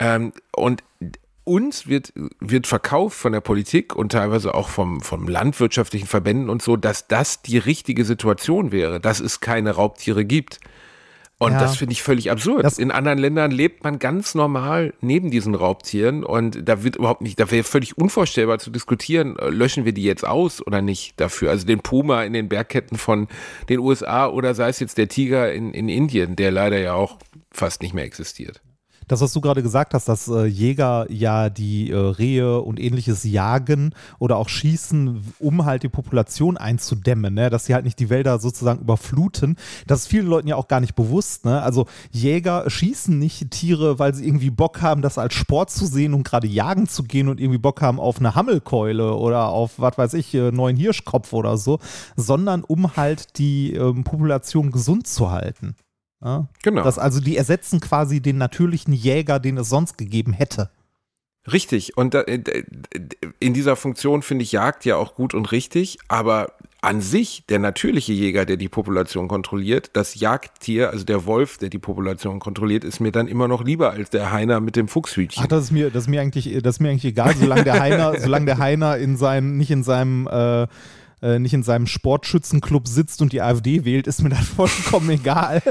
Ähm, 0.00 0.32
und 0.54 0.82
uns 1.44 1.86
wird, 1.86 2.12
wird 2.40 2.66
verkauft 2.66 3.16
von 3.16 3.32
der 3.32 3.40
Politik 3.40 3.96
und 3.96 4.12
teilweise 4.12 4.54
auch 4.54 4.68
vom, 4.68 5.00
vom 5.00 5.28
landwirtschaftlichen 5.28 6.06
Verbänden 6.06 6.50
und 6.50 6.60
so, 6.60 6.76
dass 6.76 7.08
das 7.08 7.40
die 7.40 7.58
richtige 7.58 8.04
Situation 8.04 8.70
wäre, 8.70 9.00
dass 9.00 9.20
es 9.20 9.40
keine 9.40 9.70
Raubtiere 9.70 10.24
gibt. 10.24 10.60
Und 11.38 11.52
ja. 11.52 11.60
das 11.60 11.76
finde 11.76 11.92
ich 11.92 12.02
völlig 12.02 12.32
absurd. 12.32 12.64
Das 12.64 12.78
In 12.78 12.90
anderen 12.90 13.18
Ländern 13.18 13.52
lebt 13.52 13.84
man 13.84 14.00
ganz 14.00 14.34
normal 14.34 14.92
neben 15.00 15.30
diesen 15.30 15.54
Raubtieren 15.54 16.24
und 16.24 16.68
da 16.68 16.82
wird 16.82 16.96
überhaupt 16.96 17.22
nicht, 17.22 17.38
da 17.38 17.48
wäre 17.50 17.62
völlig 17.62 17.96
unvorstellbar 17.96 18.58
zu 18.58 18.70
diskutieren, 18.70 19.36
äh, 19.38 19.48
löschen 19.48 19.84
wir 19.84 19.92
die 19.92 20.02
jetzt 20.02 20.26
aus 20.26 20.66
oder 20.66 20.82
nicht 20.82 21.18
dafür. 21.20 21.50
Also 21.50 21.64
den 21.64 21.78
Puma 21.78 22.24
in 22.24 22.32
den 22.32 22.48
Bergketten 22.48 22.98
von 22.98 23.28
den 23.68 23.78
USA 23.78 24.26
oder 24.26 24.54
sei 24.54 24.68
es 24.68 24.80
jetzt 24.80 24.98
der 24.98 25.08
Tiger 25.08 25.52
in, 25.52 25.72
in 25.72 25.88
Indien, 25.88 26.34
der 26.34 26.50
leider 26.50 26.78
ja 26.78 26.94
auch 26.94 27.18
fast 27.52 27.82
nicht 27.82 27.94
mehr 27.94 28.04
existiert 28.04 28.60
das, 29.08 29.22
was 29.22 29.32
du 29.32 29.40
gerade 29.40 29.62
gesagt 29.62 29.94
hast, 29.94 30.08
dass 30.08 30.28
äh, 30.28 30.44
Jäger 30.44 31.06
ja 31.10 31.50
die 31.50 31.90
äh, 31.90 31.96
Rehe 31.96 32.60
und 32.60 32.78
ähnliches 32.78 33.24
jagen 33.24 33.94
oder 34.18 34.36
auch 34.36 34.48
schießen, 34.48 35.34
um 35.38 35.64
halt 35.64 35.82
die 35.82 35.88
Population 35.88 36.56
einzudämmen, 36.56 37.34
ne? 37.34 37.50
dass 37.50 37.64
sie 37.64 37.74
halt 37.74 37.84
nicht 37.84 37.98
die 37.98 38.10
Wälder 38.10 38.38
sozusagen 38.38 38.80
überfluten. 38.80 39.56
Das 39.86 40.00
ist 40.00 40.06
vielen 40.08 40.26
Leuten 40.26 40.48
ja 40.48 40.56
auch 40.56 40.68
gar 40.68 40.80
nicht 40.80 40.94
bewusst. 40.94 41.46
Ne? 41.46 41.60
Also 41.62 41.86
Jäger 42.12 42.68
schießen 42.68 43.18
nicht 43.18 43.50
Tiere, 43.50 43.98
weil 43.98 44.14
sie 44.14 44.26
irgendwie 44.26 44.50
Bock 44.50 44.82
haben, 44.82 45.02
das 45.02 45.18
als 45.18 45.34
Sport 45.34 45.70
zu 45.70 45.86
sehen 45.86 46.12
und 46.14 46.24
gerade 46.24 46.46
jagen 46.46 46.86
zu 46.86 47.02
gehen 47.02 47.28
und 47.28 47.40
irgendwie 47.40 47.58
Bock 47.58 47.80
haben 47.80 47.98
auf 47.98 48.18
eine 48.18 48.34
Hammelkeule 48.34 49.14
oder 49.14 49.48
auf, 49.48 49.78
was 49.78 49.96
weiß 49.96 50.14
ich, 50.14 50.34
äh, 50.34 50.52
neuen 50.52 50.76
Hirschkopf 50.76 51.32
oder 51.32 51.56
so, 51.56 51.78
sondern 52.16 52.62
um 52.62 52.96
halt 52.96 53.38
die 53.38 53.72
ähm, 53.72 54.04
Population 54.04 54.70
gesund 54.70 55.06
zu 55.06 55.30
halten. 55.30 55.74
Ja? 56.22 56.48
Genau. 56.62 56.82
Das, 56.82 56.98
also 56.98 57.20
die 57.20 57.36
ersetzen 57.36 57.80
quasi 57.80 58.20
den 58.20 58.38
natürlichen 58.38 58.92
Jäger, 58.92 59.38
den 59.38 59.58
es 59.58 59.68
sonst 59.68 59.98
gegeben 59.98 60.32
hätte. 60.32 60.70
Richtig. 61.52 61.96
Und 61.96 62.14
da, 62.14 62.22
äh, 62.22 62.64
in 63.38 63.54
dieser 63.54 63.76
Funktion 63.76 64.22
finde 64.22 64.42
ich 64.42 64.52
Jagd 64.52 64.84
ja 64.84 64.96
auch 64.96 65.14
gut 65.14 65.34
und 65.34 65.52
richtig, 65.52 65.98
aber 66.08 66.52
an 66.80 67.00
sich 67.00 67.44
der 67.48 67.58
natürliche 67.58 68.12
Jäger, 68.12 68.44
der 68.44 68.56
die 68.56 68.68
Population 68.68 69.26
kontrolliert, 69.26 69.90
das 69.94 70.14
Jagdtier, 70.14 70.90
also 70.90 71.04
der 71.04 71.26
Wolf, 71.26 71.58
der 71.58 71.70
die 71.70 71.78
Population 71.78 72.38
kontrolliert, 72.38 72.84
ist 72.84 73.00
mir 73.00 73.10
dann 73.10 73.26
immer 73.26 73.48
noch 73.48 73.64
lieber 73.64 73.90
als 73.90 74.10
der 74.10 74.30
Heiner 74.30 74.60
mit 74.60 74.76
dem 74.76 74.86
Fuchshütchen. 74.86 75.42
Ach, 75.42 75.48
das 75.48 75.64
ist 75.64 75.70
mir, 75.72 75.90
das 75.90 76.04
ist 76.04 76.08
mir 76.08 76.20
eigentlich, 76.20 76.62
das 76.62 76.76
ist 76.76 76.80
mir 76.80 76.90
eigentlich 76.90 77.06
egal, 77.06 77.34
solange 77.34 77.64
der 77.64 77.80
Heiner, 77.80 78.14
solange 78.20 78.46
der 78.46 78.58
Heiner 78.58 78.96
in 78.96 79.16
seinem, 79.16 79.56
nicht 79.56 79.72
in 79.72 79.82
seinem 79.82 80.28
äh, 80.28 80.68
äh, 81.22 81.38
nicht 81.38 81.54
in 81.54 81.62
seinem 81.62 81.86
Sportschützenclub 81.86 82.86
sitzt 82.86 83.22
und 83.22 83.32
die 83.32 83.42
AfD 83.42 83.84
wählt, 83.84 84.06
ist 84.06 84.22
mir 84.22 84.30
das 84.30 84.46
vollkommen 84.56 85.10
egal. 85.10 85.62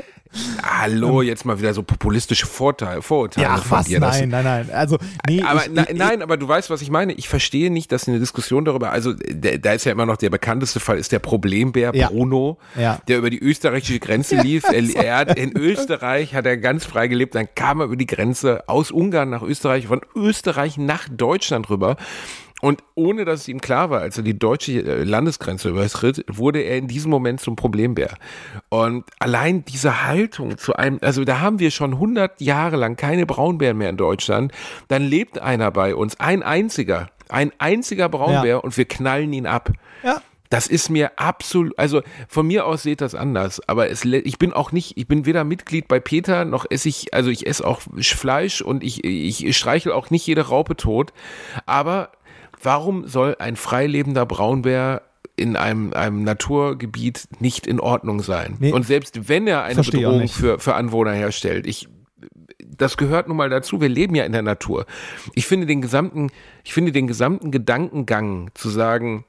Hallo, 0.62 1.21
ähm, 1.21 1.27
jetzt 1.27 1.45
mal 1.45 1.57
wieder 1.60 1.73
so 1.73 1.83
populistische 1.83 2.45
Vorteile, 2.45 3.01
Vorurteile 3.01 3.47
ja, 3.47 3.57
von 3.57 3.79
was? 3.79 3.86
dir. 3.88 3.99
Nein, 3.99 4.29
nein, 4.29 4.43
nein. 4.43 4.69
Also, 4.71 4.97
nee, 5.27 5.41
aber 5.41 5.65
ich, 5.65 5.89
ich, 5.89 5.97
nein, 5.97 6.21
aber 6.21 6.38
du 6.38 6.47
weißt, 6.47 6.69
was 6.69 6.81
ich 6.81 6.91
meine. 6.91 7.13
Ich 7.13 7.29
verstehe 7.29 7.71
nicht, 7.71 7.91
dass 7.91 8.07
eine 8.07 8.19
Diskussion 8.19 8.65
darüber, 8.65 8.91
also 8.91 9.13
da 9.13 9.71
ist 9.71 9.86
ja 9.86 9.91
immer 9.91 10.05
noch 10.05 10.17
der 10.17 10.29
bekannteste 10.29 10.79
Fall, 10.79 10.97
ist 10.97 11.12
der 11.12 11.19
Problembär 11.19 11.91
ja. 11.95 12.10
Bruno, 12.10 12.57
ja. 12.75 12.99
der 13.07 13.19
über 13.19 13.29
die 13.29 13.39
österreichische 13.39 13.99
Grenze 13.99 14.36
lief. 14.41 14.63
er, 14.65 15.05
er 15.05 15.17
hat 15.17 15.39
in 15.39 15.55
Österreich 15.55 16.36
hat 16.36 16.45
er 16.45 16.57
ganz 16.57 16.86
frei 16.86 17.07
gelebt, 17.07 17.36
dann 17.36 17.47
kam 17.55 17.79
er 17.79 17.86
über 17.86 17.95
die 17.95 18.07
Grenze 18.07 18.67
aus 18.67 18.91
Ungarn 18.91 19.29
nach 19.29 19.41
Österreich, 19.41 19.88
von 19.88 20.01
Österreich 20.15 20.77
nach 20.77 21.07
Deutschland 21.10 21.69
rüber 21.69 21.95
und 22.62 22.84
ohne 22.96 23.24
dass 23.26 23.41
es 23.41 23.48
ihm 23.48 23.62
klar 23.62 23.89
war, 23.89 24.02
als 24.02 24.17
er 24.17 24.24
die 24.24 24.38
deutsche 24.38 24.72
äh, 24.82 25.04
Landesgrenze 25.04 25.70
überschritt, 25.70 26.26
wurde 26.28 26.62
er 26.62 26.78
in 26.78 26.88
diesem 26.88 27.12
Moment 27.12 27.39
zum 27.39 27.56
Problembär. 27.56 28.15
Und 28.70 29.06
allein 29.20 29.63
diese 29.65 30.06
Haltung 30.06 30.58
zu 30.58 30.74
einem, 30.76 31.00
also 31.02 31.24
da 31.24 31.39
haben 31.39 31.60
wir 31.60 31.70
schon 31.70 31.93
100 31.93 32.41
Jahre 32.41 32.78
lang 32.78 32.96
keine 32.96 33.26
Braunbären 33.26 33.78
mehr 33.78 33.89
in 33.89 33.98
Deutschland. 33.98 34.52
Dann 34.88 35.04
lebt 35.04 35.39
einer 35.39 35.72
bei 35.72 35.93
uns, 35.93 36.20
ein 36.20 36.41
einziger, 36.41 37.10
ein 37.30 37.52
einziger 37.60 38.10
Braunbär 38.10 38.46
ja. 38.46 38.58
und 38.58 38.76
wir 38.76 38.86
knallen 38.86 39.32
ihn 39.34 39.46
ab. 39.46 39.72
Ja. 40.04 40.22
Das 40.50 40.67
ist 40.67 40.89
mir 40.89 41.20
absolut, 41.20 41.78
also 41.78 42.02
von 42.30 42.48
mir 42.48 42.65
aus 42.65 42.84
seht 42.84 43.02
das 43.02 43.15
anders, 43.15 43.62
aber 43.67 43.89
es, 43.89 44.06
ich 44.06 44.39
bin 44.39 44.54
auch 44.54 44.72
nicht, 44.72 44.98
ich 44.98 45.08
bin 45.08 45.26
weder 45.26 45.43
Mitglied 45.43 45.89
bei 45.89 46.00
Peter, 46.00 46.46
noch 46.46 46.65
esse 46.70 46.88
ich, 46.88 47.13
also 47.13 47.30
ich 47.30 47.46
esse 47.46 47.67
auch 47.67 47.82
Fleisch 47.82 48.62
und 48.62 48.82
ich, 48.82 49.04
ich 49.04 49.58
streichel 49.58 49.91
auch 49.91 50.10
nicht 50.10 50.26
jede 50.26 50.48
Raupe 50.48 50.78
tot, 50.78 51.12
aber 51.65 52.12
Warum 52.62 53.08
soll 53.08 53.36
ein 53.39 53.56
freilebender 53.56 54.26
Braunbär 54.26 55.04
in 55.38 55.56
einem, 55.56 55.93
einem 55.93 56.24
Naturgebiet 56.24 57.28
nicht 57.39 57.67
in 57.67 57.80
Ordnung 57.80 58.22
sein. 58.22 58.58
Nee, 58.60 58.72
und 58.72 58.86
selbst 58.86 59.30
wenn 59.30 59.48
er 59.48 59.63
eine 59.63 59.84
Bedrohung 59.84 60.28
für, 60.28 60.60
für 60.60 60.74
Anwohner 60.74 61.13
herstellt, 61.13 61.67
ich, 61.67 61.88
das 62.60 62.98
gehört 62.98 63.28
nun 63.28 63.38
mal 63.38 63.50
dazu. 63.50 63.80
Wir 63.80 63.88
leben 63.88 64.15
ja 64.15 64.26
in 64.26 64.32
der 64.32 64.41
Natur. 64.41 64.88
Ich 65.36 65.46
finde 65.46 65.67
den 65.67 65.82
gesamten, 65.82 66.32
ich 66.63 66.74
finde 66.74 66.91
den 66.91 67.08
gesamten 67.08 67.52
Gedankengang 67.52 68.50
zu 68.56 68.70
sagen, 68.70 69.26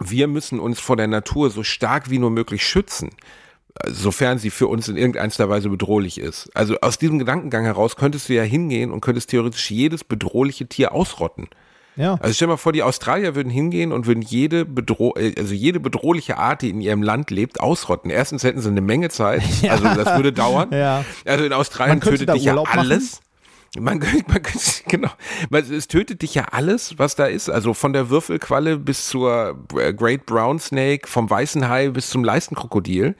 wir 0.00 0.26
müssen 0.26 0.58
uns 0.58 0.80
vor 0.80 0.96
der 0.96 1.06
Natur 1.06 1.50
so 1.50 1.62
stark 1.62 2.10
wie 2.10 2.18
nur 2.18 2.30
möglich 2.30 2.66
schützen, 2.66 3.10
sofern 3.86 4.38
sie 4.38 4.50
für 4.50 4.68
uns 4.68 4.88
in 4.88 4.96
irgendeiner 4.96 5.48
Weise 5.50 5.68
bedrohlich 5.68 6.18
ist. 6.18 6.50
Also 6.54 6.80
aus 6.80 6.96
diesem 6.96 7.18
Gedankengang 7.18 7.64
heraus 7.64 7.96
könntest 7.96 8.30
du 8.30 8.34
ja 8.34 8.42
hingehen 8.42 8.90
und 8.90 9.02
könntest 9.02 9.30
theoretisch 9.30 9.70
jedes 9.70 10.02
bedrohliche 10.02 10.66
Tier 10.66 10.92
ausrotten. 10.92 11.48
Ja. 11.96 12.16
Also 12.20 12.34
stell 12.34 12.48
mal 12.48 12.56
vor, 12.56 12.72
die 12.72 12.82
Australier 12.82 13.34
würden 13.34 13.50
hingehen 13.50 13.92
und 13.92 14.06
würden 14.06 14.22
jede 14.22 14.64
bedroh 14.64 15.12
also 15.12 15.54
jede 15.54 15.80
bedrohliche 15.80 16.38
Art, 16.38 16.62
die 16.62 16.70
in 16.70 16.80
ihrem 16.80 17.02
Land 17.02 17.30
lebt, 17.30 17.60
ausrotten. 17.60 18.10
Erstens 18.10 18.44
hätten 18.44 18.60
sie 18.60 18.68
eine 18.68 18.80
Menge 18.80 19.08
Zeit, 19.08 19.42
ja. 19.62 19.72
also 19.72 19.84
das 19.84 20.16
würde 20.16 20.32
dauern. 20.32 20.72
Ja. 20.72 21.04
Also 21.24 21.44
in 21.44 21.52
Australien 21.52 22.00
tötet 22.00 22.32
dich 22.32 22.44
ja 22.44 22.56
alles. 22.56 23.12
Machen. 23.12 23.25
Man, 23.80 23.98
man, 23.98 24.42
genau, 24.88 25.10
es 25.50 25.88
tötet 25.88 26.22
dich 26.22 26.34
ja 26.34 26.46
alles, 26.50 26.98
was 26.98 27.14
da 27.14 27.26
ist. 27.26 27.48
Also 27.48 27.74
von 27.74 27.92
der 27.92 28.10
Würfelqualle 28.10 28.78
bis 28.78 29.08
zur 29.08 29.58
äh, 29.76 29.92
Great 29.92 30.26
Brown 30.26 30.58
Snake, 30.58 31.08
vom 31.08 31.28
weißen 31.28 31.68
Hai 31.68 31.90
bis 31.90 32.10
zum 32.10 32.24
Leistenkrokodil. 32.24 33.14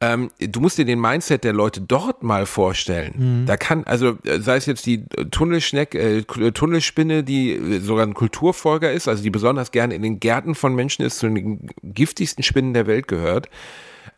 Ähm, 0.00 0.30
du 0.38 0.60
musst 0.60 0.78
dir 0.78 0.84
den 0.84 1.00
Mindset 1.00 1.44
der 1.44 1.52
Leute 1.52 1.80
dort 1.80 2.22
mal 2.22 2.46
vorstellen. 2.46 3.42
Mhm. 3.42 3.46
Da 3.46 3.56
kann, 3.56 3.84
also 3.84 4.18
äh, 4.24 4.40
sei 4.40 4.56
es 4.56 4.66
jetzt 4.66 4.86
die 4.86 5.04
Tunnelschnecke, 5.06 5.98
äh, 5.98 6.22
Tunnelspinne, 6.52 7.24
die 7.24 7.52
äh, 7.52 7.80
sogar 7.80 8.06
ein 8.06 8.14
Kulturfolger 8.14 8.92
ist, 8.92 9.08
also 9.08 9.22
die 9.22 9.30
besonders 9.30 9.72
gerne 9.72 9.94
in 9.94 10.02
den 10.02 10.20
Gärten 10.20 10.54
von 10.54 10.74
Menschen 10.74 11.04
ist, 11.04 11.18
zu 11.18 11.28
den 11.28 11.70
giftigsten 11.82 12.44
Spinnen 12.44 12.74
der 12.74 12.86
Welt 12.86 13.08
gehört. 13.08 13.48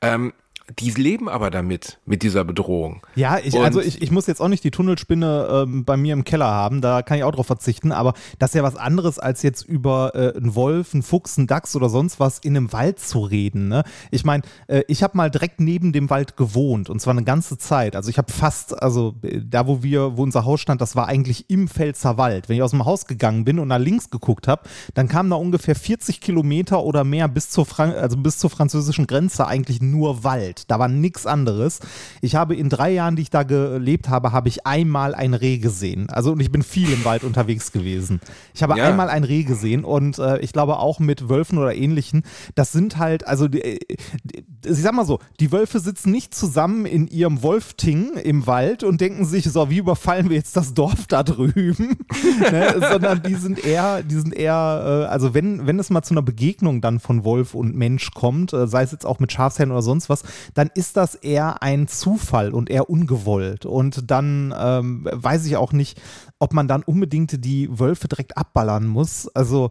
Ähm, 0.03 0.33
die 0.79 0.91
leben 0.91 1.29
aber 1.29 1.51
damit, 1.51 1.99
mit 2.07 2.23
dieser 2.23 2.45
Bedrohung. 2.45 3.07
Ja, 3.15 3.39
ich, 3.39 3.59
also 3.59 3.81
ich, 3.81 4.03
ich 4.03 4.11
muss 4.11 4.27
jetzt 4.27 4.41
auch 4.41 4.49
nicht 4.49 4.65
die 4.65 4.71
Tunnelspinne 4.71 5.65
ähm, 5.67 5.85
bei 5.85 5.97
mir 5.97 6.13
im 6.13 6.25
Keller 6.25 6.51
haben, 6.51 6.81
da 6.81 7.03
kann 7.03 7.19
ich 7.19 7.25
auch 7.25 7.33
drauf 7.33 7.47
verzichten, 7.47 7.93
aber 7.93 8.15
das 8.39 8.51
ist 8.51 8.55
ja 8.55 8.63
was 8.63 8.77
anderes, 8.77 9.19
als 9.19 9.43
jetzt 9.43 9.63
über 9.63 10.13
äh, 10.15 10.37
einen 10.37 10.55
Wolf, 10.55 10.95
einen 10.95 11.03
Fuchs, 11.03 11.39
einen 11.39 11.47
Dachs 11.47 11.75
oder 11.75 11.89
sonst 11.89 12.21
was 12.21 12.39
in 12.39 12.57
einem 12.57 12.73
Wald 12.73 13.01
zu 13.01 13.21
reden. 13.21 13.69
Ne? 13.69 13.85
Ich 14.11 14.25
meine, 14.25 14.43
äh, 14.69 14.83
ich 14.89 15.03
habe 15.03 15.17
mal 15.17 15.31
direkt 15.31 15.61
neben 15.61 15.93
dem 15.93 16.11
Wald 16.11 16.37
gewohnt 16.37 16.89
und 16.89 17.01
zwar 17.01 17.13
eine 17.13 17.25
ganze 17.25 17.59
Zeit. 17.59 17.97
Also 17.97 18.11
ich 18.11 18.19
habe 18.19 18.33
fast, 18.33 18.81
also 18.81 19.15
äh, 19.23 19.41
da, 19.43 19.67
wo 19.67 19.83
wir, 19.83 20.17
wo 20.17 20.23
unser 20.23 20.45
Haus 20.45 20.61
stand, 20.61 20.81
das 20.81 20.97
war 20.97 21.09
eigentlich 21.09 21.51
im 21.51 21.69
Pfälzer 21.69 22.17
Wald. 22.17 22.49
Wenn 22.49 22.57
ich 22.57 22.63
aus 22.63 22.71
dem 22.71 22.85
Haus 22.85 23.07
gegangen 23.07 23.45
bin 23.45 23.59
und 23.59 23.69
nach 23.69 23.79
links 23.79 24.11
geguckt 24.11 24.47
habe, 24.49 24.63
dann 24.95 25.09
kamen 25.09 25.31
da 25.31 25.37
ungefähr 25.37 25.75
40 25.75 26.21
Kilometer 26.21 26.83
oder 26.85 27.05
mehr 27.05 27.29
bis 27.29 27.51
zur, 27.51 27.67
Fran 27.67 27.93
also 27.93 28.17
bis 28.17 28.39
zur 28.39 28.51
französischen 28.51 29.07
Grenze 29.07 29.47
eigentlich 29.47 29.81
nur 29.81 30.25
Wald. 30.25 30.60
Da 30.67 30.79
war 30.79 30.89
nichts 30.89 31.27
anderes. 31.27 31.81
Ich 32.21 32.35
habe 32.35 32.55
in 32.55 32.69
drei 32.69 32.91
Jahren, 32.91 33.17
die 33.17 33.23
ich 33.23 33.31
da 33.31 33.43
gelebt 33.43 34.09
habe, 34.09 34.33
habe 34.33 34.49
ich 34.49 34.67
einmal 34.67 35.15
ein 35.15 35.35
Reh 35.35 35.59
gesehen. 35.59 36.09
Also 36.11 36.33
und 36.33 36.41
ich 36.41 36.51
bin 36.51 36.63
viel 36.63 36.93
im 36.93 37.05
Wald 37.05 37.25
unterwegs 37.31 37.73
gewesen. 37.73 38.21
Ich 38.55 38.63
habe 38.63 38.77
ja. 38.77 38.85
einmal 38.85 39.09
ein 39.09 39.25
Reh 39.25 39.45
gesehen 39.45 39.85
und 39.85 40.19
äh, 40.19 40.39
ich 40.39 40.53
glaube 40.53 40.79
auch 40.79 40.99
mit 40.99 41.29
Wölfen 41.29 41.59
oder 41.59 41.75
ähnlichen. 41.75 42.23
Das 42.55 42.73
sind 42.73 42.99
halt, 42.99 43.27
also 43.27 43.49
die, 43.49 43.63
äh, 43.63 43.79
die, 44.25 44.45
ich 44.65 44.83
sag 44.83 44.95
mal 44.95 45.07
so, 45.07 45.19
die 45.39 45.53
Wölfe 45.53 45.81
sitzen 45.81 46.11
nicht 46.11 46.35
zusammen 46.35 46.87
in 46.87 47.07
ihrem 47.09 47.43
Wolfting 47.43 48.15
im 48.15 48.47
Wald 48.47 48.85
und 48.85 49.01
denken 49.01 49.25
sich, 49.25 49.45
so, 49.45 49.71
wie 49.71 49.79
überfallen 49.79 50.29
wir 50.29 50.37
jetzt 50.37 50.57
das 50.57 50.75
Dorf 50.75 51.07
da 51.07 51.23
drüben? 51.23 51.97
ne? 52.51 52.75
Sondern 52.91 53.23
die 53.23 53.35
sind 53.35 53.65
eher, 53.65 54.03
die 54.03 54.17
sind 54.17 54.35
eher, 54.35 55.07
äh, 55.07 55.13
also 55.13 55.35
wenn, 55.35 55.67
wenn 55.67 55.79
es 55.79 55.91
mal 55.91 56.03
zu 56.03 56.15
einer 56.15 56.23
Begegnung 56.23 56.81
dann 56.81 57.01
von 57.01 57.25
Wolf 57.25 57.55
und 57.55 57.75
Mensch 57.75 58.11
kommt, 58.13 58.53
äh, 58.53 58.67
sei 58.67 58.83
es 58.83 58.93
jetzt 58.93 59.07
auch 59.07 59.19
mit 59.19 59.33
Schafsherren 59.33 59.73
oder 59.73 59.83
sonst 59.83 60.09
was, 60.09 60.23
dann 60.55 60.71
ist 60.75 60.97
das 60.97 61.15
eher 61.15 61.63
ein 61.63 61.89
Zufall 61.89 62.53
und 62.53 62.71
eher 62.71 62.91
ungewollt. 62.91 63.67
Und 63.67 64.11
dann 64.11 64.55
ähm, 64.57 65.09
weiß 65.11 65.47
ich 65.47 65.57
auch 65.57 65.73
nicht, 65.73 66.01
ob 66.39 66.53
man 66.53 66.69
dann 66.69 66.83
unbedingt 66.83 67.45
die 67.45 67.69
Wölfe 67.79 68.09
direkt 68.09 68.37
abballern 68.37 68.87
muss. 68.87 69.29
Also 69.29 69.71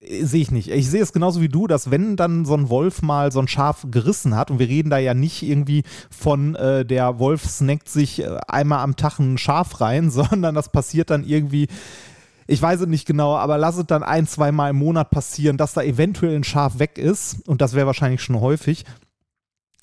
äh, 0.00 0.24
sehe 0.24 0.42
ich 0.42 0.50
nicht. 0.50 0.70
Ich 0.70 0.90
sehe 0.90 1.02
es 1.02 1.12
genauso 1.12 1.40
wie 1.40 1.48
du, 1.48 1.66
dass 1.66 1.90
wenn 1.90 2.16
dann 2.16 2.44
so 2.44 2.54
ein 2.54 2.68
Wolf 2.68 3.02
mal 3.02 3.32
so 3.32 3.40
ein 3.40 3.48
Schaf 3.48 3.86
gerissen 3.90 4.36
hat, 4.36 4.50
und 4.50 4.58
wir 4.58 4.68
reden 4.68 4.90
da 4.90 4.98
ja 4.98 5.14
nicht 5.14 5.42
irgendwie 5.42 5.84
von 6.10 6.54
äh, 6.54 6.84
der 6.84 7.18
Wolf 7.18 7.44
snackt 7.44 7.88
sich 7.88 8.22
äh, 8.22 8.38
einmal 8.48 8.80
am 8.80 8.96
Tag 8.96 9.18
ein 9.18 9.38
Schaf 9.38 9.80
rein, 9.80 10.10
sondern 10.10 10.54
das 10.54 10.70
passiert 10.70 11.10
dann 11.10 11.24
irgendwie 11.24 11.68
ich 12.48 12.62
weiß 12.62 12.82
es 12.82 12.86
nicht 12.86 13.06
genau, 13.06 13.36
aber 13.36 13.58
lass 13.58 13.76
es 13.76 13.86
dann 13.86 14.02
ein, 14.02 14.26
zwei 14.26 14.52
Mal 14.52 14.70
im 14.70 14.76
Monat 14.76 15.10
passieren, 15.10 15.56
dass 15.56 15.72
da 15.72 15.82
eventuell 15.82 16.36
ein 16.36 16.44
Schaf 16.44 16.78
weg 16.78 16.96
ist. 16.96 17.46
Und 17.48 17.60
das 17.60 17.74
wäre 17.74 17.86
wahrscheinlich 17.86 18.22
schon 18.22 18.40
häufig 18.40 18.84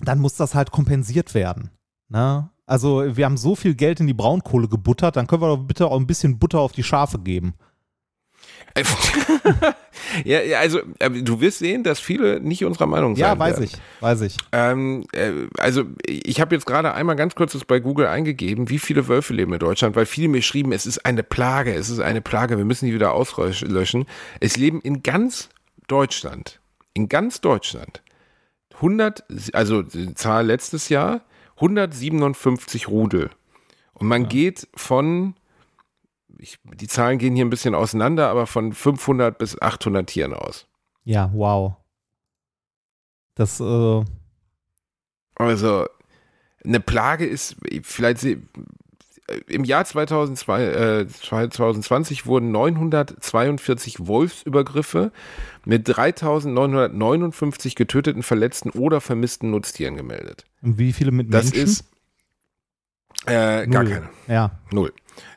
dann 0.05 0.19
muss 0.19 0.35
das 0.35 0.55
halt 0.55 0.71
kompensiert 0.71 1.33
werden. 1.33 1.71
Ne? 2.09 2.49
Also 2.65 3.03
wir 3.17 3.25
haben 3.25 3.37
so 3.37 3.55
viel 3.55 3.75
Geld 3.75 3.99
in 3.99 4.07
die 4.07 4.13
Braunkohle 4.13 4.67
gebuttert, 4.67 5.15
dann 5.15 5.27
können 5.27 5.41
wir 5.41 5.55
doch 5.55 5.63
bitte 5.63 5.87
auch 5.87 5.99
ein 5.99 6.07
bisschen 6.07 6.39
Butter 6.39 6.59
auf 6.59 6.71
die 6.71 6.83
Schafe 6.83 7.19
geben. 7.19 7.55
ja, 10.25 10.39
also 10.59 10.79
du 10.97 11.39
wirst 11.41 11.59
sehen, 11.59 11.83
dass 11.83 11.99
viele 11.99 12.39
nicht 12.39 12.65
unserer 12.65 12.87
Meinung 12.87 13.15
sind. 13.15 13.21
Ja, 13.21 13.37
weiß 13.37 13.59
werden. 13.59 13.65
ich, 13.65 14.01
weiß 14.01 14.21
ich. 14.21 14.37
Ähm, 14.51 15.05
äh, 15.11 15.31
also 15.59 15.83
ich 16.05 16.41
habe 16.41 16.55
jetzt 16.55 16.65
gerade 16.65 16.93
einmal 16.93 17.15
ganz 17.15 17.35
kurz 17.35 17.53
das 17.53 17.65
bei 17.65 17.79
Google 17.79 18.07
eingegeben, 18.07 18.69
wie 18.69 18.79
viele 18.79 19.07
Wölfe 19.07 19.33
leben 19.33 19.53
in 19.53 19.59
Deutschland, 19.59 19.95
weil 19.95 20.05
viele 20.05 20.29
mir 20.29 20.41
schrieben, 20.41 20.71
es 20.71 20.85
ist 20.85 21.05
eine 21.05 21.23
Plage, 21.23 21.73
es 21.73 21.89
ist 21.89 21.99
eine 21.99 22.21
Plage, 22.21 22.57
wir 22.57 22.65
müssen 22.65 22.87
die 22.87 22.93
wieder 22.93 23.13
auslöschen. 23.13 24.05
Es 24.39 24.57
leben 24.57 24.81
in 24.81 25.03
ganz 25.03 25.49
Deutschland, 25.87 26.59
in 26.93 27.09
ganz 27.09 27.41
Deutschland 27.41 28.01
100, 28.75 29.23
also 29.53 29.81
die 29.81 30.13
Zahl 30.13 30.47
letztes 30.47 30.89
Jahr, 30.89 31.21
157 31.55 32.87
Rudel. 32.87 33.29
Und 33.93 34.07
man 34.07 34.23
ja. 34.23 34.29
geht 34.29 34.67
von, 34.75 35.35
ich, 36.37 36.59
die 36.63 36.87
Zahlen 36.87 37.19
gehen 37.19 37.35
hier 37.35 37.45
ein 37.45 37.49
bisschen 37.49 37.75
auseinander, 37.75 38.29
aber 38.29 38.47
von 38.47 38.73
500 38.73 39.37
bis 39.37 39.61
800 39.61 40.07
Tieren 40.07 40.33
aus. 40.33 40.67
Ja, 41.03 41.31
wow. 41.33 41.75
Das, 43.35 43.59
äh 43.59 44.03
Also, 45.35 45.85
eine 46.63 46.79
Plage 46.79 47.25
ist, 47.25 47.55
vielleicht 47.83 48.25
im 49.47 49.63
Jahr 49.63 49.85
2002, 49.85 50.63
äh, 50.63 51.07
2020 51.07 52.25
wurden 52.25 52.51
942 52.51 54.07
Wolfsübergriffe 54.07 55.11
mit 55.65 55.87
3959 55.87 57.75
getöteten, 57.75 58.23
verletzten 58.23 58.69
oder 58.71 59.01
vermissten 59.01 59.51
Nutztieren 59.51 59.95
gemeldet. 59.95 60.45
Und 60.61 60.77
wie 60.77 60.93
viele 60.93 61.11
mit 61.11 61.29
Menschen? 61.29 61.51
Das 61.51 61.57
ist 61.57 61.85
äh, 63.25 63.67
gar 63.67 63.85
keine. 63.85 64.09
Ja. 64.27 64.51
Null. 64.71 64.93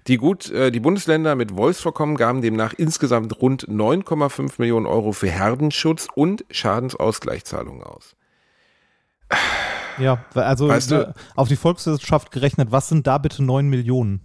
Die, 0.07 0.17
gut, 0.17 0.51
äh, 0.51 0.71
die 0.71 0.81
Bundesländer 0.81 1.35
mit 1.35 1.57
Wolfsvorkommen 1.57 2.17
gaben 2.17 2.41
demnach 2.41 2.75
insgesamt 2.75 3.41
rund 3.41 3.69
9,5 3.69 4.55
Millionen 4.59 4.87
Euro 4.87 5.13
für 5.13 5.29
Herdenschutz 5.29 6.09
und 6.15 6.45
Schadensausgleichszahlungen 6.51 7.83
aus. 7.83 8.17
Ja, 9.99 10.25
also 10.35 10.69
weißt 10.69 10.91
du, 10.91 11.15
auf 11.35 11.49
die 11.49 11.57
Volkswirtschaft 11.57 12.31
gerechnet, 12.31 12.73
was 12.73 12.89
sind 12.89 13.07
da 13.07 13.19
bitte 13.19 13.43
9 13.43 13.69
Millionen? 13.69 14.21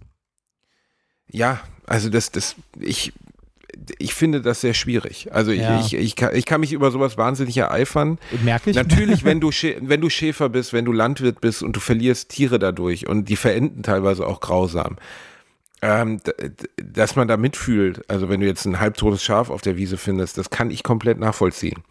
Ja, 1.28 1.60
also 1.86 2.10
das, 2.10 2.30
das, 2.30 2.56
ich, 2.78 3.12
ich 3.98 4.14
finde 4.14 4.42
das 4.42 4.60
sehr 4.60 4.74
schwierig. 4.74 5.32
Also 5.32 5.50
ich, 5.50 5.60
ja. 5.60 5.80
ich, 5.80 5.94
ich, 5.94 6.16
kann, 6.16 6.34
ich 6.34 6.44
kann 6.44 6.60
mich 6.60 6.72
über 6.72 6.90
sowas 6.90 7.16
wahnsinnig 7.16 7.56
ereifern. 7.56 8.18
Merke 8.42 8.70
ich. 8.70 8.76
Natürlich, 8.76 9.24
wenn 9.24 9.40
du, 9.40 9.50
wenn 9.50 10.00
du 10.00 10.10
Schäfer 10.10 10.48
bist, 10.48 10.72
wenn 10.72 10.84
du 10.84 10.92
Landwirt 10.92 11.40
bist 11.40 11.62
und 11.62 11.74
du 11.74 11.80
verlierst 11.80 12.28
Tiere 12.28 12.58
dadurch 12.58 13.08
und 13.08 13.28
die 13.28 13.36
verenden 13.36 13.82
teilweise 13.82 14.26
auch 14.26 14.40
grausam. 14.40 14.96
Ähm, 15.84 16.20
dass 16.76 17.16
man 17.16 17.26
da 17.26 17.36
mitfühlt, 17.36 18.08
also 18.08 18.28
wenn 18.28 18.40
du 18.40 18.46
jetzt 18.46 18.66
ein 18.66 18.78
halbtotes 18.78 19.24
Schaf 19.24 19.50
auf 19.50 19.62
der 19.62 19.76
Wiese 19.76 19.96
findest, 19.96 20.38
das 20.38 20.50
kann 20.50 20.70
ich 20.70 20.84
komplett 20.84 21.18
nachvollziehen. 21.18 21.82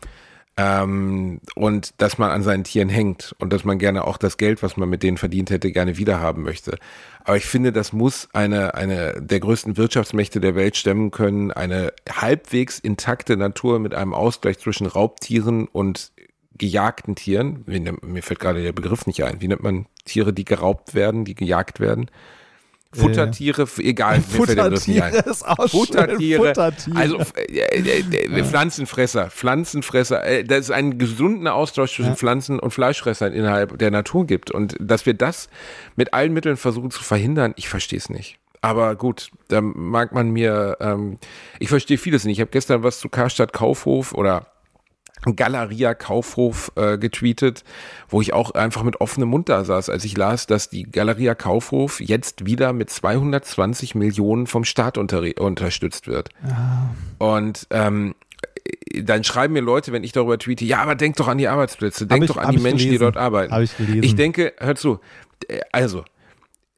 Ähm, 0.57 1.39
und 1.55 1.93
dass 2.01 2.17
man 2.17 2.29
an 2.29 2.43
seinen 2.43 2.65
Tieren 2.65 2.89
hängt 2.89 3.33
und 3.39 3.53
dass 3.53 3.63
man 3.63 3.79
gerne 3.79 4.05
auch 4.05 4.17
das 4.17 4.37
Geld, 4.37 4.61
was 4.61 4.75
man 4.75 4.89
mit 4.89 5.01
denen 5.01 5.17
verdient 5.17 5.49
hätte, 5.49 5.71
gerne 5.71 5.97
wiederhaben 5.97 6.43
möchte. 6.43 6.77
Aber 7.23 7.37
ich 7.37 7.45
finde, 7.45 7.71
das 7.71 7.93
muss 7.93 8.27
eine, 8.33 8.73
eine 8.73 9.21
der 9.21 9.39
größten 9.39 9.77
Wirtschaftsmächte 9.77 10.41
der 10.41 10.55
Welt 10.55 10.75
stemmen 10.75 11.11
können, 11.11 11.51
eine 11.51 11.93
halbwegs 12.09 12.79
intakte 12.79 13.37
Natur 13.37 13.79
mit 13.79 13.93
einem 13.93 14.13
Ausgleich 14.13 14.59
zwischen 14.59 14.87
Raubtieren 14.87 15.67
und 15.67 16.11
gejagten 16.57 17.15
Tieren. 17.15 17.63
Mir 17.65 18.21
fällt 18.21 18.39
gerade 18.39 18.61
der 18.61 18.73
Begriff 18.73 19.07
nicht 19.07 19.23
ein. 19.23 19.41
Wie 19.41 19.47
nennt 19.47 19.63
man 19.63 19.87
Tiere, 20.05 20.33
die 20.33 20.45
geraubt 20.45 20.93
werden, 20.93 21.25
die 21.25 21.35
gejagt 21.35 21.79
werden? 21.79 22.11
Futtertiere, 22.93 23.67
egal, 23.77 24.21
Futtertiere 24.21 25.17
ist 25.19 25.47
auch 25.47 25.69
Futtertiere, 25.69 26.47
Futtertiere. 26.47 26.97
also 26.97 27.19
äh, 27.35 27.69
äh, 27.79 27.99
äh, 27.99 28.43
Pflanzenfresser, 28.43 29.29
Pflanzenfresser, 29.29 30.23
äh, 30.25 30.43
dass 30.43 30.59
es 30.59 30.71
einen 30.71 30.97
gesunden 30.97 31.47
Austausch 31.47 31.95
zwischen 31.95 32.11
ja. 32.11 32.15
Pflanzen 32.15 32.59
und 32.59 32.71
Fleischfressern 32.71 33.31
innerhalb 33.31 33.79
der 33.79 33.91
Natur 33.91 34.25
gibt 34.27 34.51
und 34.51 34.75
dass 34.79 35.05
wir 35.05 35.13
das 35.13 35.47
mit 35.95 36.13
allen 36.13 36.33
Mitteln 36.33 36.57
versuchen 36.57 36.91
zu 36.91 37.01
verhindern, 37.01 37.53
ich 37.55 37.69
verstehe 37.69 37.99
es 37.99 38.09
nicht. 38.09 38.37
Aber 38.61 38.95
gut, 38.95 39.31
da 39.47 39.61
mag 39.61 40.11
man 40.11 40.29
mir, 40.29 40.77
ähm, 40.81 41.17
ich 41.59 41.69
verstehe 41.69 41.97
vieles 41.97 42.25
nicht. 42.25 42.37
Ich 42.37 42.41
habe 42.41 42.51
gestern 42.51 42.83
was 42.83 42.99
zu 42.99 43.09
Karstadt 43.09 43.53
Kaufhof 43.53 44.13
oder 44.13 44.50
Galeria 45.35 45.93
Kaufhof 45.93 46.71
äh, 46.75 46.97
getweetet, 46.97 47.63
wo 48.09 48.21
ich 48.21 48.33
auch 48.33 48.51
einfach 48.51 48.83
mit 48.83 49.01
offenem 49.01 49.29
Mund 49.29 49.49
da 49.49 49.63
saß, 49.63 49.89
als 49.89 50.03
ich 50.03 50.17
las, 50.17 50.47
dass 50.47 50.69
die 50.69 50.83
Galeria 50.83 51.35
Kaufhof 51.35 51.99
jetzt 51.99 52.45
wieder 52.45 52.73
mit 52.73 52.89
220 52.89 53.95
Millionen 53.95 54.47
vom 54.47 54.63
Staat 54.63 54.97
unter, 54.97 55.23
unterstützt 55.39 56.07
wird. 56.07 56.29
Ja. 56.47 56.95
Und 57.19 57.67
ähm, 57.69 58.15
dann 59.03 59.23
schreiben 59.23 59.53
mir 59.53 59.61
Leute, 59.61 59.91
wenn 59.91 60.03
ich 60.03 60.11
darüber 60.11 60.37
tweete, 60.37 60.65
ja, 60.65 60.79
aber 60.79 60.95
denk 60.95 61.15
doch 61.17 61.27
an 61.27 61.37
die 61.37 61.47
Arbeitsplätze, 61.47 62.07
denk 62.07 62.23
ich, 62.23 62.27
doch 62.29 62.37
an 62.37 62.51
die 62.51 62.61
Menschen, 62.61 62.89
gelesen. 62.89 62.91
die 62.91 62.97
dort 62.97 63.17
arbeiten. 63.17 63.61
Ich, 63.61 63.71
ich 63.79 64.15
denke, 64.15 64.53
hör 64.59 64.75
zu, 64.75 64.99
äh, 65.47 65.59
also 65.71 66.03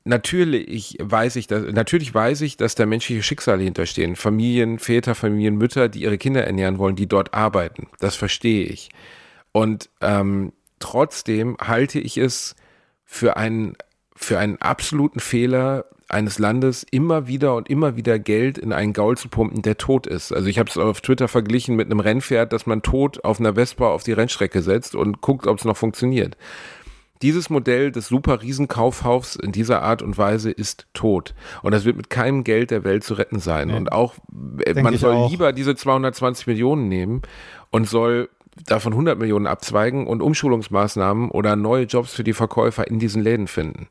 natürlich 0.04 0.98
weiß 1.00 1.36
ich, 1.38 1.48
dass, 1.48 1.64
natürlich 1.72 2.14
weiß 2.14 2.42
ich, 2.42 2.58
dass 2.58 2.76
da 2.76 2.86
menschliche 2.86 3.24
Schicksale 3.24 3.64
hinterstehen. 3.64 4.16
Familien, 4.16 4.80
Väter, 4.80 5.16
Familien, 5.16 5.56
Mütter, 5.56 5.90
die 5.90 6.02
ihre 6.02 6.18
Kinder 6.18 6.46
ernähren 6.46 6.78
wollen, 6.78 6.96
die 6.96 7.08
dort 7.08 7.34
arbeiten. 7.34 7.88
Das 8.00 8.16
verstehe 8.16 8.66
ich. 8.66 8.90
Und 9.52 9.90
ähm, 10.02 10.54
trotzdem 10.80 11.58
halte 11.62 12.00
ich 12.00 12.18
es 12.18 12.56
für 13.06 13.38
einen, 13.38 13.76
für 14.16 14.40
einen 14.40 14.60
absoluten 14.62 15.20
Fehler 15.20 15.86
eines 16.10 16.40
Landes, 16.40 16.86
immer 16.90 17.28
wieder 17.28 17.56
und 17.56 17.70
immer 17.70 17.96
wieder 17.96 18.20
Geld 18.20 18.58
in 18.58 18.72
einen 18.72 18.94
Gaul 18.94 19.18
zu 19.18 19.30
pumpen, 19.30 19.62
der 19.62 19.78
tot 19.78 20.08
ist. 20.08 20.32
Also 20.32 20.48
ich 20.48 20.60
habe 20.60 20.70
es 20.70 20.78
auf 20.78 21.02
Twitter 21.02 21.28
verglichen 21.28 21.76
mit 21.76 21.88
einem 21.88 22.00
Rennpferd, 22.00 22.54
das 22.54 22.66
man 22.66 22.82
tot 22.82 23.24
auf 23.24 23.40
einer 23.40 23.56
Vespa 23.56 23.88
auf 23.88 24.04
die 24.04 24.14
Rennstrecke 24.14 24.62
setzt 24.62 24.96
und 24.96 25.22
guckt, 25.22 25.48
ob 25.48 25.58
es 25.60 25.66
noch 25.66 25.78
funktioniert. 25.78 26.38
Dieses 27.24 27.50
Modell 27.50 27.92
des 27.92 28.10
super 28.10 28.42
Riesenkaufhaus 28.42 29.38
in 29.38 29.54
dieser 29.54 29.82
Art 29.82 30.02
und 30.02 30.18
Weise 30.18 30.52
ist 30.52 30.88
tot. 30.94 31.34
Und 31.62 31.72
das 31.72 31.86
wird 31.86 31.96
mit 31.96 32.10
keinem 32.10 32.44
Geld 32.44 32.70
der 32.70 32.84
Welt 32.84 33.04
zu 33.06 33.14
retten 33.14 33.40
sein. 33.40 33.70
Nee. 33.70 33.78
Und 33.78 33.92
auch, 33.92 34.16
äh, 34.60 34.74
Denk 34.74 34.84
man 34.84 34.98
soll 34.98 35.16
auch. 35.16 35.32
lieber 35.32 35.54
diese 35.54 35.76
220 35.76 36.48
Millionen 36.48 36.90
nehmen 36.90 37.22
und 37.72 37.88
soll 37.88 38.30
davon 38.66 38.94
100 38.94 39.18
Millionen 39.18 39.48
abzweigen 39.48 40.06
und 40.06 40.22
Umschulungsmaßnahmen 40.22 41.32
oder 41.32 41.56
neue 41.56 41.86
Jobs 41.86 42.14
für 42.14 42.24
die 42.24 42.34
Verkäufer 42.34 42.88
in 42.88 43.00
diesen 43.00 43.24
Läden 43.24 43.48
finden. 43.48 43.88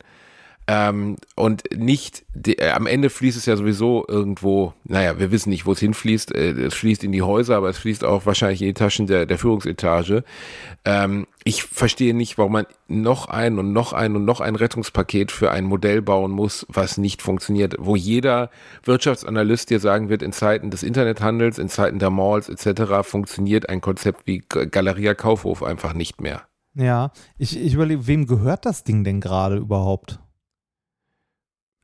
Ähm, 0.68 1.16
und 1.34 1.64
nicht, 1.76 2.24
die, 2.34 2.58
äh, 2.58 2.70
am 2.70 2.86
Ende 2.86 3.10
fließt 3.10 3.36
es 3.36 3.46
ja 3.46 3.56
sowieso 3.56 4.04
irgendwo, 4.06 4.74
naja, 4.84 5.18
wir 5.18 5.32
wissen 5.32 5.50
nicht, 5.50 5.66
wo 5.66 5.72
es 5.72 5.80
hinfließt. 5.80 6.32
Äh, 6.32 6.52
es 6.52 6.74
fließt 6.74 7.02
in 7.02 7.10
die 7.10 7.22
Häuser, 7.22 7.56
aber 7.56 7.68
es 7.68 7.78
fließt 7.78 8.04
auch 8.04 8.26
wahrscheinlich 8.26 8.62
in 8.62 8.68
die 8.68 8.74
Taschen 8.74 9.08
der, 9.08 9.26
der 9.26 9.38
Führungsetage. 9.38 10.22
Ähm, 10.84 11.26
ich 11.42 11.64
verstehe 11.64 12.14
nicht, 12.14 12.38
warum 12.38 12.52
man 12.52 12.66
noch 12.86 13.26
ein 13.26 13.58
und 13.58 13.72
noch 13.72 13.92
ein 13.92 14.14
und 14.14 14.24
noch 14.24 14.40
ein 14.40 14.54
Rettungspaket 14.54 15.32
für 15.32 15.50
ein 15.50 15.64
Modell 15.64 16.00
bauen 16.00 16.30
muss, 16.30 16.64
was 16.68 16.96
nicht 16.96 17.22
funktioniert, 17.22 17.74
wo 17.78 17.96
jeder 17.96 18.50
Wirtschaftsanalyst 18.84 19.68
dir 19.68 19.80
sagen 19.80 20.08
wird, 20.08 20.22
in 20.22 20.32
Zeiten 20.32 20.70
des 20.70 20.84
Internethandels, 20.84 21.58
in 21.58 21.68
Zeiten 21.68 21.98
der 21.98 22.10
Malls 22.10 22.48
etc. 22.48 23.02
funktioniert 23.02 23.68
ein 23.68 23.80
Konzept 23.80 24.26
wie 24.26 24.44
Galeria 24.48 25.14
Kaufhof 25.14 25.64
einfach 25.64 25.92
nicht 25.92 26.20
mehr. 26.20 26.42
Ja, 26.74 27.10
ich, 27.36 27.60
ich 27.60 27.74
überlege, 27.74 28.06
wem 28.06 28.26
gehört 28.26 28.64
das 28.64 28.84
Ding 28.84 29.04
denn 29.04 29.20
gerade 29.20 29.56
überhaupt? 29.56 30.21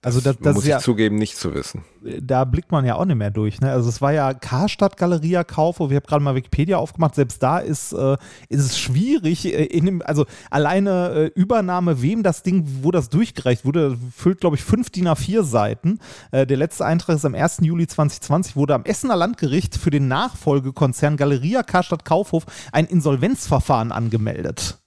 Also 0.01 0.20
das, 0.20 0.36
das 0.40 0.55
muss 0.55 0.62
ich 0.62 0.70
ja, 0.70 0.78
zugeben, 0.78 1.16
nicht 1.16 1.36
zu 1.36 1.55
wissen. 1.55 1.82
Da 2.20 2.44
blickt 2.44 2.70
man 2.70 2.84
ja 2.84 2.94
auch 2.94 3.05
nicht 3.05 3.16
mehr 3.16 3.32
durch. 3.32 3.61
Ne? 3.61 3.72
Also 3.72 3.88
es 3.88 4.01
war 4.01 4.12
ja 4.12 4.32
Karstadt 4.32 4.96
Galeria 4.96 5.42
Kaufhof. 5.42 5.90
Ich 5.90 5.96
habe 5.96 6.07
gerade 6.07 6.22
mal 6.22 6.36
Wikipedia 6.36 6.76
aufgemacht. 6.76 7.16
Selbst 7.16 7.42
da 7.42 7.59
ist, 7.59 7.92
äh, 7.92 8.16
ist 8.49 8.61
es 8.61 8.78
schwierig. 8.78 9.44
Äh, 9.46 9.66
dem, 9.80 10.01
also 10.03 10.26
alleine 10.51 11.32
äh, 11.34 11.40
Übernahme, 11.40 12.01
wem 12.01 12.22
das 12.22 12.44
Ding, 12.44 12.64
wo 12.82 12.92
das 12.92 13.09
durchgereicht 13.09 13.64
wurde, 13.64 13.99
füllt 14.14 14.40
glaube 14.40 14.55
ich 14.55 14.62
fünf 14.62 14.90
DIN 14.90 15.09
A4 15.09 15.42
Seiten. 15.42 15.99
Äh, 16.30 16.46
der 16.46 16.59
letzte 16.59 16.86
Eintrag 16.86 17.16
ist 17.16 17.24
am 17.24 17.34
1. 17.34 17.59
Juli 17.62 17.88
2020 17.88 18.55
wurde 18.55 18.74
am 18.74 18.84
Essener 18.84 19.16
Landgericht 19.16 19.76
für 19.76 19.90
den 19.90 20.07
Nachfolgekonzern 20.07 21.16
Galeria 21.16 21.64
Karstadt 21.64 22.05
Kaufhof 22.05 22.46
ein 22.70 22.86
Insolvenzverfahren 22.86 23.90
angemeldet 23.90 24.78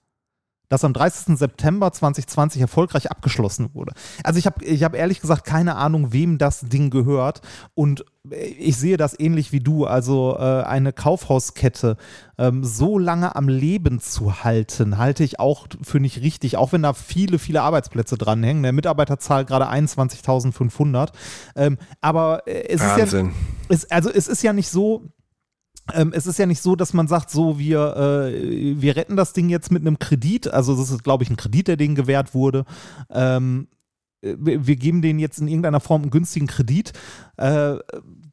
das 0.71 0.85
am 0.85 0.93
30. 0.93 1.37
September 1.37 1.91
2020 1.91 2.61
erfolgreich 2.61 3.11
abgeschlossen 3.11 3.71
wurde. 3.73 3.93
Also 4.23 4.39
ich 4.39 4.45
habe 4.45 4.63
ich 4.63 4.83
hab 4.83 4.95
ehrlich 4.95 5.19
gesagt 5.19 5.43
keine 5.43 5.75
Ahnung, 5.75 6.13
wem 6.13 6.37
das 6.37 6.61
Ding 6.61 6.89
gehört 6.89 7.41
und 7.73 8.05
ich 8.29 8.77
sehe 8.77 8.95
das 8.97 9.19
ähnlich 9.19 9.51
wie 9.51 9.59
du. 9.59 9.85
Also 9.85 10.37
äh, 10.39 10.63
eine 10.63 10.93
Kaufhauskette 10.93 11.97
ähm, 12.37 12.63
so 12.63 12.97
lange 12.97 13.35
am 13.35 13.49
Leben 13.49 13.99
zu 13.99 14.43
halten, 14.43 14.97
halte 14.97 15.25
ich 15.25 15.39
auch 15.39 15.67
für 15.81 15.99
nicht 15.99 16.21
richtig, 16.21 16.55
auch 16.55 16.71
wenn 16.71 16.83
da 16.83 16.93
viele, 16.93 17.37
viele 17.37 17.63
Arbeitsplätze 17.63 18.17
dranhängen. 18.17 18.63
Der 18.63 18.71
Mitarbeiterzahl 18.71 19.43
gerade 19.43 19.69
21.500. 19.69 21.09
Ähm, 21.55 21.77
aber 21.99 22.47
äh, 22.47 22.69
es 22.69 22.81
Wahnsinn. 22.81 23.27
ist 23.27 23.33
ja, 23.33 23.75
es, 23.75 23.91
also 23.91 24.09
es 24.09 24.27
ist 24.27 24.41
ja 24.43 24.53
nicht 24.53 24.69
so, 24.69 25.11
ähm, 25.95 26.11
es 26.13 26.27
ist 26.27 26.39
ja 26.39 26.45
nicht 26.45 26.61
so, 26.61 26.75
dass 26.75 26.93
man 26.93 27.07
sagt, 27.07 27.29
so, 27.29 27.59
wir, 27.59 27.95
äh, 27.95 28.81
wir 28.81 28.95
retten 28.95 29.15
das 29.15 29.33
Ding 29.33 29.49
jetzt 29.49 29.71
mit 29.71 29.81
einem 29.81 29.99
Kredit. 29.99 30.47
Also, 30.47 30.75
das 30.75 30.91
ist, 30.91 31.03
glaube 31.03 31.23
ich, 31.23 31.29
ein 31.29 31.37
Kredit, 31.37 31.67
der 31.67 31.77
denen 31.77 31.95
gewährt 31.95 32.33
wurde. 32.33 32.65
Ähm, 33.09 33.67
wir 34.23 34.75
geben 34.75 35.01
denen 35.01 35.17
jetzt 35.17 35.39
in 35.39 35.47
irgendeiner 35.47 35.79
Form 35.79 36.03
einen 36.03 36.11
günstigen 36.11 36.45
Kredit. 36.45 36.93
Äh, 37.37 37.77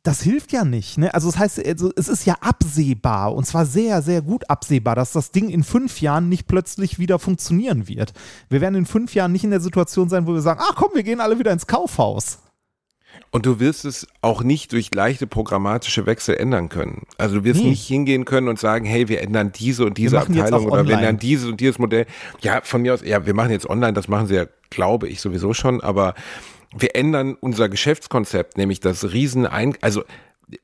das 0.03 0.21
hilft 0.23 0.53
ja 0.53 0.65
nicht. 0.65 0.99
Ne? 0.99 1.13
Also, 1.15 1.31
das 1.31 1.39
heißt, 1.39 1.67
also, 1.67 1.91
es 1.97 2.09
ist 2.09 2.27
ja 2.27 2.37
absehbar 2.41 3.35
und 3.35 3.47
zwar 3.47 3.67
sehr, 3.67 4.03
sehr 4.03 4.23
gut 4.23 4.49
absehbar, 4.51 4.95
dass 4.95 5.13
das 5.13 5.31
Ding 5.31 5.49
in 5.49 5.65
fünf 5.65 6.01
Jahren 6.01 6.29
nicht 6.29 6.47
plötzlich 6.47 6.99
wieder 6.99 7.19
funktionieren 7.19 7.89
wird. 7.89 8.13
Wir 8.49 8.61
werden 8.61 8.75
in 8.75 8.87
fünf 8.87 9.15
Jahren 9.15 9.33
nicht 9.33 9.45
in 9.45 9.51
der 9.51 9.61
Situation 9.61 10.09
sein, 10.09 10.27
wo 10.27 10.35
wir 10.35 10.43
sagen: 10.43 10.61
Ach 10.63 10.75
komm, 10.77 10.91
wir 10.95 11.03
gehen 11.03 11.21
alle 11.21 11.39
wieder 11.39 11.53
ins 11.53 11.67
Kaufhaus. 11.67 12.39
Und 13.31 13.47
du 13.47 13.61
wirst 13.61 13.85
es 13.85 14.07
auch 14.23 14.43
nicht 14.43 14.73
durch 14.73 14.95
leichte 14.95 15.27
programmatische 15.27 16.07
Wechsel 16.07 16.37
ändern 16.37 16.69
können. 16.69 17.07
Also 17.19 17.37
du 17.37 17.45
wirst 17.45 17.61
hm. 17.61 17.71
nicht 17.71 17.87
hingehen 17.87 18.25
können 18.25 18.49
und 18.49 18.59
sagen, 18.59 18.85
hey, 18.85 19.09
wir 19.09 19.21
ändern 19.21 19.53
diese 19.53 19.85
und 19.85 19.99
diese 19.99 20.21
Abteilung 20.21 20.67
oder 20.67 20.87
wir 20.87 20.95
ändern 20.95 21.19
dieses 21.19 21.49
und 21.49 21.61
dieses 21.61 21.79
Modell. 21.79 22.07
Ja, 22.41 22.61
von 22.63 22.83
mir 22.83 22.95
aus, 22.95 23.03
ja, 23.05 23.27
wir 23.27 23.35
machen 23.35 23.51
jetzt 23.51 23.69
online, 23.69 23.93
das 23.93 24.09
machen 24.09 24.27
sie 24.27 24.35
ja, 24.35 24.47
glaube 24.71 25.09
ich, 25.09 25.21
sowieso 25.21 25.55
schon, 25.55 25.81
aber 25.81 26.15
wir 26.77 26.95
ändern 26.97 27.37
unser 27.41 27.69
Geschäftskonzept, 27.69 28.59
nämlich 28.59 28.81
das 28.81 29.13
Riesen 29.13 29.47
ein, 29.47 29.77
also 29.81 30.03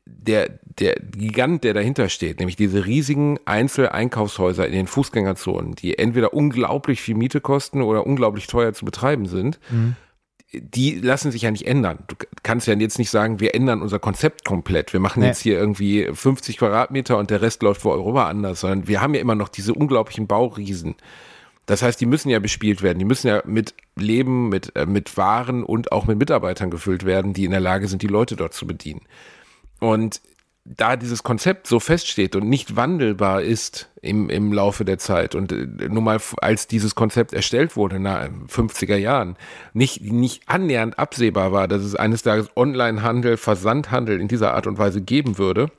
der, 0.06 0.58
der 0.78 0.94
Gigant, 0.94 1.64
der 1.64 1.74
dahinter 1.74 2.08
steht, 2.08 2.38
nämlich 2.38 2.56
diese 2.56 2.86
riesigen 2.86 3.38
Einzeleinkaufshäuser 3.44 4.66
in 4.66 4.72
den 4.72 4.86
Fußgängerzonen, 4.86 5.74
die 5.74 5.98
entweder 5.98 6.32
unglaublich 6.32 7.02
viel 7.02 7.14
Miete 7.14 7.40
kosten 7.40 7.82
oder 7.82 8.06
unglaublich 8.06 8.46
teuer 8.46 8.72
zu 8.72 8.84
betreiben 8.84 9.26
sind. 9.26 9.58
Mhm 9.70 9.96
die 10.60 10.94
lassen 11.00 11.30
sich 11.30 11.42
ja 11.42 11.50
nicht 11.50 11.66
ändern. 11.66 11.98
Du 12.06 12.16
kannst 12.42 12.66
ja 12.66 12.74
jetzt 12.74 12.98
nicht 12.98 13.10
sagen, 13.10 13.40
wir 13.40 13.54
ändern 13.54 13.82
unser 13.82 13.98
Konzept 13.98 14.44
komplett. 14.44 14.92
Wir 14.92 15.00
machen 15.00 15.20
nee. 15.20 15.26
jetzt 15.26 15.40
hier 15.40 15.58
irgendwie 15.58 16.08
50 16.12 16.58
Quadratmeter 16.58 17.18
und 17.18 17.30
der 17.30 17.42
Rest 17.42 17.62
läuft 17.62 17.82
für 17.82 17.90
Europa 17.90 18.28
anders, 18.28 18.60
sondern 18.60 18.88
wir 18.88 19.00
haben 19.00 19.14
ja 19.14 19.20
immer 19.20 19.34
noch 19.34 19.48
diese 19.48 19.74
unglaublichen 19.74 20.26
Bauriesen. 20.26 20.94
Das 21.66 21.82
heißt, 21.82 22.00
die 22.00 22.06
müssen 22.06 22.28
ja 22.28 22.40
bespielt 22.40 22.82
werden. 22.82 22.98
Die 22.98 23.04
müssen 23.04 23.28
ja 23.28 23.42
mit 23.46 23.74
Leben, 23.96 24.48
mit, 24.48 24.76
äh, 24.76 24.86
mit 24.86 25.16
Waren 25.16 25.62
und 25.62 25.92
auch 25.92 26.06
mit 26.06 26.18
Mitarbeitern 26.18 26.70
gefüllt 26.70 27.04
werden, 27.04 27.32
die 27.32 27.44
in 27.44 27.52
der 27.52 27.60
Lage 27.60 27.88
sind, 27.88 28.02
die 28.02 28.06
Leute 28.06 28.36
dort 28.36 28.52
zu 28.52 28.66
bedienen. 28.66 29.02
Und 29.80 30.20
da 30.64 30.96
dieses 30.96 31.22
Konzept 31.22 31.66
so 31.66 31.78
feststeht 31.78 32.36
und 32.36 32.48
nicht 32.48 32.74
wandelbar 32.74 33.42
ist 33.42 33.90
im, 34.00 34.30
im 34.30 34.52
Laufe 34.52 34.84
der 34.84 34.98
Zeit 34.98 35.34
und 35.34 35.52
äh, 35.52 35.88
nur 35.88 36.02
mal 36.02 36.18
als 36.38 36.66
dieses 36.66 36.94
Konzept 36.94 37.34
erstellt 37.34 37.76
wurde, 37.76 38.00
na, 38.00 38.28
50er 38.48 38.96
Jahren, 38.96 39.36
nicht, 39.74 40.00
nicht 40.00 40.48
annähernd 40.48 40.98
absehbar 40.98 41.52
war, 41.52 41.68
dass 41.68 41.82
es 41.82 41.94
eines 41.94 42.22
Tages 42.22 42.48
Onlinehandel, 42.56 43.36
Versandhandel 43.36 44.20
in 44.20 44.28
dieser 44.28 44.54
Art 44.54 44.66
und 44.66 44.78
Weise 44.78 45.02
geben 45.02 45.36
würde. 45.36 45.70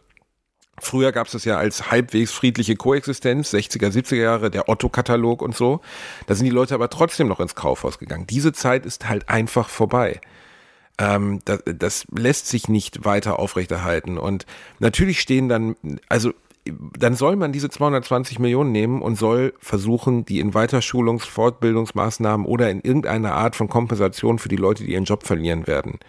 Früher 0.78 1.12
gab 1.12 1.28
es 1.28 1.34
das 1.34 1.46
ja 1.46 1.58
als 1.58 1.90
halbwegs 1.90 2.32
friedliche 2.32 2.76
Koexistenz, 2.76 3.54
60er, 3.54 3.92
70er 3.92 4.16
Jahre, 4.16 4.52
der 4.52 4.70
Otto-Katalog 4.70 5.42
und 5.42 5.56
so. 5.56 5.80
Da 6.28 6.36
sind 6.36 6.46
die 6.46 6.52
Leute 6.52 6.76
aber 6.76 6.90
trotzdem 6.90 7.28
noch 7.28 7.40
ins 7.40 7.56
Kaufhaus 7.56 7.98
gegangen. 7.98 8.28
Diese 8.28 8.52
Zeit 8.52 8.86
ist 8.86 9.08
halt 9.08 9.30
einfach 9.30 9.70
vorbei. 9.70 10.20
Ähm, 10.98 11.42
das, 11.46 11.64
das 11.66 12.06
lässt 12.16 12.48
sich 12.48 12.70
nicht 12.70 13.06
weiter 13.06 13.40
aufrechterhalten. 13.40 14.18
Und 14.18 14.46
natürlich 14.80 15.20
stehen 15.20 15.50
dann, 15.50 15.76
also 16.10 16.32
dann 16.98 17.16
soll 17.16 17.36
man 17.36 17.52
diese 17.52 17.70
220 17.70 18.40
Millionen 18.40 18.72
nehmen 18.72 19.02
und 19.02 19.18
soll 19.18 19.54
versuchen, 19.60 20.26
die 20.26 20.40
in 20.40 20.54
Weiterschulungs-, 20.54 21.26
Fortbildungsmaßnahmen 21.28 22.46
oder 22.46 22.72
in 22.72 22.82
irgendeiner 22.82 23.34
Art 23.34 23.56
von 23.56 23.70
Kompensation 23.70 24.40
für 24.40 24.50
die 24.50 24.56
Leute, 24.56 24.84
die 24.84 24.94
ihren 24.94 25.04
Job 25.04 25.26
verlieren 25.26 25.68
werden, 25.68 26.00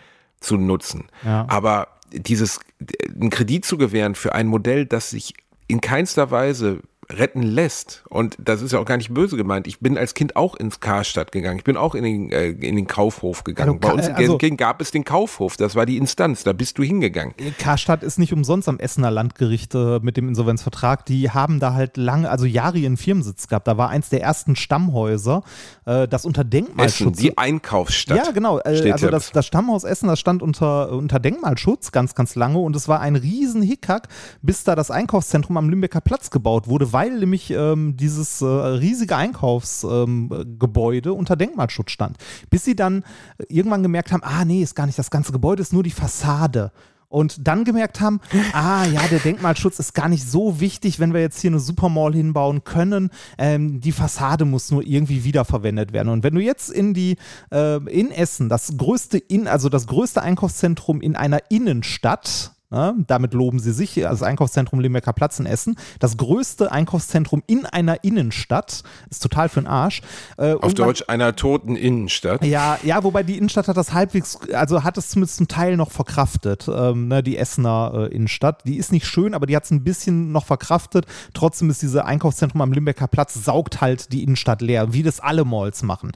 zu 0.41 0.57
nutzen. 0.57 1.09
Ja. 1.25 1.45
Aber 1.49 1.89
dieses, 2.13 2.61
einen 3.09 3.31
Kredit 3.31 3.65
zu 3.65 3.77
gewähren 3.77 4.15
für 4.15 4.35
ein 4.35 4.47
Modell, 4.47 4.87
das 4.87 5.11
sich 5.11 5.35
in 5.69 5.81
keinster 5.81 6.31
Weise 6.31 6.81
retten 7.11 7.43
lässt, 7.43 8.05
und 8.09 8.37
das 8.39 8.63
ist 8.63 8.73
ja 8.73 8.81
auch 8.81 8.85
gar 8.85 8.97
nicht 8.97 9.15
böse 9.15 9.37
gemeint, 9.37 9.67
ich 9.67 9.81
bin 9.81 9.97
als 9.97 10.15
Kind 10.15 10.35
auch 10.37 10.57
ins 10.57 10.81
Karstadt 10.81 11.33
gegangen, 11.33 11.59
ich 11.59 11.65
bin 11.65 11.77
auch 11.77 11.95
in 11.95 12.05
den, 12.05 12.33
äh, 12.33 12.49
in 12.49 12.77
den 12.77 12.87
Kaufhof 12.87 13.45
gegangen. 13.45 13.71
Also, 13.71 13.81
Bei 13.81 13.93
uns 13.93 14.09
in 14.09 14.15
also, 14.15 14.39
gab 14.57 14.81
es 14.81 14.91
den 14.91 15.05
Kaufhof, 15.05 15.57
das 15.57 15.77
war 15.77 15.87
die 15.87 15.97
Instanz, 15.97 16.43
da 16.45 16.53
bist 16.53 16.79
du 16.79 16.83
hingegangen. 16.83 17.35
Karstadt 17.59 18.03
ist 18.03 18.19
nicht 18.19 18.33
umsonst 18.33 18.69
am 18.69 18.79
Essener 18.79 19.11
Landgericht 19.11 19.75
äh, 19.75 20.01
mit 20.01 20.17
dem 20.17 20.29
Insolvenzvertrag, 20.29 21.05
die 21.07 21.31
haben 21.31 21.61
da 21.61 21.75
halt 21.75 21.97
lange, 21.97 22.29
also 22.31 22.45
Jahre 22.45 22.79
ihren 22.79 22.97
Firmensitz 22.97 23.47
gehabt, 23.47 23.69
da 23.69 23.77
war 23.77 23.91
eins 23.91 24.09
der 24.09 24.23
ersten 24.23 24.57
Stammhäuser, 24.57 25.43
äh, 25.85 26.09
das 26.09 26.25
unter 26.25 26.45
Denkmalschutz. 26.45 27.19
Essen, 27.19 27.23
die 27.23 27.39
Einkaufsstadt. 27.39 28.19
Ja, 28.19 28.31
genau, 28.33 28.59
äh, 28.59 28.91
also 28.91 29.11
das, 29.11 29.31
das 29.31 29.47
Stammhaus 29.47 29.85
Essen, 29.85 30.09
das 30.09 30.19
stand 30.19 30.43
unter, 30.43 30.91
unter 30.91 31.21
Denkmalschutz 31.21 31.93
ganz, 31.93 32.15
ganz 32.15 32.35
lange 32.35 32.59
und 32.59 32.75
es 32.75 32.89
war 32.89 33.01
ein 33.01 33.17
riesen 33.17 33.63
Hickhack, 33.63 34.09
bis 34.43 34.65
da 34.65 34.75
das 34.75 34.91
Einkaufszentrum 34.91 35.57
am 35.57 35.71
Lümbecker 35.71 36.01
Platz 36.01 36.31
gebaut 36.31 36.67
wurde, 36.67 36.93
weil 36.97 37.19
nämlich 37.19 37.51
ähm, 37.51 37.95
dieses 37.99 38.41
äh, 38.41 38.47
riesige 38.47 39.17
Einkaufsgebäude 39.17 41.11
ähm, 41.11 41.15
unter 41.15 41.37
Denkmalschutz 41.37 41.91
stand. 41.91 42.17
Bis 42.49 42.65
sie 42.65 42.75
dann 42.75 43.05
irgendwann 43.51 43.83
gemerkt 43.83 44.13
haben, 44.13 44.23
ah 44.23 44.47
nee, 44.47 44.63
ist 44.63 44.75
gar 44.75 44.87
nicht 44.87 44.99
das 44.99 45.11
ganze 45.11 45.31
Gebäude, 45.31 45.61
ist 45.61 45.75
nur 45.75 45.83
die 45.83 45.91
Fassade 45.91 46.73
und 47.09 47.47
dann 47.47 47.65
gemerkt 47.65 48.01
haben, 48.01 48.21
ah 48.55 48.87
ja, 48.87 49.03
der 49.11 49.19
Denkmalschutz 49.19 49.79
ist 49.79 49.93
gar 49.93 50.09
nicht 50.09 50.27
so 50.27 50.59
wichtig, 50.59 50.99
wenn 50.99 51.13
wir 51.13 51.21
jetzt 51.21 51.39
hier 51.39 51.51
eine 51.51 51.61
Supermall 51.61 52.15
hinbauen 52.15 52.65
können. 52.65 53.11
Ähm, 53.37 53.79
die 53.83 53.93
Fassade 53.93 54.47
muss 54.47 54.71
nur 54.71 54.83
irgendwie 54.83 55.23
wiederverwendet 55.23 55.93
werden. 55.93 56.09
Und 56.09 56.25
wenn 56.25 56.35
du 56.35 56.41
jetzt 56.41 56.71
in 56.71 56.95
die 56.95 57.19
äh, 57.53 57.77
in 57.91 58.11
Essen 58.11 58.49
das 58.49 58.75
größte 58.75 59.19
in 59.19 59.49
also 59.49 59.69
das 59.69 59.87
größte 59.87 60.23
Einkaufszentrum 60.23 61.03
in 61.03 61.15
einer 61.15 61.41
Innenstadt 61.51 62.56
Ne? 62.77 62.95
Damit 63.07 63.33
loben 63.33 63.59
sie 63.59 63.73
sich, 63.73 64.07
also 64.07 64.21
das 64.21 64.29
Einkaufszentrum 64.29 64.81
Limbecker 64.81 65.15
Platz 65.15 65.39
in 65.39 65.47
Essen. 65.47 65.77
Das 65.99 66.19
größte 66.19 66.71
Einkaufszentrum 66.71 67.43
in 67.47 67.65
einer 67.65 68.05
Innenstadt. 68.05 68.83
Ist 69.09 69.23
total 69.23 69.49
für 69.49 69.63
den 69.63 69.67
Arsch. 69.67 70.03
Äh, 70.37 70.53
Auf 70.53 70.75
Deutsch 70.75 71.01
man, 71.09 71.15
einer 71.15 71.35
toten 71.37 71.75
Innenstadt. 71.75 72.45
Ja, 72.45 72.79
ja, 72.83 73.03
wobei 73.03 73.23
die 73.23 73.39
Innenstadt 73.39 73.69
hat 73.69 73.79
das 73.79 73.95
halbwegs, 73.95 74.39
also 74.53 74.85
hat 74.85 74.99
es 74.99 75.09
zumindest 75.09 75.39
zum 75.39 75.49
Teil 75.49 75.79
noch 75.79 75.91
verkraftet. 75.91 76.69
Ähm, 76.69 77.09
ne, 77.09 77.23
die 77.23 77.39
Essener 77.39 78.11
äh, 78.11 78.15
Innenstadt. 78.15 78.67
Die 78.67 78.77
ist 78.77 78.93
nicht 78.93 79.07
schön, 79.07 79.33
aber 79.33 79.47
die 79.47 79.57
hat 79.57 79.65
es 79.65 79.71
ein 79.71 79.83
bisschen 79.83 80.31
noch 80.31 80.45
verkraftet. 80.45 81.07
Trotzdem 81.33 81.71
ist 81.71 81.81
dieses 81.81 81.97
Einkaufszentrum 81.97 82.61
am 82.61 82.73
Limbecker 82.73 83.09
Platz, 83.09 83.33
saugt 83.33 83.81
halt 83.81 84.13
die 84.13 84.23
Innenstadt 84.23 84.61
leer, 84.61 84.93
wie 84.93 85.03
das 85.03 85.21
alle 85.21 85.47
Malls 85.47 85.83
machen. 85.83 86.13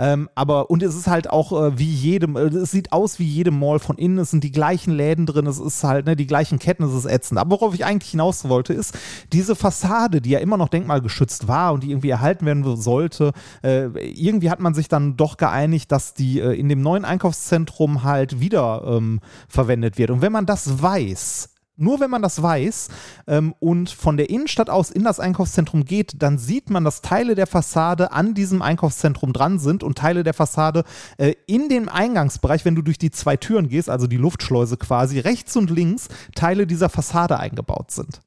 Ähm, 0.00 0.30
aber, 0.34 0.70
und 0.70 0.82
es 0.82 0.94
ist 0.94 1.08
halt 1.08 1.28
auch 1.28 1.52
äh, 1.52 1.78
wie 1.78 1.92
jedem, 1.92 2.34
äh, 2.34 2.46
es 2.46 2.70
sieht 2.70 2.90
aus 2.90 3.18
wie 3.18 3.26
jedem 3.26 3.58
Mall 3.58 3.78
von 3.78 3.98
innen, 3.98 4.16
es 4.16 4.30
sind 4.30 4.42
die 4.42 4.50
gleichen 4.50 4.94
Läden 4.94 5.26
drin, 5.26 5.46
es 5.46 5.58
ist 5.58 5.84
halt, 5.84 6.06
ne, 6.06 6.16
die 6.16 6.26
gleichen 6.26 6.58
Ketten, 6.58 6.84
es 6.84 6.94
ist 6.94 7.04
ätzend. 7.04 7.38
Aber 7.38 7.60
worauf 7.60 7.74
ich 7.74 7.84
eigentlich 7.84 8.12
hinaus 8.12 8.48
wollte, 8.48 8.72
ist, 8.72 8.98
diese 9.34 9.54
Fassade, 9.54 10.22
die 10.22 10.30
ja 10.30 10.38
immer 10.38 10.56
noch 10.56 10.70
denkmalgeschützt 10.70 11.48
war 11.48 11.74
und 11.74 11.82
die 11.82 11.90
irgendwie 11.90 12.08
erhalten 12.08 12.46
werden 12.46 12.76
sollte, 12.76 13.32
äh, 13.62 13.88
irgendwie 14.08 14.50
hat 14.50 14.60
man 14.60 14.72
sich 14.72 14.88
dann 14.88 15.18
doch 15.18 15.36
geeinigt, 15.36 15.92
dass 15.92 16.14
die 16.14 16.40
äh, 16.40 16.58
in 16.58 16.70
dem 16.70 16.80
neuen 16.80 17.04
Einkaufszentrum 17.04 18.02
halt 18.02 18.40
wieder 18.40 18.84
ähm, 18.86 19.20
verwendet 19.48 19.98
wird. 19.98 20.10
Und 20.10 20.22
wenn 20.22 20.32
man 20.32 20.46
das 20.46 20.82
weiß, 20.82 21.50
nur 21.80 22.00
wenn 22.00 22.10
man 22.10 22.22
das 22.22 22.42
weiß 22.42 22.88
ähm, 23.26 23.54
und 23.58 23.90
von 23.90 24.16
der 24.16 24.30
Innenstadt 24.30 24.70
aus 24.70 24.90
in 24.90 25.04
das 25.04 25.20
Einkaufszentrum 25.20 25.84
geht, 25.84 26.22
dann 26.22 26.38
sieht 26.38 26.70
man, 26.70 26.84
dass 26.84 27.02
Teile 27.02 27.34
der 27.34 27.46
Fassade 27.46 28.12
an 28.12 28.34
diesem 28.34 28.62
Einkaufszentrum 28.62 29.32
dran 29.32 29.58
sind 29.58 29.82
und 29.82 29.98
Teile 29.98 30.22
der 30.22 30.34
Fassade 30.34 30.84
äh, 31.18 31.34
in 31.46 31.68
dem 31.68 31.88
Eingangsbereich, 31.88 32.64
wenn 32.64 32.74
du 32.74 32.82
durch 32.82 32.98
die 32.98 33.10
zwei 33.10 33.36
Türen 33.36 33.68
gehst, 33.68 33.90
also 33.90 34.06
die 34.06 34.16
Luftschleuse 34.16 34.76
quasi, 34.76 35.18
rechts 35.18 35.56
und 35.56 35.70
links 35.70 36.08
Teile 36.34 36.66
dieser 36.66 36.88
Fassade 36.88 37.38
eingebaut 37.38 37.90
sind. 37.90 38.20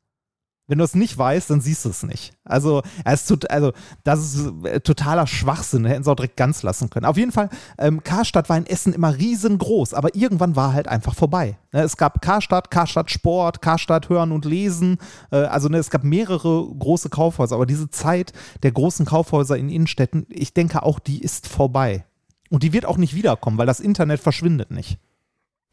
Wenn 0.67 0.77
du 0.77 0.85
es 0.85 0.95
nicht 0.95 1.17
weißt, 1.17 1.49
dann 1.49 1.59
siehst 1.59 1.83
du 1.83 1.89
es 1.89 2.03
nicht. 2.03 2.33
Also, 2.45 2.83
es 3.03 3.25
tut, 3.25 3.49
also 3.51 3.73
das 4.05 4.19
ist 4.21 4.53
äh, 4.63 4.79
totaler 4.79 5.27
Schwachsinn. 5.27 5.83
Hätten 5.83 6.03
sie 6.03 6.11
auch 6.11 6.15
direkt 6.15 6.37
ganz 6.37 6.63
lassen 6.63 6.89
können. 6.89 7.05
Auf 7.05 7.17
jeden 7.17 7.33
Fall, 7.33 7.49
ähm, 7.77 8.01
Karstadt 8.01 8.47
war 8.47 8.57
in 8.57 8.65
Essen 8.65 8.93
immer 8.93 9.17
riesengroß, 9.17 9.93
aber 9.93 10.15
irgendwann 10.15 10.55
war 10.55 10.71
halt 10.71 10.87
einfach 10.87 11.15
vorbei. 11.15 11.57
Ne, 11.73 11.81
es 11.81 11.97
gab 11.97 12.21
Karstadt, 12.21 12.71
Karstadt 12.71 13.11
Sport, 13.11 13.61
Karstadt 13.61 14.07
Hören 14.07 14.31
und 14.31 14.45
Lesen. 14.45 14.99
Äh, 15.31 15.37
also 15.37 15.67
ne, 15.67 15.79
es 15.79 15.89
gab 15.89 16.05
mehrere 16.05 16.65
große 16.79 17.09
Kaufhäuser, 17.09 17.55
aber 17.55 17.65
diese 17.65 17.89
Zeit 17.89 18.31
der 18.63 18.71
großen 18.71 19.05
Kaufhäuser 19.05 19.57
in 19.57 19.69
Innenstädten, 19.69 20.25
ich 20.29 20.53
denke 20.53 20.83
auch, 20.83 20.99
die 20.99 21.21
ist 21.21 21.47
vorbei. 21.47 22.05
Und 22.49 22.63
die 22.63 22.71
wird 22.71 22.85
auch 22.85 22.97
nicht 22.97 23.15
wiederkommen, 23.15 23.57
weil 23.57 23.67
das 23.67 23.81
Internet 23.81 24.21
verschwindet 24.21 24.71
nicht. 24.71 24.97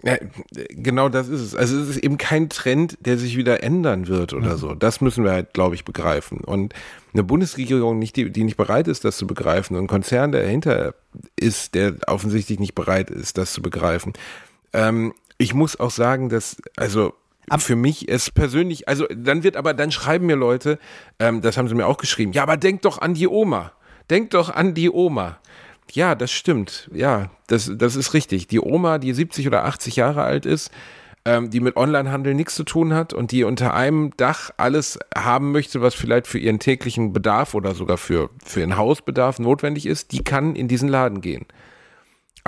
Ja, 0.02 0.16
genau 0.70 1.08
das 1.10 1.28
ist 1.28 1.40
es. 1.40 1.54
Also 1.54 1.78
es 1.78 1.90
ist 1.90 1.98
eben 1.98 2.16
kein 2.16 2.48
Trend, 2.48 2.96
der 3.00 3.18
sich 3.18 3.36
wieder 3.36 3.62
ändern 3.62 4.08
wird 4.08 4.32
oder 4.32 4.56
so. 4.56 4.74
Das 4.74 5.00
müssen 5.00 5.24
wir 5.24 5.32
halt, 5.32 5.52
glaube 5.52 5.74
ich, 5.74 5.84
begreifen. 5.84 6.40
Und 6.40 6.72
eine 7.12 7.22
Bundesregierung, 7.22 7.98
nicht 7.98 8.16
die, 8.16 8.30
die 8.30 8.44
nicht 8.44 8.56
bereit 8.56 8.88
ist, 8.88 9.04
das 9.04 9.18
zu 9.18 9.26
begreifen, 9.26 9.76
und 9.76 9.84
ein 9.84 9.88
Konzern, 9.88 10.32
der 10.32 10.42
dahinter 10.42 10.94
ist, 11.36 11.74
der 11.74 11.96
offensichtlich 12.06 12.58
nicht 12.58 12.74
bereit 12.74 13.10
ist, 13.10 13.36
das 13.36 13.52
zu 13.52 13.60
begreifen. 13.60 14.14
Ähm, 14.72 15.12
ich 15.36 15.52
muss 15.52 15.78
auch 15.78 15.90
sagen, 15.90 16.28
dass, 16.28 16.56
also 16.76 17.14
für 17.58 17.76
mich 17.76 18.08
ist 18.08 18.34
persönlich, 18.34 18.88
also 18.88 19.06
dann 19.14 19.42
wird 19.42 19.56
aber, 19.56 19.74
dann 19.74 19.90
schreiben 19.90 20.26
mir 20.26 20.36
Leute, 20.36 20.78
ähm, 21.18 21.40
das 21.42 21.56
haben 21.56 21.68
sie 21.68 21.74
mir 21.74 21.86
auch 21.86 21.98
geschrieben, 21.98 22.32
ja, 22.32 22.42
aber 22.42 22.56
denk 22.56 22.82
doch 22.82 23.00
an 23.00 23.14
die 23.14 23.26
Oma. 23.26 23.72
Denk 24.08 24.30
doch 24.30 24.50
an 24.50 24.74
die 24.74 24.90
Oma. 24.90 25.38
Ja, 25.94 26.14
das 26.14 26.30
stimmt. 26.30 26.90
Ja, 26.92 27.30
das, 27.46 27.70
das 27.74 27.96
ist 27.96 28.14
richtig. 28.14 28.46
Die 28.48 28.60
Oma, 28.60 28.98
die 28.98 29.12
70 29.12 29.46
oder 29.46 29.64
80 29.64 29.96
Jahre 29.96 30.22
alt 30.22 30.46
ist, 30.46 30.70
ähm, 31.24 31.50
die 31.50 31.60
mit 31.60 31.76
Onlinehandel 31.76 32.34
nichts 32.34 32.54
zu 32.54 32.64
tun 32.64 32.94
hat 32.94 33.12
und 33.12 33.32
die 33.32 33.44
unter 33.44 33.74
einem 33.74 34.12
Dach 34.16 34.50
alles 34.56 34.98
haben 35.16 35.52
möchte, 35.52 35.82
was 35.82 35.94
vielleicht 35.94 36.26
für 36.26 36.38
ihren 36.38 36.58
täglichen 36.58 37.12
Bedarf 37.12 37.54
oder 37.54 37.74
sogar 37.74 37.98
für, 37.98 38.30
für 38.44 38.60
ihren 38.60 38.76
Hausbedarf 38.76 39.38
notwendig 39.38 39.86
ist, 39.86 40.12
die 40.12 40.24
kann 40.24 40.56
in 40.56 40.68
diesen 40.68 40.88
Laden 40.88 41.20
gehen. 41.20 41.46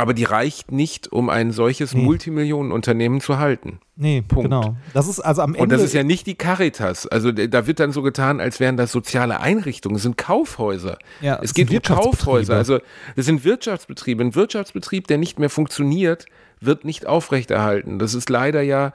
Aber 0.03 0.14
die 0.14 0.24
reicht 0.24 0.72
nicht, 0.72 1.12
um 1.12 1.30
ein 1.30 1.53
solches 1.53 1.94
nee. 1.94 2.03
Multimillionenunternehmen 2.03 3.20
zu 3.20 3.38
halten. 3.38 3.78
Nee, 3.94 4.22
Punkt. 4.26 4.50
genau. 4.50 4.76
Das 4.94 5.07
ist 5.07 5.20
also 5.20 5.42
am 5.42 5.50
Ende. 5.50 5.62
Und 5.62 5.68
das 5.70 5.80
ist 5.80 5.94
ja 5.94 6.03
nicht 6.03 6.26
die 6.26 6.34
Caritas. 6.34 7.07
Also 7.07 7.30
da 7.30 7.68
wird 7.68 7.78
dann 7.78 7.92
so 7.92 8.03
getan, 8.03 8.40
als 8.40 8.59
wären 8.59 8.76
das 8.76 8.90
soziale 8.90 9.38
Einrichtungen. 9.38 9.94
Es 9.94 10.03
sind 10.03 10.18
Kaufhäuser. 10.18 10.98
Ja, 11.20 11.38
es 11.40 11.55
geht 11.55 11.70
um 11.70 11.80
Kaufhäuser. 11.80 12.57
Also 12.57 12.80
es 13.14 13.26
sind 13.26 13.44
Wirtschaftsbetriebe. 13.44 14.24
Ein 14.24 14.34
Wirtschaftsbetrieb, 14.34 15.07
der 15.07 15.18
nicht 15.18 15.38
mehr 15.38 15.50
funktioniert, 15.50 16.26
wird 16.61 16.84
nicht 16.84 17.07
aufrechterhalten. 17.07 18.00
Das 18.00 18.14
ist 18.14 18.28
leider 18.28 18.61
ja 18.61 18.92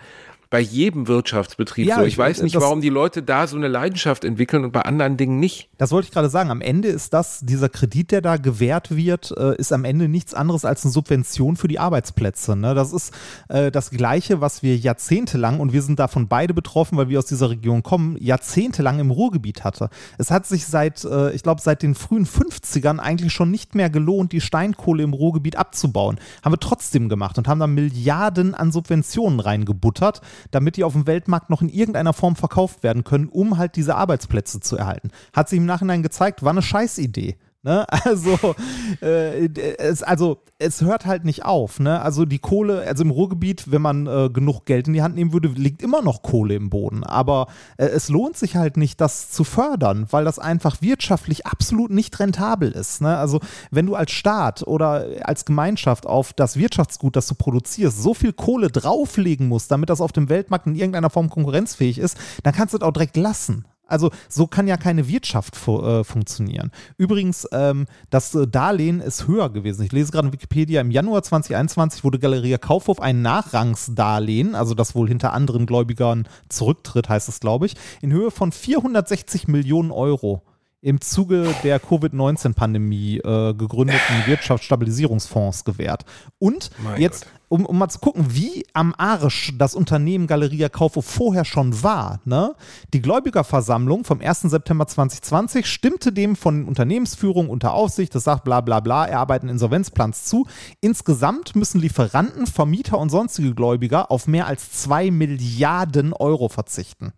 bei 0.49 0.59
jedem 0.59 1.07
Wirtschaftsbetrieb 1.07 1.87
ja, 1.87 1.97
so. 1.97 2.03
Ich 2.03 2.17
weiß 2.17 2.41
nicht, 2.41 2.55
warum 2.55 2.79
die 2.79 2.89
Leute 2.89 3.21
da 3.21 3.47
so 3.47 3.57
eine 3.57 3.67
Leidenschaft 3.67 4.23
entwickeln 4.23 4.63
und 4.63 4.71
bei 4.71 4.81
anderen 4.81 5.17
Dingen 5.17 5.39
nicht. 5.39 5.69
Das 5.77 5.91
wollte 5.91 6.07
ich 6.07 6.13
gerade 6.13 6.29
sagen. 6.29 6.51
Am 6.51 6.61
Ende 6.61 6.87
ist 6.87 7.13
das, 7.13 7.41
dieser 7.41 7.69
Kredit, 7.69 8.11
der 8.11 8.21
da 8.21 8.37
gewährt 8.37 8.95
wird, 8.95 9.33
äh, 9.37 9.57
ist 9.57 9.73
am 9.73 9.83
Ende 9.83 10.07
nichts 10.07 10.33
anderes 10.33 10.63
als 10.63 10.85
eine 10.85 10.91
Subvention 10.91 11.57
für 11.57 11.67
die 11.67 11.79
Arbeitsplätze. 11.79 12.55
Ne? 12.55 12.75
Das 12.75 12.93
ist 12.93 13.13
äh, 13.49 13.71
das 13.71 13.89
Gleiche, 13.89 14.39
was 14.39 14.63
wir 14.63 14.77
jahrzehntelang, 14.77 15.59
und 15.59 15.73
wir 15.73 15.81
sind 15.81 15.99
davon 15.99 16.27
beide 16.27 16.53
betroffen, 16.53 16.97
weil 16.97 17.09
wir 17.09 17.19
aus 17.19 17.25
dieser 17.25 17.49
Region 17.49 17.83
kommen, 17.83 18.17
jahrzehntelang 18.19 18.99
im 18.99 19.11
Ruhrgebiet 19.11 19.63
hatte. 19.63 19.89
Es 20.17 20.31
hat 20.31 20.45
sich 20.45 20.65
seit, 20.65 21.03
äh, 21.03 21.31
ich 21.31 21.43
glaube, 21.43 21.61
seit 21.61 21.83
den 21.83 21.95
frühen 21.95 22.25
50ern 22.25 22.99
eigentlich 22.99 23.33
schon 23.33 23.51
nicht 23.51 23.75
mehr 23.75 23.89
gelohnt, 23.89 24.31
die 24.31 24.41
Steinkohle 24.41 25.03
im 25.03 25.13
Ruhrgebiet 25.13 25.57
abzubauen. 25.57 26.19
Haben 26.43 26.53
wir 26.53 26.59
trotzdem 26.59 27.09
gemacht 27.09 27.37
und 27.37 27.47
haben 27.47 27.59
da 27.59 27.67
Milliarden 27.67 28.55
an 28.55 28.71
Subventionen 28.71 29.39
reingebuttert 29.39 30.21
damit 30.51 30.77
die 30.77 30.83
auf 30.83 30.93
dem 30.93 31.07
Weltmarkt 31.07 31.49
noch 31.49 31.61
in 31.61 31.69
irgendeiner 31.69 32.13
Form 32.13 32.35
verkauft 32.35 32.83
werden 32.83 33.03
können, 33.03 33.29
um 33.29 33.57
halt 33.57 33.75
diese 33.75 33.95
Arbeitsplätze 33.95 34.59
zu 34.59 34.77
erhalten. 34.77 35.11
Hat 35.33 35.49
sich 35.49 35.57
im 35.57 35.65
Nachhinein 35.65 36.03
gezeigt, 36.03 36.43
war 36.43 36.51
eine 36.51 36.61
Scheißidee. 36.61 37.37
Ne? 37.67 37.85
Also, 38.07 38.55
äh, 39.01 39.49
es, 39.77 40.01
also, 40.01 40.37
es 40.59 40.81
hört 40.81 41.05
halt 41.05 41.25
nicht 41.25 41.43
auf. 41.43 41.79
Ne? 41.79 42.01
Also, 42.01 42.23
die 42.23 42.39
Kohle, 42.39 42.87
also 42.87 43.03
im 43.03 43.11
Ruhrgebiet, 43.11 43.69
wenn 43.69 43.81
man 43.81 44.07
äh, 44.07 44.29
genug 44.29 44.65
Geld 44.65 44.87
in 44.87 44.93
die 44.93 45.01
Hand 45.01 45.15
nehmen 45.15 45.33
würde, 45.33 45.49
liegt 45.49 45.81
immer 45.81 46.01
noch 46.01 46.21
Kohle 46.21 46.55
im 46.55 46.69
Boden. 46.69 47.03
Aber 47.03 47.47
äh, 47.75 47.85
es 47.85 48.07
lohnt 48.07 48.37
sich 48.37 48.55
halt 48.55 48.77
nicht, 48.77 49.01
das 49.01 49.29
zu 49.29 49.43
fördern, 49.43 50.07
weil 50.11 50.23
das 50.23 50.39
einfach 50.39 50.81
wirtschaftlich 50.81 51.45
absolut 51.45 51.91
nicht 51.91 52.17
rentabel 52.19 52.71
ist. 52.71 53.01
Ne? 53.01 53.17
Also, 53.17 53.41
wenn 53.71 53.85
du 53.85 53.95
als 53.95 54.11
Staat 54.11 54.65
oder 54.65 55.05
als 55.23 55.43
Gemeinschaft 55.43 56.07
auf 56.07 56.31
das 56.31 56.55
Wirtschaftsgut, 56.55 57.17
das 57.17 57.27
du 57.27 57.35
produzierst, 57.35 58.01
so 58.01 58.13
viel 58.13 58.31
Kohle 58.31 58.69
drauflegen 58.69 59.49
musst, 59.49 59.69
damit 59.71 59.89
das 59.89 59.99
auf 59.99 60.13
dem 60.13 60.29
Weltmarkt 60.29 60.67
in 60.67 60.75
irgendeiner 60.75 61.09
Form 61.09 61.29
konkurrenzfähig 61.29 61.97
ist, 61.97 62.17
dann 62.43 62.53
kannst 62.53 62.73
du 62.73 62.77
es 62.77 62.83
auch 62.83 62.93
direkt 62.93 63.17
lassen. 63.17 63.65
Also 63.87 64.11
so 64.29 64.47
kann 64.47 64.67
ja 64.67 64.77
keine 64.77 65.07
Wirtschaft 65.07 65.55
fu 65.55 65.81
äh, 65.81 66.03
funktionieren. 66.03 66.71
Übrigens, 66.97 67.47
ähm, 67.51 67.85
das 68.09 68.35
äh, 68.35 68.47
Darlehen 68.47 68.99
ist 68.99 69.27
höher 69.27 69.49
gewesen. 69.49 69.83
Ich 69.83 69.91
lese 69.91 70.11
gerade 70.11 70.27
in 70.27 70.33
Wikipedia, 70.33 70.81
im 70.81 70.91
Januar 70.91 71.23
2021 71.23 72.03
wurde 72.03 72.19
Galeria 72.19 72.57
Kaufhof 72.57 72.99
ein 72.99 73.21
Nachrangsdarlehen, 73.21 74.55
also 74.55 74.73
das 74.73 74.95
wohl 74.95 75.07
hinter 75.07 75.33
anderen 75.33 75.65
Gläubigern 75.65 76.27
zurücktritt, 76.49 77.09
heißt 77.09 77.29
es, 77.29 77.39
glaube 77.39 77.65
ich, 77.65 77.75
in 78.01 78.11
Höhe 78.11 78.31
von 78.31 78.51
460 78.51 79.47
Millionen 79.47 79.91
Euro 79.91 80.43
im 80.81 81.01
Zuge 81.01 81.53
der 81.63 81.79
Covid-19-Pandemie 81.79 83.17
äh, 83.17 83.53
gegründeten 83.53 84.15
Wirtschaftsstabilisierungsfonds 84.25 85.63
gewährt. 85.65 86.05
Und 86.39 86.69
mein 86.83 87.01
jetzt, 87.01 87.25
um, 87.49 87.65
um, 87.65 87.77
mal 87.77 87.89
zu 87.89 87.99
gucken, 87.99 88.25
wie 88.35 88.65
am 88.73 88.93
Arsch 88.97 89.53
das 89.57 89.75
Unternehmen 89.75 90.27
Galeria 90.27 90.69
Kaufhof 90.69 91.05
vorher 91.05 91.45
schon 91.45 91.83
war. 91.83 92.19
Ne? 92.25 92.55
Die 92.93 93.01
Gläubigerversammlung 93.01 94.03
vom 94.03 94.21
1. 94.21 94.41
September 94.41 94.87
2020 94.87 95.65
stimmte 95.65 96.11
dem 96.11 96.35
von 96.35 96.65
Unternehmensführung 96.65 97.49
unter 97.49 97.73
Aufsicht, 97.73 98.13
das 98.15 98.23
sagt 98.23 98.43
bla 98.43 98.61
bla 98.61 98.79
bla, 98.79 99.05
erarbeiten 99.05 99.49
Insolvenzplans 99.49 100.25
zu. 100.25 100.45
Insgesamt 100.81 101.55
müssen 101.55 101.79
Lieferanten, 101.79 102.47
Vermieter 102.47 102.97
und 102.97 103.09
sonstige 103.09 103.55
Gläubiger 103.55 104.11
auf 104.11 104.27
mehr 104.27 104.47
als 104.47 104.71
2 104.71 105.11
Milliarden 105.11 106.13
Euro 106.13 106.49
verzichten. 106.49 107.13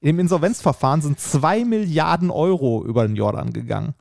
Im 0.00 0.18
Insolvenzverfahren 0.18 1.00
sind 1.00 1.20
zwei 1.20 1.64
Milliarden 1.64 2.32
Euro 2.32 2.84
über 2.84 3.06
den 3.06 3.14
Jordan 3.14 3.52
gegangen. 3.52 3.94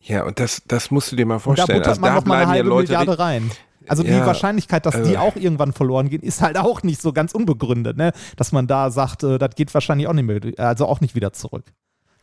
Ja, 0.00 0.24
und 0.24 0.40
das, 0.40 0.62
das 0.66 0.90
musst 0.90 1.12
du 1.12 1.16
dir 1.16 1.26
mal 1.26 1.38
vorstellen. 1.38 1.78
Und 1.78 1.86
da 1.86 1.90
buttert 1.90 1.90
also, 1.90 2.00
man 2.00 2.14
noch 2.14 2.24
mal 2.24 2.42
eine 2.42 2.48
halbe 2.48 2.70
ja 2.70 2.74
Milliarde 2.74 3.18
rein. 3.18 3.50
Also 3.86 4.02
ja, 4.02 4.20
die 4.20 4.26
Wahrscheinlichkeit, 4.26 4.86
dass 4.86 5.02
die 5.02 5.14
äh. 5.14 5.18
auch 5.18 5.36
irgendwann 5.36 5.72
verloren 5.72 6.08
gehen, 6.08 6.22
ist 6.22 6.42
halt 6.42 6.56
auch 6.56 6.82
nicht 6.82 7.00
so 7.00 7.12
ganz 7.12 7.32
unbegründet, 7.32 7.96
ne? 7.96 8.12
Dass 8.36 8.52
man 8.52 8.66
da 8.66 8.90
sagt, 8.90 9.22
äh, 9.24 9.38
das 9.38 9.54
geht 9.54 9.72
wahrscheinlich 9.74 10.06
auch 10.06 10.12
nicht 10.12 10.26
mehr, 10.26 10.40
also 10.58 10.86
auch 10.86 11.00
nicht 11.00 11.14
wieder 11.14 11.32
zurück. 11.32 11.64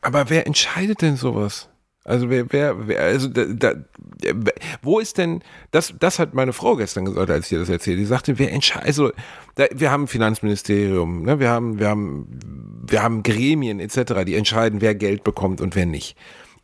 Aber 0.02 0.30
wer 0.30 0.48
entscheidet 0.48 1.02
denn 1.02 1.18
sowas? 1.18 1.70
Also 2.08 2.30
wer, 2.30 2.52
wer, 2.54 2.88
wer 2.88 3.02
also 3.02 3.28
da, 3.28 3.44
da, 3.44 3.74
wo 4.82 5.00
ist 5.00 5.18
denn, 5.18 5.44
das, 5.72 5.94
das 6.00 6.20
hat 6.20 6.34
meine 6.34 6.54
Frau 6.54 6.78
gestern 6.78 7.04
gesagt, 7.04 7.30
als 7.30 7.48
ich 7.48 7.52
ihr 7.52 7.60
das 7.60 7.68
erzählt. 7.68 8.00
Die 8.00 8.06
sagte, 8.06 8.40
wer 8.40 8.54
entscheidet, 8.54 8.88
also 8.88 9.12
da, 9.56 9.66
wir 9.76 9.92
haben 9.92 10.04
ein 10.04 10.08
Finanzministerium, 10.08 11.24
ne, 11.24 11.42
wir 11.42 11.50
haben, 11.50 11.80
wir 11.80 11.90
haben, 11.90 12.40
wir 12.88 13.04
haben 13.04 13.24
Gremien 13.24 13.82
etc., 13.82 14.24
die 14.26 14.36
entscheiden, 14.36 14.80
wer 14.80 14.96
Geld 14.96 15.26
bekommt 15.26 15.60
und 15.60 15.76
wer 15.76 15.86
nicht. 15.86 16.16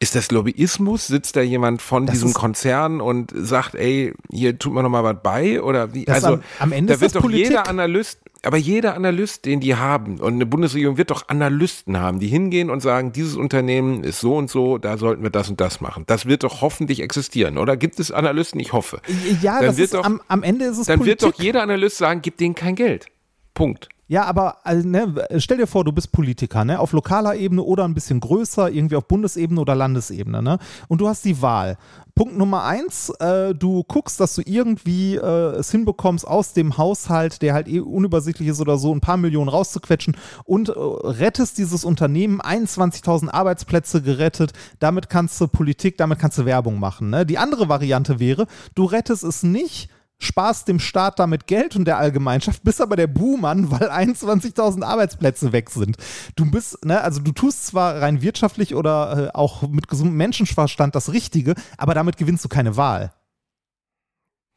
Ist 0.03 0.15
das 0.15 0.31
Lobbyismus? 0.31 1.07
Sitzt 1.07 1.37
da 1.37 1.41
jemand 1.41 1.81
von 1.81 2.05
das 2.05 2.15
diesem 2.15 2.33
Konzern 2.33 2.99
und 2.99 3.31
sagt, 3.33 3.73
ey, 3.73 4.13
hier 4.29 4.59
tut 4.59 4.73
man 4.73 4.83
noch 4.83 4.89
mal 4.89 5.05
was 5.05 5.15
bei? 5.23 5.61
Oder 5.61 5.93
wie? 5.93 6.05
Also 6.09 6.27
am, 6.27 6.43
am 6.59 6.71
Ende 6.73 6.91
da 6.91 6.99
wird 6.99 7.15
doch 7.15 7.21
Politik. 7.21 7.47
jeder 7.47 7.69
Analyst, 7.69 8.19
aber 8.41 8.57
jeder 8.57 8.95
Analyst, 8.95 9.45
den 9.45 9.61
die 9.61 9.77
haben, 9.77 10.19
und 10.19 10.33
eine 10.33 10.45
Bundesregierung 10.45 10.97
wird 10.97 11.09
doch 11.09 11.29
Analysten 11.29 11.97
haben, 11.97 12.19
die 12.19 12.27
hingehen 12.27 12.69
und 12.69 12.81
sagen, 12.81 13.13
dieses 13.13 13.37
Unternehmen 13.37 14.03
ist 14.03 14.19
so 14.19 14.35
und 14.35 14.49
so, 14.49 14.77
da 14.77 14.97
sollten 14.97 15.23
wir 15.23 15.29
das 15.29 15.49
und 15.49 15.61
das 15.61 15.79
machen. 15.79 16.03
Das 16.05 16.25
wird 16.25 16.43
doch 16.43 16.59
hoffentlich 16.59 17.01
existieren, 17.01 17.57
oder? 17.57 17.77
Gibt 17.77 17.97
es 18.01 18.11
Analysten? 18.11 18.59
Ich 18.59 18.73
hoffe. 18.73 18.99
Ja, 19.41 19.59
dann 19.59 19.67
das 19.67 19.79
ist, 19.79 19.93
doch, 19.93 20.03
am, 20.03 20.21
am 20.27 20.43
Ende 20.43 20.65
ist 20.65 20.79
es 20.79 20.87
Dann 20.87 20.99
Politik. 20.99 21.21
wird 21.21 21.33
doch 21.33 21.41
jeder 21.41 21.63
Analyst 21.63 21.97
sagen, 21.97 22.21
gib 22.21 22.35
denen 22.35 22.55
kein 22.55 22.75
Geld. 22.75 23.05
Punkt. 23.53 23.87
Ja, 24.07 24.25
aber 24.25 24.57
also, 24.65 24.87
ne, 24.87 25.15
stell 25.37 25.57
dir 25.57 25.67
vor, 25.67 25.85
du 25.85 25.93
bist 25.93 26.11
Politiker, 26.11 26.65
ne, 26.65 26.79
auf 26.79 26.91
lokaler 26.91 27.35
Ebene 27.35 27.63
oder 27.63 27.85
ein 27.85 27.93
bisschen 27.93 28.19
größer, 28.19 28.69
irgendwie 28.69 28.97
auf 28.97 29.07
Bundesebene 29.07 29.61
oder 29.61 29.75
Landesebene, 29.75 30.43
ne, 30.43 30.59
und 30.89 30.99
du 30.99 31.07
hast 31.07 31.23
die 31.23 31.41
Wahl. 31.41 31.77
Punkt 32.15 32.37
Nummer 32.37 32.63
eins, 32.63 33.09
äh, 33.19 33.55
du 33.55 33.83
guckst, 33.83 34.19
dass 34.19 34.35
du 34.35 34.43
irgendwie 34.45 35.15
äh, 35.15 35.55
es 35.55 35.71
hinbekommst, 35.71 36.27
aus 36.27 36.53
dem 36.53 36.77
Haushalt, 36.77 37.41
der 37.41 37.53
halt 37.53 37.67
eh 37.67 37.79
unübersichtlich 37.79 38.49
ist 38.49 38.61
oder 38.61 38.77
so, 38.77 38.93
ein 38.93 39.01
paar 39.01 39.17
Millionen 39.17 39.49
rauszuquetschen 39.49 40.17
und 40.43 40.69
äh, 40.69 40.73
rettest 40.75 41.57
dieses 41.57 41.85
Unternehmen, 41.85 42.41
21.000 42.41 43.29
Arbeitsplätze 43.29 44.01
gerettet, 44.01 44.51
damit 44.79 45.09
kannst 45.09 45.39
du 45.41 45.47
Politik, 45.47 45.97
damit 45.97 46.19
kannst 46.19 46.37
du 46.37 46.45
Werbung 46.45 46.79
machen. 46.79 47.09
Ne? 47.09 47.25
Die 47.25 47.37
andere 47.37 47.69
Variante 47.69 48.19
wäre, 48.19 48.47
du 48.75 48.83
rettest 48.83 49.23
es 49.23 49.43
nicht, 49.43 49.89
sparst 50.23 50.67
dem 50.67 50.79
Staat 50.79 51.19
damit 51.19 51.47
Geld 51.47 51.75
und 51.75 51.85
der 51.85 51.97
Allgemeinschaft, 51.97 52.63
bist 52.63 52.81
aber 52.81 52.95
der 52.95 53.07
Buhmann, 53.07 53.71
weil 53.71 53.89
21.000 53.91 54.83
Arbeitsplätze 54.83 55.51
weg 55.51 55.69
sind. 55.69 55.97
Du 56.35 56.49
bist, 56.49 56.83
ne, 56.85 57.01
also 57.01 57.21
du 57.21 57.31
tust 57.31 57.67
zwar 57.67 58.01
rein 58.01 58.21
wirtschaftlich 58.21 58.75
oder 58.75 59.27
äh, 59.27 59.37
auch 59.37 59.63
mit 59.63 59.87
gesundem 59.87 60.17
Menschenverstand 60.17 60.95
das 60.95 61.11
Richtige, 61.11 61.55
aber 61.77 61.93
damit 61.93 62.17
gewinnst 62.17 62.43
du 62.43 62.49
keine 62.49 62.77
Wahl. 62.77 63.13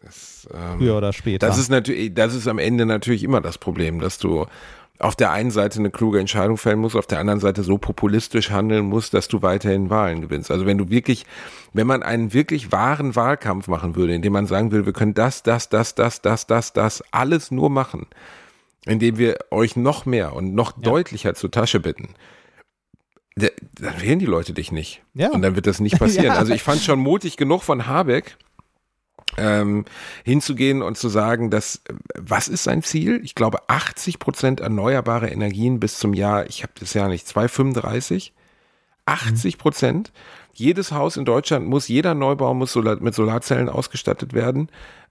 Das, 0.03 0.49
ähm, 0.53 0.79
Früher 0.79 0.97
oder 0.97 1.13
später. 1.13 1.47
Das 1.47 1.59
ist 1.59 1.71
natürlich, 1.71 2.15
das 2.15 2.35
ist 2.35 2.47
am 2.47 2.59
Ende 2.59 2.87
natürlich 2.87 3.25
immer 3.25 3.41
das 3.41 3.59
Problem, 3.59 4.01
dass 4.01 4.19
du 4.19 4.47
auf 4.99 5.17
der 5.17 5.31
einen 5.31 5.51
Seite 5.51 5.79
eine 5.79 5.91
kluge 5.91 6.19
Entscheidung 6.19 6.57
fällen 6.57 6.79
musst, 6.79 6.97
auf 6.97 7.07
der 7.07 7.19
anderen 7.19 7.41
Seite 7.41 7.63
so 7.63 7.79
populistisch 7.79 8.51
handeln 8.51 8.87
musst, 8.87 9.15
dass 9.15 9.29
du 9.29 9.43
weiterhin 9.43 9.91
Wahlen 9.91 10.23
gewinnst. 10.23 10.51
Also 10.51 10.67
wenn 10.67 10.79
du 10.79 10.89
wirklich, 10.89 11.27
wenn 11.73 11.87
man 11.87 12.03
einen 12.03 12.33
wirklich 12.33 12.73
wahren 12.73 13.15
Wahlkampf 13.15 13.69
machen 13.69 13.97
würde, 13.97 14.15
indem 14.15 14.33
man 14.33 14.47
sagen 14.47 14.73
will, 14.73 14.87
wir 14.87 14.93
können 14.93 15.15
das, 15.15 15.43
das, 15.43 15.69
das, 15.69 15.95
das, 15.95 16.23
das, 16.23 16.47
das, 16.47 16.73
das, 16.73 17.03
alles 17.11 17.51
nur 17.51 17.69
machen, 17.69 18.07
indem 18.87 19.19
wir 19.19 19.37
euch 19.51 19.77
noch 19.77 20.07
mehr 20.07 20.35
und 20.35 20.55
noch 20.55 20.77
ja. 20.77 20.83
deutlicher 20.83 21.35
zur 21.35 21.51
Tasche 21.51 21.81
bitten, 21.81 22.15
dann 23.35 24.01
wählen 24.01 24.19
die 24.19 24.27
Leute 24.27 24.55
dich 24.55 24.73
nicht. 24.73 25.03
Ja. 25.13 25.31
Und 25.31 25.43
dann 25.43 25.57
wird 25.57 25.67
das 25.67 25.81
nicht 25.81 25.99
passieren. 25.99 26.27
ja. 26.27 26.35
Also 26.37 26.55
ich 26.55 26.63
fand 26.63 26.81
schon 26.81 26.99
mutig 26.99 27.37
genug 27.37 27.63
von 27.63 27.87
Habeck, 27.87 28.37
ähm, 29.37 29.85
hinzugehen 30.25 30.83
und 30.83 30.97
zu 30.97 31.09
sagen, 31.09 31.51
dass 31.51 31.83
was 32.15 32.49
ist 32.49 32.65
sein 32.65 32.83
Ziel? 32.83 33.21
Ich 33.25 33.35
glaube 33.35 33.69
80 33.69 34.19
Prozent 34.19 34.61
erneuerbare 34.61 35.29
Energien 35.29 35.81
bis 35.81 35.99
zum 35.99 36.15
Jahr, 36.15 36.47
ich 36.47 36.63
habe 36.63 36.73
das 36.79 36.95
Jahr 36.95 37.09
nicht, 37.09 37.27
2035. 37.27 38.33
80 39.07 39.59
Prozent. 39.59 40.13
Mhm. 40.13 40.47
Jedes 40.53 40.93
Haus 40.93 41.17
in 41.17 41.25
Deutschland 41.25 41.67
muss, 41.67 41.89
jeder 41.89 42.15
Neubau 42.15 42.55
muss 42.55 42.73
Solar, 42.73 42.97
mit 43.01 43.15
Solarzellen 43.15 43.69
ausgestattet 43.69 44.33
werden. 44.33 44.69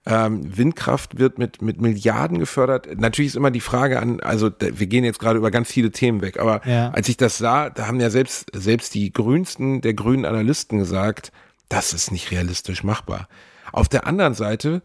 Ähm, 0.07 0.57
Windkraft 0.57 1.17
wird 1.17 1.39
mit, 1.39 1.61
mit 1.61 1.82
Milliarden 1.82 2.39
gefördert. 2.39 2.88
Natürlich 2.99 3.30
ist 3.30 3.36
immer 3.36 3.51
die 3.51 3.59
Frage 3.59 3.99
an, 3.99 4.19
also 4.19 4.51
wir 4.59 4.88
gehen 4.88 5.03
jetzt 5.03 5.19
gerade 5.19 5.38
über 5.38 5.49
ganz 5.49 5.71
viele 5.71 5.91
Themen 5.91 6.21
weg, 6.21 6.39
aber 6.39 6.61
ja. 6.67 6.91
als 6.91 7.09
ich 7.09 7.17
das 7.17 7.38
sah, 7.38 7.69
da 7.71 7.88
haben 7.88 7.99
ja 7.99 8.11
selbst, 8.11 8.51
selbst 8.53 8.93
die 8.93 9.11
grünsten 9.11 9.82
der 9.82 9.95
grünen 9.95 10.26
Analysten 10.26 10.78
gesagt, 10.78 11.32
das 11.69 11.93
ist 11.93 12.11
nicht 12.11 12.32
realistisch 12.32 12.84
machbar. 12.84 13.28
Auf 13.72 13.89
der 13.89 14.07
anderen 14.07 14.34
Seite 14.34 14.82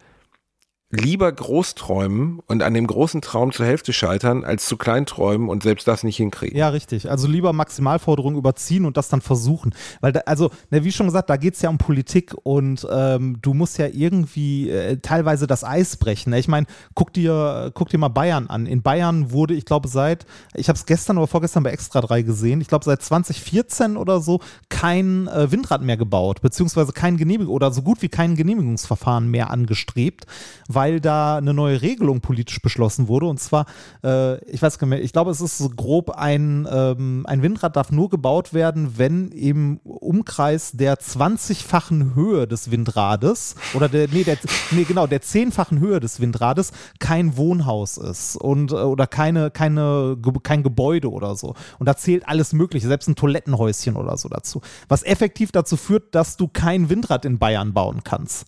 lieber 0.91 1.31
groß 1.31 1.77
träumen 1.77 2.41
und 2.47 2.65
an 2.65 2.75
dem 2.75 2.87
großen 2.87 3.23
Traum 3.23 3.53
zur 3.53 3.65
Hälfte 3.65 3.93
scheitern, 3.93 4.45
als 4.45 4.67
zu 4.67 4.77
klein 4.77 5.07
träumen 5.07 5.49
und 5.49 5.63
selbst 5.63 5.87
das 5.87 6.03
nicht 6.03 6.17
hinkriegen. 6.17 6.59
Ja, 6.59 6.71
richtig. 6.71 7.09
Also 7.09 7.29
lieber 7.29 7.53
Maximalforderungen 7.53 8.37
überziehen 8.37 8.85
und 8.85 8.97
das 8.97 9.09
dann 9.09 9.21
versuchen. 9.21 9.73
Weil, 10.01 10.13
da, 10.13 10.21
also, 10.27 10.51
ne, 10.71 10.83
wie 10.83 10.91
schon 10.91 11.07
gesagt, 11.07 11.31
da 11.31 11.37
geht 11.37 11.55
es 11.55 11.63
ja 11.63 11.71
um 11.71 11.79
Politik 11.79 12.35
und 12.43 12.87
ähm, 12.91 13.39
du 13.41 13.55
musst 13.55 13.79
ja 13.79 13.87
irgendwie 13.87 14.69
äh, 14.69 14.97
teilweise 14.97 15.47
das 15.47 15.63
Eis 15.63 15.97
brechen. 15.97 16.31
Ne? 16.31 16.41
Ich 16.41 16.49
meine, 16.49 16.67
guck 16.95 17.13
dir, 17.13 17.71
guck 17.73 17.89
dir 17.91 17.99
mal 17.99 18.09
Bayern 18.09 18.49
an. 18.49 18.67
In 18.67 18.83
Bayern 18.83 19.31
wurde, 19.31 19.55
ich 19.55 19.67
glaube, 19.67 19.87
seit, 19.87 20.27
ich 20.55 20.69
habe 20.69 20.77
es 20.77 20.87
gestern 20.87 21.19
oder 21.19 21.29
vorgestern 21.29 21.63
bei 21.63 21.71
Extra 21.71 22.01
3 22.01 22.23
gesehen, 22.23 22.61
ich 22.61 22.69
glaube, 22.69 22.85
seit 22.85 23.01
2014 23.01 23.97
oder 23.97 24.21
so 24.21 24.41
kein 24.69 25.29
äh, 25.29 25.53
Windrad 25.53 25.83
mehr 25.83 25.97
gebaut, 25.97 26.43
beziehungsweise 26.43 26.93
kein 26.93 27.17
Genehmigung 27.17 27.55
oder 27.55 27.71
so 27.71 27.83
gut 27.83 28.03
wie 28.03 28.09
kein 28.09 28.35
Genehmigungsverfahren 28.35 29.29
mehr 29.29 29.51
angestrebt, 29.51 30.27
weil 30.67 30.80
weil 30.81 30.99
da 30.99 31.37
eine 31.37 31.53
neue 31.53 31.83
Regelung 31.83 32.23
politisch 32.23 32.63
beschlossen 32.63 33.07
wurde. 33.07 33.27
Und 33.27 33.39
zwar, 33.39 33.67
äh, 34.03 34.43
ich 34.47 34.63
weiß 34.63 34.79
gar 34.79 34.87
nicht 34.87 34.97
mehr, 34.97 35.05
ich 35.05 35.13
glaube, 35.13 35.31
es 35.31 35.43
ist 35.43 35.59
so 35.59 35.69
grob 35.69 36.09
ein, 36.09 36.67
ähm, 36.73 37.27
ein 37.27 37.43
Windrad 37.43 37.77
darf 37.77 37.93
nur 37.93 38.09
gebaut 38.09 38.55
werden, 38.55 38.97
wenn 38.97 39.29
im 39.29 39.77
Umkreis 39.85 40.73
der 40.73 40.99
20-fachen 40.99 42.15
Höhe 42.15 42.47
des 42.49 42.71
Windrades 42.71 43.57
oder 43.75 43.91
der, 43.91 44.09
nee, 44.09 44.25
der, 44.25 44.39
nee, 44.71 44.85
genau, 44.85 45.07
der 45.07 45.21
zehnfachen 45.21 45.81
Höhe 45.81 46.01
des 46.01 46.19
Windrades 46.19 46.73
kein 46.99 47.37
Wohnhaus 47.37 47.99
ist 47.99 48.37
und 48.37 48.73
äh, 48.73 48.77
oder 48.77 49.07
keine, 49.07 49.51
keine, 49.51 50.17
kein 50.43 50.63
Gebäude 50.63 51.11
oder 51.11 51.37
so. 51.37 51.53
Und 51.79 51.91
da 51.91 51.95
zählt 51.95 52.27
alles 52.27 52.55
Mögliche, 52.55 52.89
selbst 52.89 53.07
ein 53.07 53.17
Toilettenhäuschen 53.17 53.97
oder 53.97 54.17
so 54.17 54.31
dazu. 54.31 54.63
Was 54.89 55.03
effektiv 55.03 55.53
dazu 55.53 55.77
führt, 55.77 56.15
dass 56.15 56.39
du 56.39 56.49
kein 56.49 56.89
Windrad 56.89 57.27
in 57.27 57.39
Bayern 57.39 57.75
bauen 57.75 58.01
kannst. 58.03 58.47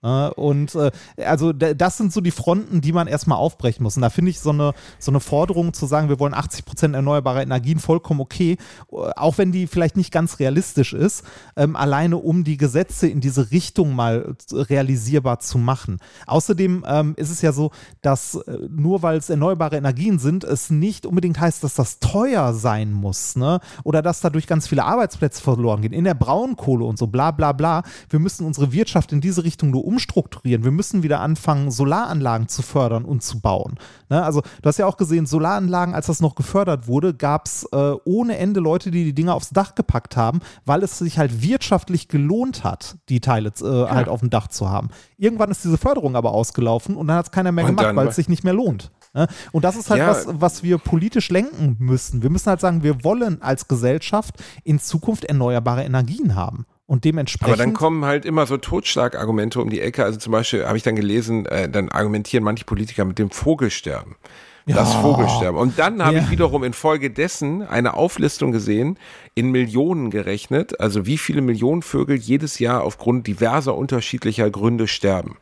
Und 0.00 0.76
äh, 0.76 0.92
also 1.24 1.52
das 1.52 1.96
sind 1.96 2.12
so 2.12 2.20
die 2.20 2.30
Fronten, 2.30 2.80
die 2.80 2.92
man 2.92 3.08
erstmal 3.08 3.38
aufbrechen 3.38 3.82
muss. 3.82 3.96
Und 3.96 4.02
da 4.02 4.10
finde 4.10 4.30
ich 4.30 4.38
so 4.38 4.50
eine, 4.50 4.72
so 5.00 5.10
eine 5.10 5.18
Forderung 5.18 5.72
zu 5.72 5.86
sagen, 5.86 6.08
wir 6.08 6.20
wollen 6.20 6.34
80 6.34 6.64
Prozent 6.64 6.94
erneuerbare 6.94 7.42
Energien 7.42 7.80
vollkommen 7.80 8.20
okay, 8.20 8.58
auch 8.88 9.38
wenn 9.38 9.50
die 9.50 9.66
vielleicht 9.66 9.96
nicht 9.96 10.12
ganz 10.12 10.38
realistisch 10.38 10.92
ist, 10.92 11.24
ähm, 11.56 11.74
alleine 11.74 12.16
um 12.18 12.44
die 12.44 12.56
Gesetze 12.56 13.08
in 13.08 13.20
diese 13.20 13.50
Richtung 13.50 13.94
mal 13.94 14.36
realisierbar 14.52 15.40
zu 15.40 15.58
machen. 15.58 15.98
Außerdem 16.26 16.84
ähm, 16.86 17.14
ist 17.16 17.30
es 17.30 17.42
ja 17.42 17.52
so, 17.52 17.72
dass 18.00 18.36
äh, 18.36 18.56
nur 18.70 19.02
weil 19.02 19.16
es 19.16 19.30
erneuerbare 19.30 19.76
Energien 19.76 20.20
sind, 20.20 20.44
es 20.44 20.70
nicht 20.70 21.06
unbedingt 21.06 21.40
heißt, 21.40 21.64
dass 21.64 21.74
das 21.74 21.98
teuer 21.98 22.54
sein 22.54 22.92
muss, 22.92 23.34
ne? 23.34 23.58
Oder 23.82 24.02
dass 24.02 24.20
dadurch 24.20 24.46
ganz 24.46 24.68
viele 24.68 24.84
Arbeitsplätze 24.84 25.42
verloren 25.42 25.82
gehen. 25.82 25.92
In 25.92 26.04
der 26.04 26.14
Braunkohle 26.14 26.84
und 26.84 26.98
so, 26.98 27.08
bla 27.08 27.32
bla 27.32 27.52
bla. 27.52 27.82
Wir 28.08 28.20
müssen 28.20 28.46
unsere 28.46 28.72
Wirtschaft 28.72 29.12
in 29.12 29.20
diese 29.20 29.42
Richtung 29.42 29.70
nur 29.70 29.87
umstrukturieren. 29.88 30.64
Wir 30.64 30.70
müssen 30.70 31.02
wieder 31.02 31.20
anfangen, 31.20 31.70
Solaranlagen 31.70 32.48
zu 32.48 32.62
fördern 32.62 33.04
und 33.04 33.22
zu 33.22 33.40
bauen. 33.40 33.78
Ne? 34.10 34.22
Also 34.22 34.42
du 34.42 34.68
hast 34.68 34.78
ja 34.78 34.86
auch 34.86 34.96
gesehen, 34.96 35.26
Solaranlagen, 35.26 35.94
als 35.94 36.06
das 36.06 36.20
noch 36.20 36.34
gefördert 36.34 36.86
wurde, 36.86 37.14
gab 37.14 37.46
es 37.46 37.64
äh, 37.72 37.94
ohne 38.04 38.36
Ende 38.38 38.60
Leute, 38.60 38.90
die 38.90 39.04
die 39.04 39.14
Dinger 39.14 39.34
aufs 39.34 39.50
Dach 39.50 39.74
gepackt 39.74 40.16
haben, 40.16 40.40
weil 40.64 40.82
es 40.82 40.98
sich 40.98 41.18
halt 41.18 41.42
wirtschaftlich 41.42 42.08
gelohnt 42.08 42.64
hat, 42.64 42.98
die 43.08 43.20
Teile 43.20 43.52
äh, 43.60 43.64
ja. 43.64 43.90
halt 43.90 44.08
auf 44.08 44.20
dem 44.20 44.30
Dach 44.30 44.48
zu 44.48 44.68
haben. 44.68 44.90
Irgendwann 45.16 45.50
ist 45.50 45.64
diese 45.64 45.78
Förderung 45.78 46.14
aber 46.14 46.32
ausgelaufen 46.32 46.94
und 46.96 47.08
dann 47.08 47.16
hat 47.16 47.26
es 47.26 47.32
keiner 47.32 47.50
mehr 47.50 47.64
und 47.64 47.76
gemacht, 47.76 47.96
weil 47.96 48.08
es 48.08 48.16
sich 48.16 48.28
nicht 48.28 48.44
mehr 48.44 48.52
lohnt. 48.54 48.92
Ne? 49.14 49.26
Und 49.52 49.64
das 49.64 49.76
ist 49.76 49.90
halt 49.90 50.00
ja. 50.00 50.08
was, 50.08 50.26
was 50.28 50.62
wir 50.62 50.78
politisch 50.78 51.30
lenken 51.30 51.76
müssen. 51.78 52.22
Wir 52.22 52.30
müssen 52.30 52.48
halt 52.48 52.60
sagen, 52.60 52.82
wir 52.82 53.02
wollen 53.04 53.42
als 53.42 53.68
Gesellschaft 53.68 54.34
in 54.64 54.78
Zukunft 54.78 55.24
erneuerbare 55.24 55.84
Energien 55.84 56.34
haben. 56.34 56.66
Und 56.88 57.04
dementsprechend. 57.04 57.52
Aber 57.52 57.62
dann 57.62 57.74
kommen 57.74 58.06
halt 58.06 58.24
immer 58.24 58.46
so 58.46 58.56
Totschlagargumente 58.56 59.60
um 59.60 59.68
die 59.68 59.82
Ecke. 59.82 60.04
Also 60.04 60.18
zum 60.18 60.32
Beispiel 60.32 60.66
habe 60.66 60.78
ich 60.78 60.82
dann 60.82 60.96
gelesen, 60.96 61.44
äh, 61.44 61.68
dann 61.68 61.90
argumentieren 61.90 62.42
manche 62.42 62.64
Politiker 62.64 63.04
mit 63.04 63.18
dem 63.18 63.30
Vogelsterben. 63.30 64.16
Ja. 64.64 64.76
Das 64.76 64.94
Vogelsterben. 64.94 65.60
Und 65.60 65.78
dann 65.78 66.02
habe 66.02 66.16
ja. 66.16 66.22
ich 66.22 66.30
wiederum 66.30 66.64
infolgedessen 66.64 67.62
eine 67.62 67.92
Auflistung 67.92 68.52
gesehen, 68.52 68.98
in 69.34 69.50
Millionen 69.50 70.08
gerechnet, 70.08 70.80
also 70.80 71.04
wie 71.04 71.18
viele 71.18 71.42
Millionen 71.42 71.82
Vögel 71.82 72.16
jedes 72.16 72.58
Jahr 72.58 72.82
aufgrund 72.82 73.26
diverser 73.26 73.76
unterschiedlicher 73.76 74.48
Gründe 74.50 74.88
sterben. 74.88 75.36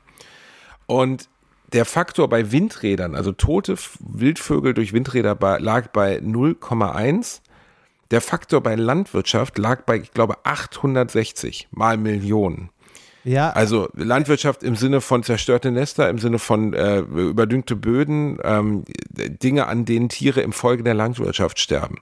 Und 0.86 1.28
der 1.72 1.84
Faktor 1.84 2.28
bei 2.28 2.51
Windrädern, 2.51 3.14
also 3.14 3.30
tote 3.30 3.76
Wildvögel 4.01 4.74
durch 4.74 4.92
Windräder 4.92 5.36
lag 5.61 5.88
bei 5.88 6.18
0,1 6.18 7.40
der 8.11 8.20
Faktor 8.20 8.62
bei 8.62 8.74
Landwirtschaft 8.74 9.59
lag 9.59 9.82
bei, 9.82 9.98
ich 9.98 10.12
glaube, 10.12 10.36
860 10.44 11.68
mal 11.70 11.96
Millionen. 11.96 12.70
Ja. 13.24 13.50
Also 13.50 13.88
Landwirtschaft 13.94 14.62
im 14.62 14.76
Sinne 14.76 15.00
von 15.00 15.24
zerstörte 15.24 15.72
Nester, 15.72 16.09
im 16.09 16.18
Sinne 16.18 16.38
von 16.38 16.72
äh, 16.74 17.00
überdüngte 17.00 17.74
Böden, 17.74 18.38
ähm, 18.44 18.84
Dinge, 19.11 19.66
an 19.66 19.84
denen 19.84 20.09
Tiere 20.09 20.42
im 20.42 20.52
Folge 20.52 20.84
der 20.84 20.94
Landwirtschaft 20.94 21.59
sterben. 21.59 21.96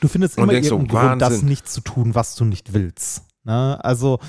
Du 0.00 0.06
findest 0.06 0.38
immer 0.38 0.52
irgendeinen 0.52 0.88
so, 0.88 0.96
Grund, 0.96 1.20
das 1.20 1.42
nicht 1.42 1.68
zu 1.68 1.80
tun, 1.80 2.14
was 2.14 2.36
du 2.36 2.44
nicht 2.44 2.74
willst. 2.74 3.24
Ne? 3.42 3.82
Also 3.84 4.20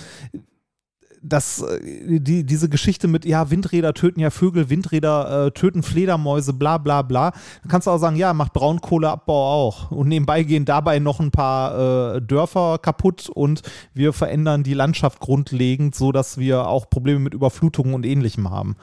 das, 1.22 1.62
äh, 1.62 2.20
die, 2.20 2.46
diese 2.46 2.70
Geschichte 2.70 3.08
mit, 3.08 3.26
ja, 3.26 3.50
Windräder 3.50 3.94
töten 3.94 4.20
ja 4.20 4.30
Vögel, 4.30 4.70
Windräder 4.70 5.48
äh, 5.48 5.52
töten 5.52 5.84
Fledermäuse, 5.84 6.54
bla 6.54 6.78
bla 6.78 7.02
bla. 7.02 7.32
Dann 7.62 7.70
kannst 7.70 7.88
du 7.88 7.92
auch 7.92 7.98
sagen, 7.98 8.16
ja, 8.16 8.34
macht 8.34 8.54
Braunkohleabbau 8.54 9.54
auch. 9.54 9.92
Und 9.92 10.08
nebenbei 10.08 10.44
gehen 10.44 10.66
dabei 10.66 11.00
noch 11.00 11.20
ein 11.20 11.32
paar 11.32 12.16
äh, 12.16 12.22
Dörfer 12.22 12.78
kaputt 12.80 13.30
und 13.30 13.62
wir 13.94 14.14
verändern 14.14 14.64
die 14.64 14.74
Landschaft 14.74 15.20
grundlegend, 15.20 15.96
sodass 15.96 16.38
wir 16.38 16.68
auch 16.68 16.90
Probleme 16.90 17.20
mit 17.20 17.34
Überflutungen 17.34 17.94
und 17.94 18.06
ähnlichem 18.06 18.50
haben. 18.50 18.76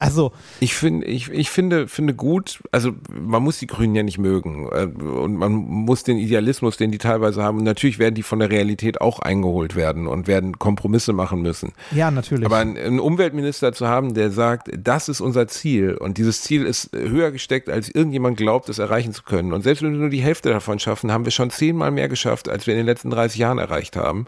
Also 0.00 0.32
ich 0.60 0.74
finde, 0.74 1.06
ich, 1.06 1.28
ich 1.30 1.50
finde, 1.50 1.86
finde 1.86 2.14
gut, 2.14 2.60
also 2.72 2.92
man 3.12 3.42
muss 3.42 3.58
die 3.58 3.66
Grünen 3.66 3.94
ja 3.94 4.02
nicht 4.02 4.16
mögen 4.16 4.66
äh, 4.72 4.86
und 4.86 5.36
man 5.36 5.52
muss 5.52 6.04
den 6.04 6.16
Idealismus, 6.16 6.78
den 6.78 6.90
die 6.90 6.96
teilweise 6.96 7.42
haben, 7.42 7.58
und 7.58 7.64
natürlich 7.64 7.98
werden 7.98 8.14
die 8.14 8.22
von 8.22 8.38
der 8.38 8.50
Realität 8.50 9.02
auch 9.02 9.18
eingeholt 9.18 9.76
werden 9.76 10.06
und 10.06 10.26
werden 10.26 10.58
Kompromisse 10.58 11.12
machen 11.12 11.42
müssen. 11.42 11.72
Ja, 11.90 12.10
natürlich. 12.10 12.46
Aber 12.46 12.56
einen 12.56 12.98
Umweltminister 12.98 13.74
zu 13.74 13.88
haben, 13.88 14.14
der 14.14 14.30
sagt, 14.30 14.70
das 14.74 15.10
ist 15.10 15.20
unser 15.20 15.48
Ziel 15.48 15.98
und 15.98 16.16
dieses 16.16 16.40
Ziel 16.40 16.64
ist 16.64 16.92
höher 16.94 17.30
gesteckt, 17.30 17.68
als 17.68 17.90
irgendjemand 17.90 18.38
glaubt, 18.38 18.70
es 18.70 18.78
erreichen 18.78 19.12
zu 19.12 19.22
können. 19.22 19.52
Und 19.52 19.60
selbst 19.60 19.82
wenn 19.82 19.92
wir 19.92 19.98
nur 20.00 20.08
die 20.08 20.22
Hälfte 20.22 20.48
davon 20.48 20.78
schaffen, 20.78 21.12
haben 21.12 21.26
wir 21.26 21.32
schon 21.32 21.50
zehnmal 21.50 21.90
mehr 21.90 22.08
geschafft, 22.08 22.48
als 22.48 22.66
wir 22.66 22.72
in 22.72 22.78
den 22.78 22.86
letzten 22.86 23.10
30 23.10 23.38
Jahren 23.38 23.58
erreicht 23.58 23.96
haben. 23.96 24.24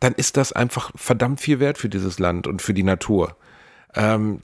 Dann 0.00 0.12
ist 0.12 0.36
das 0.36 0.52
einfach 0.52 0.90
verdammt 0.96 1.40
viel 1.40 1.60
wert 1.60 1.78
für 1.78 1.88
dieses 1.88 2.18
Land 2.18 2.46
und 2.46 2.60
für 2.60 2.74
die 2.74 2.82
Natur. 2.82 3.34
Ähm, 3.94 4.42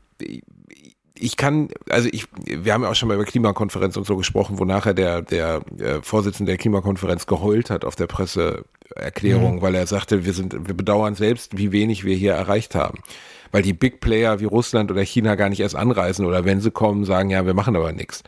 ich 1.16 1.36
kann, 1.36 1.68
also 1.88 2.08
ich, 2.10 2.26
wir 2.44 2.72
haben 2.72 2.82
ja 2.82 2.90
auch 2.90 2.94
schon 2.94 3.08
mal 3.08 3.14
über 3.14 3.24
Klimakonferenz 3.24 3.96
und 3.96 4.06
so 4.06 4.16
gesprochen, 4.16 4.58
wo 4.58 4.64
nachher 4.64 4.94
der, 4.94 5.22
der, 5.22 5.60
der 5.70 6.02
Vorsitzende 6.02 6.50
der 6.50 6.58
Klimakonferenz 6.58 7.26
geheult 7.26 7.70
hat 7.70 7.84
auf 7.84 7.94
der 7.94 8.08
Presseerklärung, 8.08 9.56
mhm. 9.56 9.62
weil 9.62 9.74
er 9.76 9.86
sagte, 9.86 10.24
wir 10.24 10.32
sind, 10.32 10.66
wir 10.66 10.74
bedauern 10.74 11.14
selbst, 11.14 11.56
wie 11.56 11.70
wenig 11.70 12.04
wir 12.04 12.16
hier 12.16 12.32
erreicht 12.32 12.74
haben. 12.74 12.98
Weil 13.52 13.62
die 13.62 13.72
Big 13.72 14.00
Player 14.00 14.40
wie 14.40 14.46
Russland 14.46 14.90
oder 14.90 15.02
China 15.02 15.36
gar 15.36 15.48
nicht 15.48 15.60
erst 15.60 15.76
anreisen 15.76 16.26
oder 16.26 16.44
wenn 16.44 16.60
sie 16.60 16.72
kommen, 16.72 17.04
sagen, 17.04 17.30
ja, 17.30 17.46
wir 17.46 17.54
machen 17.54 17.76
aber 17.76 17.92
nichts. 17.92 18.24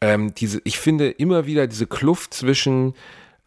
Ähm, 0.00 0.32
diese, 0.34 0.62
ich 0.64 0.78
finde 0.78 1.10
immer 1.10 1.44
wieder 1.44 1.66
diese 1.66 1.86
Kluft 1.86 2.32
zwischen 2.32 2.94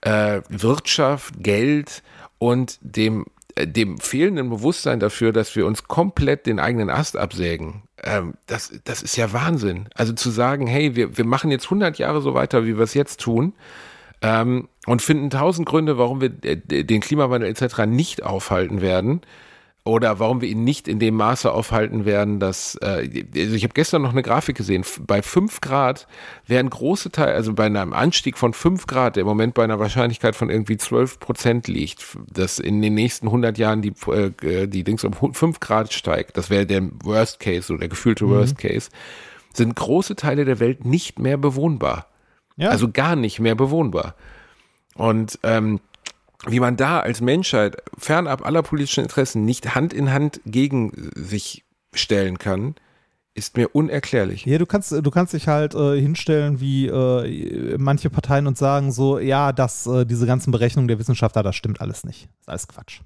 äh, 0.02 0.42
Wirtschaft, 0.50 1.36
Geld 1.40 2.04
und 2.38 2.78
dem 2.82 3.22
äh, 3.22 3.31
dem 3.60 3.98
fehlenden 3.98 4.50
Bewusstsein 4.50 5.00
dafür, 5.00 5.32
dass 5.32 5.56
wir 5.56 5.66
uns 5.66 5.84
komplett 5.86 6.46
den 6.46 6.60
eigenen 6.60 6.90
Ast 6.90 7.18
absägen, 7.18 7.84
ähm, 8.04 8.34
das, 8.48 8.72
das 8.84 9.04
ist 9.04 9.16
ja 9.16 9.34
Wahnsinn. 9.34 9.88
Also 9.96 10.14
zu 10.14 10.30
sagen, 10.30 10.68
hey, 10.68 10.96
wir, 10.96 11.18
wir 11.18 11.26
machen 11.26 11.52
jetzt 11.52 11.66
100 11.66 11.98
Jahre 11.98 12.22
so 12.22 12.34
weiter, 12.34 12.66
wie 12.66 12.78
wir 12.78 12.84
es 12.84 12.94
jetzt 12.94 13.20
tun 13.20 13.54
ähm, 14.22 14.68
und 14.86 15.02
finden 15.02 15.30
tausend 15.30 15.68
Gründe, 15.68 15.98
warum 15.98 16.22
wir 16.22 16.30
den 16.30 17.02
Klimawandel 17.02 17.50
etc. 17.50 17.86
nicht 17.86 18.24
aufhalten 18.24 18.82
werden 18.82 19.22
oder 19.84 20.20
warum 20.20 20.42
wir 20.42 20.50
ihn 20.50 20.64
nicht 20.64 20.88
in 20.88 21.00
dem 21.00 21.16
Maße 21.16 21.52
aufhalten 21.52 22.06
werden, 22.06 22.40
dass, 22.40 22.76
äh, 22.76 23.26
also 23.36 23.56
ich 23.56 23.64
habe 23.64 23.74
gestern 23.74 24.04
noch 24.04 24.12
eine 24.12 24.22
Grafik 24.22 24.56
gesehen, 24.56 24.86
bei 25.08 25.24
5 25.24 25.60
Grad 25.60 26.08
werden 26.46 26.70
große 26.70 27.12
Teile, 27.12 27.34
also 27.34 27.54
bei 27.54 27.66
einem 27.66 27.94
Anstieg 27.94 28.38
von 28.38 28.54
5 28.54 28.86
Grad, 28.86 29.16
der 29.16 29.22
im 29.22 29.28
Moment 29.28 29.56
bei 29.56 29.64
einer 29.64 29.80
Wahrscheinlichkeit 29.80 30.36
von 30.36 30.52
irgendwie 30.52 30.78
12 30.78 31.20
Prozent 31.20 31.68
liegt, 31.68 32.16
dass 32.32 32.60
in 32.60 32.82
den 32.82 32.94
nächsten 32.94 33.28
100 33.28 33.58
Jahren 33.58 33.82
die, 33.82 33.94
äh, 34.12 34.68
die 34.68 34.84
Dings 34.84 35.04
um 35.04 35.34
5 35.34 35.60
Grad 35.60 35.92
steigt, 35.92 36.38
das 36.38 36.52
wäre 36.52 36.68
der 36.68 36.84
Worst 37.04 37.40
Case 37.40 37.74
oder 37.74 37.80
der 37.80 37.90
gefühlte 37.90 38.26
mhm. 38.26 38.30
Worst 38.32 38.60
Case, 38.60 38.92
sind 39.54 39.76
große 39.76 40.16
Teile 40.16 40.46
der 40.46 40.60
Welt 40.60 40.86
nicht 40.86 41.18
mehr 41.18 41.38
bewohnbar. 41.38 42.06
Ja. 42.56 42.70
Also 42.70 42.92
gar 42.92 43.16
nicht 43.16 43.40
mehr 43.40 43.56
bewohnbar. 43.56 44.16
Und 44.96 45.40
ähm, 45.42 45.80
wie 46.48 46.60
man 46.60 46.78
da 46.78 47.00
als 47.00 47.22
Menschheit 47.22 47.78
fernab 47.98 48.46
aller 48.46 48.64
politischen 48.64 49.04
Interessen 49.04 49.46
nicht 49.46 49.76
Hand 49.76 49.94
in 49.94 50.12
Hand 50.12 50.42
gegen 50.46 51.12
sich 51.16 51.64
stellen 51.94 52.40
kann, 52.40 52.76
ist 53.34 53.56
mir 53.56 53.70
unerklärlich. 53.70 54.46
Ja, 54.46 54.58
du 54.58 54.66
kannst, 54.66 54.92
du 54.92 55.12
kannst 55.12 55.34
dich 55.34 55.48
halt 55.48 55.74
äh, 55.74 56.00
hinstellen 56.00 56.60
wie 56.60 56.88
äh, 56.88 57.78
manche 57.78 58.10
Parteien 58.10 58.48
und 58.48 58.58
sagen 58.58 58.92
so, 58.92 59.20
ja, 59.20 59.54
dass 59.54 59.88
äh, 59.88 60.06
diese 60.06 60.26
ganzen 60.26 60.52
Berechnungen 60.52 60.88
der 60.88 61.00
Wissenschaftler, 61.00 61.44
das 61.44 61.56
stimmt 61.56 61.80
alles 61.80 62.04
nicht. 62.04 62.26
Das 62.26 62.42
ist 62.42 62.50
alles 62.50 62.68
Quatsch. 62.68 63.02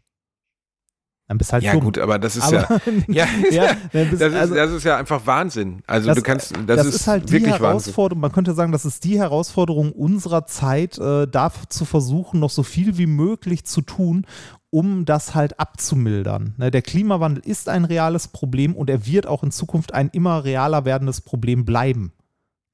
Dann 1.28 1.40
bist 1.40 1.54
halt 1.54 1.64
ja 1.64 1.72
dumm. 1.72 1.86
gut, 1.86 1.98
aber 1.98 2.20
das 2.20 2.36
ist 2.36 2.44
aber, 2.44 2.80
ja, 3.08 3.26
ja, 3.52 3.66
ja 3.66 3.74
bist, 3.92 4.22
das, 4.22 4.34
ist, 4.34 4.40
also, 4.40 4.56
das 4.56 4.72
ist 4.72 4.84
ja 4.84 4.98
einfach 4.98 5.26
Wahnsinn. 5.26 5.82
Also 5.88 6.08
das, 6.08 6.18
du 6.18 6.22
kannst, 6.22 6.56
das, 6.56 6.78
das 6.78 6.86
ist, 6.86 6.96
ist, 6.96 7.08
halt 7.08 7.32
wirklich 7.32 7.56
die 7.56 7.60
Herausforderung. 7.60 8.22
Man 8.22 8.32
könnte 8.32 8.54
sagen, 8.54 8.72
das 8.72 8.86
ist 8.86 9.04
die 9.04 9.18
Herausforderung 9.18 9.92
unserer 9.92 10.46
Zeit, 10.46 11.00
äh, 11.00 11.28
da 11.28 11.52
zu 11.70 11.86
versuchen, 11.86 12.40
noch 12.40 12.52
so 12.52 12.62
viel 12.62 13.00
wie 13.00 13.08
möglich 13.08 13.66
zu 13.66 13.82
tun, 13.82 14.28
um 14.70 15.06
das 15.06 15.34
halt 15.34 15.60
abzumildern. 15.60 16.54
Ne, 16.58 16.70
der 16.70 16.84
Klimawandel 16.84 17.44
ist 17.44 17.70
ein 17.70 17.86
reales 17.86 18.28
Problem 18.28 18.76
und 18.76 18.90
er 18.92 19.08
wird 19.08 19.26
auch 19.26 19.42
in 19.42 19.52
Zukunft 19.52 19.96
ein 19.96 20.10
immer 20.10 20.44
realer 20.44 20.86
werdendes 20.86 21.22
Problem 21.22 21.66
bleiben. 21.66 22.14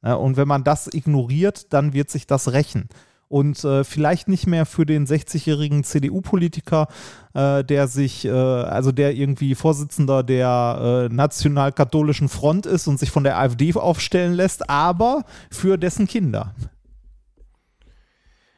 Ne, 0.02 0.18
und 0.18 0.36
wenn 0.36 0.47
man 0.47 0.66
das 0.66 0.93
ignoriert, 0.93 1.72
dann 1.72 1.93
wird 1.93 2.10
sich 2.10 2.28
das 2.28 2.52
rächen 2.52 2.89
und 3.32 3.63
äh, 3.63 3.84
vielleicht 3.86 4.27
nicht 4.27 4.45
mehr 4.45 4.65
für 4.65 4.86
den 4.86 5.07
60-jährigen 5.07 5.86
CDU-Politiker, 5.86 6.88
äh, 7.34 7.63
der 7.63 7.88
sich, 7.88 8.25
äh, 8.25 8.29
also 8.29 8.91
der 8.91 9.15
irgendwie 9.15 9.55
Vorsitzender 9.55 10.21
der 10.21 11.07
äh, 11.09 11.13
nationalkatholischen 11.13 12.27
Front 12.27 12.65
ist 12.65 12.88
und 12.88 12.99
sich 12.99 13.09
von 13.09 13.23
der 13.23 13.39
AfD 13.39 13.73
aufstellen 13.73 14.34
lässt, 14.34 14.69
aber 14.69 15.23
für 15.49 15.77
dessen 15.77 16.07
Kinder. 16.07 16.53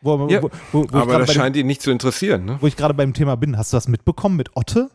Wo, 0.02 0.28
ja, 0.28 0.42
wo, 0.42 0.50
wo, 0.72 0.88
aber 0.92 1.20
das 1.20 1.34
scheint 1.34 1.56
dem, 1.56 1.62
ihn 1.62 1.68
nicht 1.68 1.82
zu 1.82 1.92
interessieren. 1.92 2.46
Ne? 2.46 2.58
Wo 2.60 2.66
ich 2.66 2.76
gerade 2.76 2.96
beim 2.96 3.14
Thema 3.14 3.36
bin, 3.36 3.58
hast 3.58 3.72
du 3.72 3.78
das 3.78 3.88
mitbekommen 3.88 4.36
mit 4.36 4.56
Otte? 4.56 4.90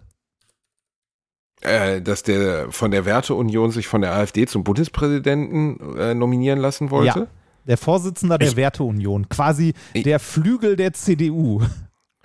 Äh, 1.60 2.02
dass 2.02 2.24
der 2.24 2.70
von 2.72 2.90
der 2.90 3.04
Werteunion 3.04 3.70
sich 3.70 3.86
von 3.86 4.00
der 4.00 4.12
AfD 4.12 4.46
zum 4.46 4.64
Bundespräsidenten 4.64 5.96
äh, 5.96 6.14
nominieren 6.14 6.58
lassen 6.58 6.90
wollte? 6.90 7.20
Ja 7.20 7.26
der 7.68 7.76
Vorsitzende 7.76 8.38
der 8.38 8.48
ich, 8.48 8.56
Werteunion, 8.56 9.28
quasi 9.28 9.74
ich, 9.92 10.02
der 10.02 10.18
Flügel 10.18 10.76
der 10.76 10.92
CDU. 10.92 11.62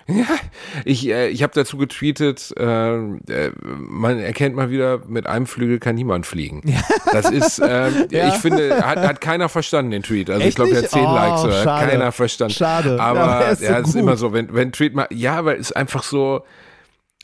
Ja, 0.06 0.26
ich, 0.84 1.08
äh, 1.08 1.28
ich 1.28 1.42
habe 1.42 1.54
dazu 1.54 1.78
getweetet, 1.78 2.52
äh, 2.58 2.94
äh, 2.94 3.52
man 3.56 4.18
erkennt 4.18 4.54
mal 4.54 4.68
wieder, 4.68 5.00
mit 5.06 5.26
einem 5.26 5.46
Flügel 5.46 5.78
kann 5.78 5.94
niemand 5.94 6.26
fliegen. 6.26 6.60
Das 7.10 7.30
ist, 7.30 7.58
äh, 7.58 8.06
ja. 8.10 8.28
ich 8.28 8.34
finde, 8.34 8.86
hat, 8.86 8.98
hat 8.98 9.22
keiner 9.22 9.48
verstanden, 9.48 9.92
den 9.92 10.02
Tweet. 10.02 10.28
Also 10.28 10.42
Echt 10.42 10.50
ich 10.50 10.54
glaube, 10.56 10.72
der 10.72 10.82
hat 10.82 10.90
zehn 10.90 11.06
oh, 11.06 11.14
Likes, 11.14 11.44
oder 11.44 11.58
hat 11.64 11.88
keiner 11.88 12.12
verstanden. 12.12 12.52
Schade. 12.52 13.00
Aber 13.00 13.18
ja, 13.18 13.40
er 13.40 13.52
ist, 13.52 13.60
so 13.60 13.64
ja, 13.64 13.78
ist 13.78 13.96
immer 13.96 14.18
so, 14.18 14.34
wenn, 14.34 14.52
wenn 14.52 14.72
Tweet 14.72 14.94
mal, 14.94 15.08
ja, 15.10 15.36
aber 15.36 15.54
es 15.54 15.70
ist 15.70 15.72
einfach 15.72 16.02
so, 16.02 16.44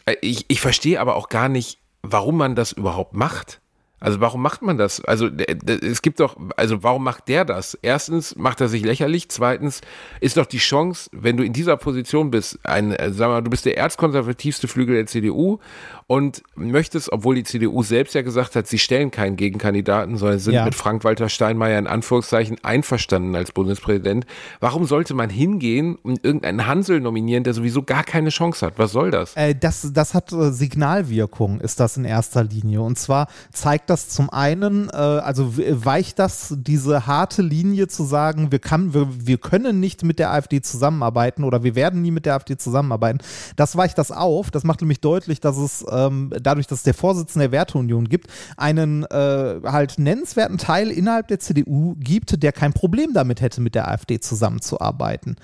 äh, 0.06 0.16
ich, 0.22 0.46
ich 0.48 0.62
verstehe 0.62 1.00
aber 1.00 1.16
auch 1.16 1.28
gar 1.28 1.50
nicht, 1.50 1.80
warum 2.02 2.38
man 2.38 2.54
das 2.54 2.72
überhaupt 2.72 3.12
macht. 3.12 3.60
Also 4.00 4.20
warum 4.20 4.40
macht 4.40 4.62
man 4.62 4.78
das? 4.78 5.04
Also 5.04 5.28
es 5.28 6.00
gibt 6.00 6.20
doch, 6.20 6.36
also 6.56 6.82
warum 6.82 7.04
macht 7.04 7.28
der 7.28 7.44
das? 7.44 7.78
Erstens 7.82 8.34
macht 8.36 8.60
er 8.62 8.68
sich 8.68 8.82
lächerlich. 8.82 9.28
Zweitens 9.28 9.82
ist 10.20 10.38
doch 10.38 10.46
die 10.46 10.58
Chance, 10.58 11.10
wenn 11.12 11.36
du 11.36 11.44
in 11.44 11.52
dieser 11.52 11.76
Position 11.76 12.30
bist, 12.30 12.58
ein, 12.64 12.92
äh, 12.92 13.12
sag 13.12 13.28
mal, 13.28 13.42
du 13.42 13.50
bist 13.50 13.66
der 13.66 13.76
erzkonservativste 13.76 14.68
Flügel 14.68 14.96
der 14.96 15.06
CDU 15.06 15.58
und 16.06 16.42
möchtest, 16.56 17.12
obwohl 17.12 17.34
die 17.34 17.44
CDU 17.44 17.82
selbst 17.82 18.14
ja 18.14 18.22
gesagt 18.22 18.56
hat, 18.56 18.66
sie 18.66 18.78
stellen 18.78 19.10
keinen 19.10 19.36
Gegenkandidaten, 19.36 20.16
sondern 20.16 20.38
sind 20.38 20.54
ja. 20.54 20.64
mit 20.64 20.74
Frank-Walter 20.74 21.28
Steinmeier 21.28 21.78
in 21.78 21.86
Anführungszeichen 21.86 22.56
einverstanden 22.62 23.36
als 23.36 23.52
Bundespräsident. 23.52 24.24
Warum 24.60 24.86
sollte 24.86 25.12
man 25.12 25.28
hingehen 25.28 25.96
und 25.96 26.24
irgendeinen 26.24 26.66
Hansel 26.66 27.00
nominieren, 27.00 27.44
der 27.44 27.52
sowieso 27.52 27.82
gar 27.82 28.02
keine 28.02 28.30
Chance 28.30 28.64
hat? 28.64 28.78
Was 28.78 28.92
soll 28.92 29.10
das? 29.10 29.36
Äh, 29.36 29.54
das, 29.54 29.92
das 29.92 30.14
hat 30.14 30.32
äh, 30.32 30.50
Signalwirkung, 30.50 31.60
ist 31.60 31.80
das 31.80 31.98
in 31.98 32.06
erster 32.06 32.44
Linie. 32.44 32.80
Und 32.80 32.98
zwar 32.98 33.28
zeigt 33.52 33.89
das 33.90 34.08
zum 34.08 34.30
einen, 34.30 34.88
äh, 34.88 34.92
also 34.92 35.52
weicht 35.56 36.18
das 36.18 36.54
diese 36.56 37.06
harte 37.06 37.42
Linie 37.42 37.88
zu 37.88 38.04
sagen, 38.04 38.52
wir, 38.52 38.58
kann, 38.60 38.94
wir, 38.94 39.08
wir 39.26 39.38
können 39.38 39.80
nicht 39.80 40.04
mit 40.04 40.18
der 40.18 40.32
AfD 40.32 40.62
zusammenarbeiten 40.62 41.44
oder 41.44 41.62
wir 41.62 41.74
werden 41.74 42.00
nie 42.00 42.10
mit 42.10 42.26
der 42.26 42.34
AfD 42.34 42.56
zusammenarbeiten. 42.56 43.18
Das 43.56 43.76
weicht 43.76 43.98
das 43.98 44.12
auf. 44.12 44.50
Das 44.50 44.64
macht 44.64 44.80
nämlich 44.80 45.00
deutlich, 45.00 45.40
dass 45.40 45.56
es 45.58 45.84
ähm, 45.90 46.32
dadurch, 46.40 46.66
dass 46.66 46.78
es 46.78 46.84
der 46.84 46.94
Vorsitzende 46.94 47.48
der 47.48 47.52
Werteunion 47.52 48.08
gibt, 48.08 48.28
einen 48.56 49.04
äh, 49.04 49.60
halt 49.64 49.98
nennenswerten 49.98 50.56
Teil 50.56 50.90
innerhalb 50.90 51.28
der 51.28 51.40
CDU 51.40 51.96
gibt, 51.98 52.42
der 52.42 52.52
kein 52.52 52.72
Problem 52.72 53.12
damit 53.12 53.40
hätte, 53.40 53.60
mit 53.60 53.74
der 53.74 53.88
AfD 53.88 54.20
zusammenzuarbeiten. 54.20 55.36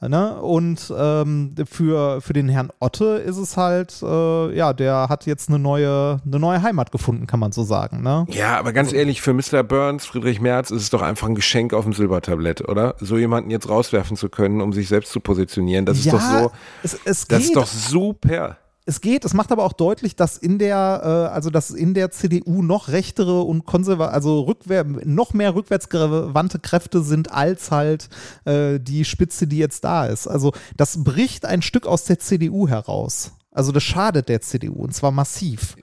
Ne? 0.00 0.34
Und 0.40 0.92
ähm, 0.96 1.54
für, 1.70 2.20
für 2.20 2.32
den 2.32 2.48
Herrn 2.48 2.70
Otte 2.78 3.22
ist 3.24 3.36
es 3.38 3.56
halt, 3.56 4.02
äh, 4.02 4.56
ja, 4.56 4.72
der 4.72 5.06
hat 5.08 5.24
jetzt 5.24 5.48
eine 5.48 5.58
neue, 5.58 6.20
eine 6.26 6.38
neue 6.38 6.62
Heimat 6.62 6.92
gefunden, 6.92 7.26
kann 7.26 7.40
man 7.40 7.52
so 7.52 7.62
sagen. 7.62 8.02
Ne? 8.02 8.26
Ja, 8.28 8.58
aber 8.58 8.72
ganz 8.72 8.92
ehrlich, 8.92 9.22
für 9.22 9.32
Mr. 9.32 9.62
Burns, 9.62 10.04
Friedrich 10.04 10.40
Merz, 10.40 10.70
ist 10.70 10.82
es 10.82 10.90
doch 10.90 11.00
einfach 11.00 11.26
ein 11.28 11.34
Geschenk 11.34 11.72
auf 11.72 11.84
dem 11.84 11.94
Silbertablett, 11.94 12.68
oder? 12.68 12.96
So 13.00 13.16
jemanden 13.16 13.50
jetzt 13.50 13.68
rauswerfen 13.68 14.16
zu 14.16 14.28
können, 14.28 14.60
um 14.60 14.72
sich 14.72 14.88
selbst 14.88 15.10
zu 15.12 15.20
positionieren, 15.20 15.86
das 15.86 15.98
ist 15.98 16.06
ja, 16.06 16.12
doch 16.12 16.20
so, 16.20 16.52
es, 16.82 16.98
es 17.04 17.26
das 17.26 17.44
ist 17.44 17.56
doch 17.56 17.66
super 17.66 18.58
es 18.86 19.00
geht, 19.00 19.24
es 19.24 19.32
macht 19.32 19.50
aber 19.50 19.64
auch 19.64 19.72
deutlich, 19.72 20.14
dass 20.14 20.36
in 20.36 20.58
der, 20.58 21.00
äh, 21.02 21.34
also 21.34 21.50
dass 21.50 21.70
in 21.70 21.94
der 21.94 22.10
CDU 22.10 22.62
noch 22.62 22.88
rechtere 22.88 23.40
und 23.40 23.64
konservative, 23.64 24.12
also 24.12 24.42
rückwär 24.42 24.84
noch 24.84 25.32
mehr 25.32 25.54
rückwärtsgewandte 25.54 26.58
Kräfte 26.58 27.02
sind 27.02 27.32
als 27.32 27.70
halt 27.70 28.08
äh, 28.44 28.78
die 28.78 29.04
Spitze, 29.04 29.46
die 29.46 29.58
jetzt 29.58 29.84
da 29.84 30.06
ist. 30.06 30.26
Also 30.26 30.52
das 30.76 31.02
bricht 31.02 31.46
ein 31.46 31.62
Stück 31.62 31.86
aus 31.86 32.04
der 32.04 32.18
CDU 32.18 32.68
heraus. 32.68 33.32
Also 33.50 33.72
das 33.72 33.84
schadet 33.84 34.28
der 34.28 34.42
CDU 34.42 34.82
und 34.82 34.94
zwar 34.94 35.12
massiv. 35.12 35.76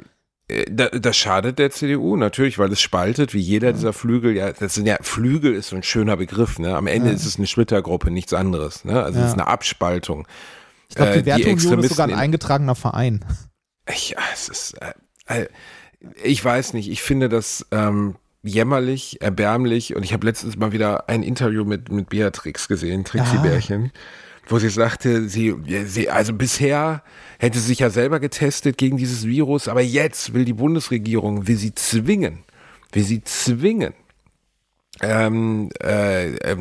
Äh, 0.47 0.65
das 0.71 1.17
schadet 1.17 1.57
der 1.57 1.71
CDU 1.71 2.17
natürlich, 2.17 2.59
weil 2.59 2.71
es 2.71 2.81
spaltet, 2.81 3.33
wie 3.33 3.39
jeder 3.39 3.73
dieser 3.73 3.93
Flügel. 3.93 4.35
Ja, 4.35 4.51
das 4.51 4.75
sind 4.75 4.85
ja 4.85 4.97
Flügel 5.01 5.55
ist 5.55 5.69
so 5.69 5.75
ein 5.75 5.83
schöner 5.83 6.17
Begriff. 6.17 6.59
Ne? 6.59 6.75
Am 6.75 6.85
Ende 6.85 7.09
ja. 7.09 7.15
ist 7.15 7.25
es 7.25 7.37
eine 7.37 7.47
Splittergruppe, 7.47 8.11
nichts 8.11 8.33
anderes. 8.33 8.85
Ne? 8.85 9.01
Also 9.01 9.17
ja. 9.17 9.25
es 9.25 9.31
ist 9.31 9.39
eine 9.39 9.47
Abspaltung. 9.47 10.27
Ich 10.91 10.95
glaube, 10.95 11.13
die 11.13 11.19
äh, 11.19 11.25
Werteunion 11.25 11.79
ist 11.79 11.89
sogar 11.89 12.07
ein 12.07 12.13
eingetragener 12.13 12.75
Verein. 12.75 13.23
Ja, 13.87 14.19
es 14.33 14.49
ist, 14.49 14.75
äh, 15.25 15.47
ich 16.21 16.43
weiß 16.43 16.73
nicht, 16.73 16.91
ich 16.91 17.01
finde 17.01 17.29
das 17.29 17.65
ähm, 17.71 18.15
jämmerlich, 18.43 19.21
erbärmlich 19.21 19.95
und 19.95 20.03
ich 20.03 20.11
habe 20.11 20.25
letztens 20.25 20.57
mal 20.57 20.73
wieder 20.73 21.07
ein 21.09 21.23
Interview 21.23 21.63
mit, 21.63 21.91
mit 21.91 22.09
Beatrix 22.09 22.67
gesehen, 22.67 23.05
Trixie-Bärchen. 23.05 23.85
Ja 23.85 23.91
wo 24.47 24.59
sie 24.59 24.69
sagte, 24.69 25.29
sie, 25.29 25.55
sie, 25.85 26.09
also 26.09 26.33
bisher 26.33 27.03
hätte 27.39 27.59
sie 27.59 27.67
sich 27.67 27.79
ja 27.79 27.89
selber 27.89 28.19
getestet 28.19 28.77
gegen 28.77 28.97
dieses 28.97 29.25
Virus, 29.25 29.69
aber 29.69 29.81
jetzt 29.81 30.33
will 30.33 30.43
die 30.43 30.53
Bundesregierung, 30.53 31.47
will 31.47 31.55
sie 31.55 31.73
zwingen, 31.73 32.39
will 32.91 33.03
sie 33.03 33.23
zwingen, 33.23 33.93
ähm, 35.01 35.69
äh, 35.83 36.35
äh, 36.35 36.57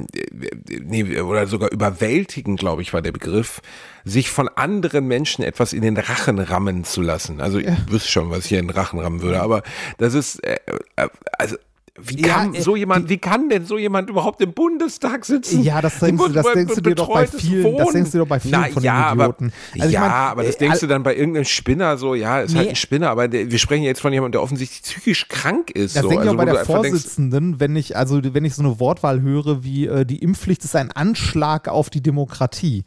nee, 0.69 1.21
oder 1.21 1.47
sogar 1.47 1.71
überwältigen, 1.71 2.57
glaube 2.57 2.83
ich, 2.83 2.93
war 2.93 3.03
der 3.03 3.13
Begriff, 3.13 3.61
sich 4.05 4.31
von 4.31 4.49
anderen 4.49 5.07
Menschen 5.07 5.45
etwas 5.45 5.73
in 5.73 5.83
den 5.83 5.97
Rachen 5.97 6.39
rammen 6.39 6.85
zu 6.85 7.03
lassen. 7.03 7.41
Also 7.41 7.59
ja. 7.59 7.73
ich 7.73 7.93
wüsste 7.93 8.11
schon, 8.11 8.31
was 8.31 8.41
ich 8.41 8.47
hier 8.47 8.61
in 8.61 8.69
den 8.69 8.77
Rachen 8.77 8.99
rammen 8.99 9.23
würde, 9.23 9.41
aber 9.41 9.63
das 9.99 10.15
ist, 10.15 10.43
äh, 10.45 10.59
äh 10.97 11.09
also 11.39 11.57
wie 12.05 12.23
kann 12.23 12.55
ja, 12.55 12.61
so 12.61 12.77
jemand, 12.77 13.07
die, 13.07 13.15
wie 13.15 13.19
kann 13.19 13.49
denn 13.49 13.65
so 13.65 13.79
jemand 13.79 14.11
überhaupt 14.11 14.41
im 14.41 14.53
Bundestag 14.53 15.25
sitzen? 15.25 15.63
Ja, 15.63 15.81
das 15.81 15.99
denkst, 15.99 16.23
du, 16.23 16.33
das 16.33 16.47
denkst 16.53 16.75
du 16.75 16.81
dir 16.81 16.95
doch 16.95 17.13
bei 17.13 17.27
vielen, 17.27 17.77
das 17.77 17.93
denkst 17.93 18.11
du 18.13 18.19
doch 18.19 18.27
bei 18.27 18.41
vielen 18.41 18.61
Na, 18.61 18.69
von 18.69 18.83
ja, 18.83 19.11
den 19.11 19.21
Idioten. 19.21 19.53
Aber, 19.75 19.83
also 19.83 19.95
ja, 19.95 20.01
mein, 20.01 20.11
aber 20.11 20.43
das 20.45 20.55
äh, 20.57 20.59
denkst 20.59 20.81
du 20.81 20.87
dann 20.87 21.03
bei 21.03 21.17
irgendeinem 21.17 21.45
Spinner 21.45 21.97
so, 21.97 22.15
ja, 22.15 22.41
ist 22.41 22.53
nee, 22.53 22.59
halt 22.59 22.69
ein 22.71 22.77
Spinner, 22.77 23.11
aber 23.11 23.29
der, 23.29 23.51
wir 23.51 23.59
sprechen 23.59 23.85
jetzt 23.85 24.01
von 24.01 24.13
jemandem, 24.13 24.33
der 24.33 24.43
offensichtlich 24.43 24.83
psychisch 24.83 25.29
krank 25.29 25.71
ist. 25.71 25.97
Das 25.97 26.03
so. 26.03 26.09
denke 26.09 26.25
ich 26.25 26.31
also, 26.31 26.41
auch 26.41 26.45
bei 26.45 26.53
der 26.53 26.65
Vorsitzenden, 26.65 27.43
denkst, 27.43 27.61
wenn 27.61 27.77
ich, 27.77 27.97
also 27.97 28.21
wenn 28.23 28.45
ich 28.45 28.55
so 28.55 28.63
eine 28.63 28.81
Wortwahl 28.81 29.21
höre 29.21 29.65
wie 29.65 29.87
äh, 29.87 30.05
die 30.05 30.19
Impfpflicht 30.19 30.65
ist 30.65 30.77
ein 30.77 30.93
Anschlag 30.93 31.69
auf 31.69 31.91
die 31.91 32.03
Demokratie 32.03 32.85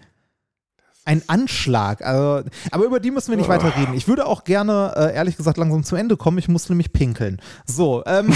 ein 1.05 1.21
Anschlag. 1.27 2.01
Also, 2.01 2.49
aber 2.71 2.85
über 2.85 2.99
die 2.99 3.11
müssen 3.11 3.31
wir 3.31 3.37
nicht 3.37 3.49
weiter 3.49 3.75
reden. 3.75 3.93
Ich 3.93 4.07
würde 4.07 4.25
auch 4.25 4.43
gerne, 4.43 4.93
äh, 4.95 5.15
ehrlich 5.15 5.37
gesagt, 5.37 5.57
langsam 5.57 5.83
zum 5.83 5.97
Ende 5.97 6.17
kommen. 6.17 6.37
Ich 6.37 6.47
muss 6.47 6.69
nämlich 6.69 6.93
pinkeln. 6.93 7.41
So, 7.65 8.03
ähm, 8.05 8.27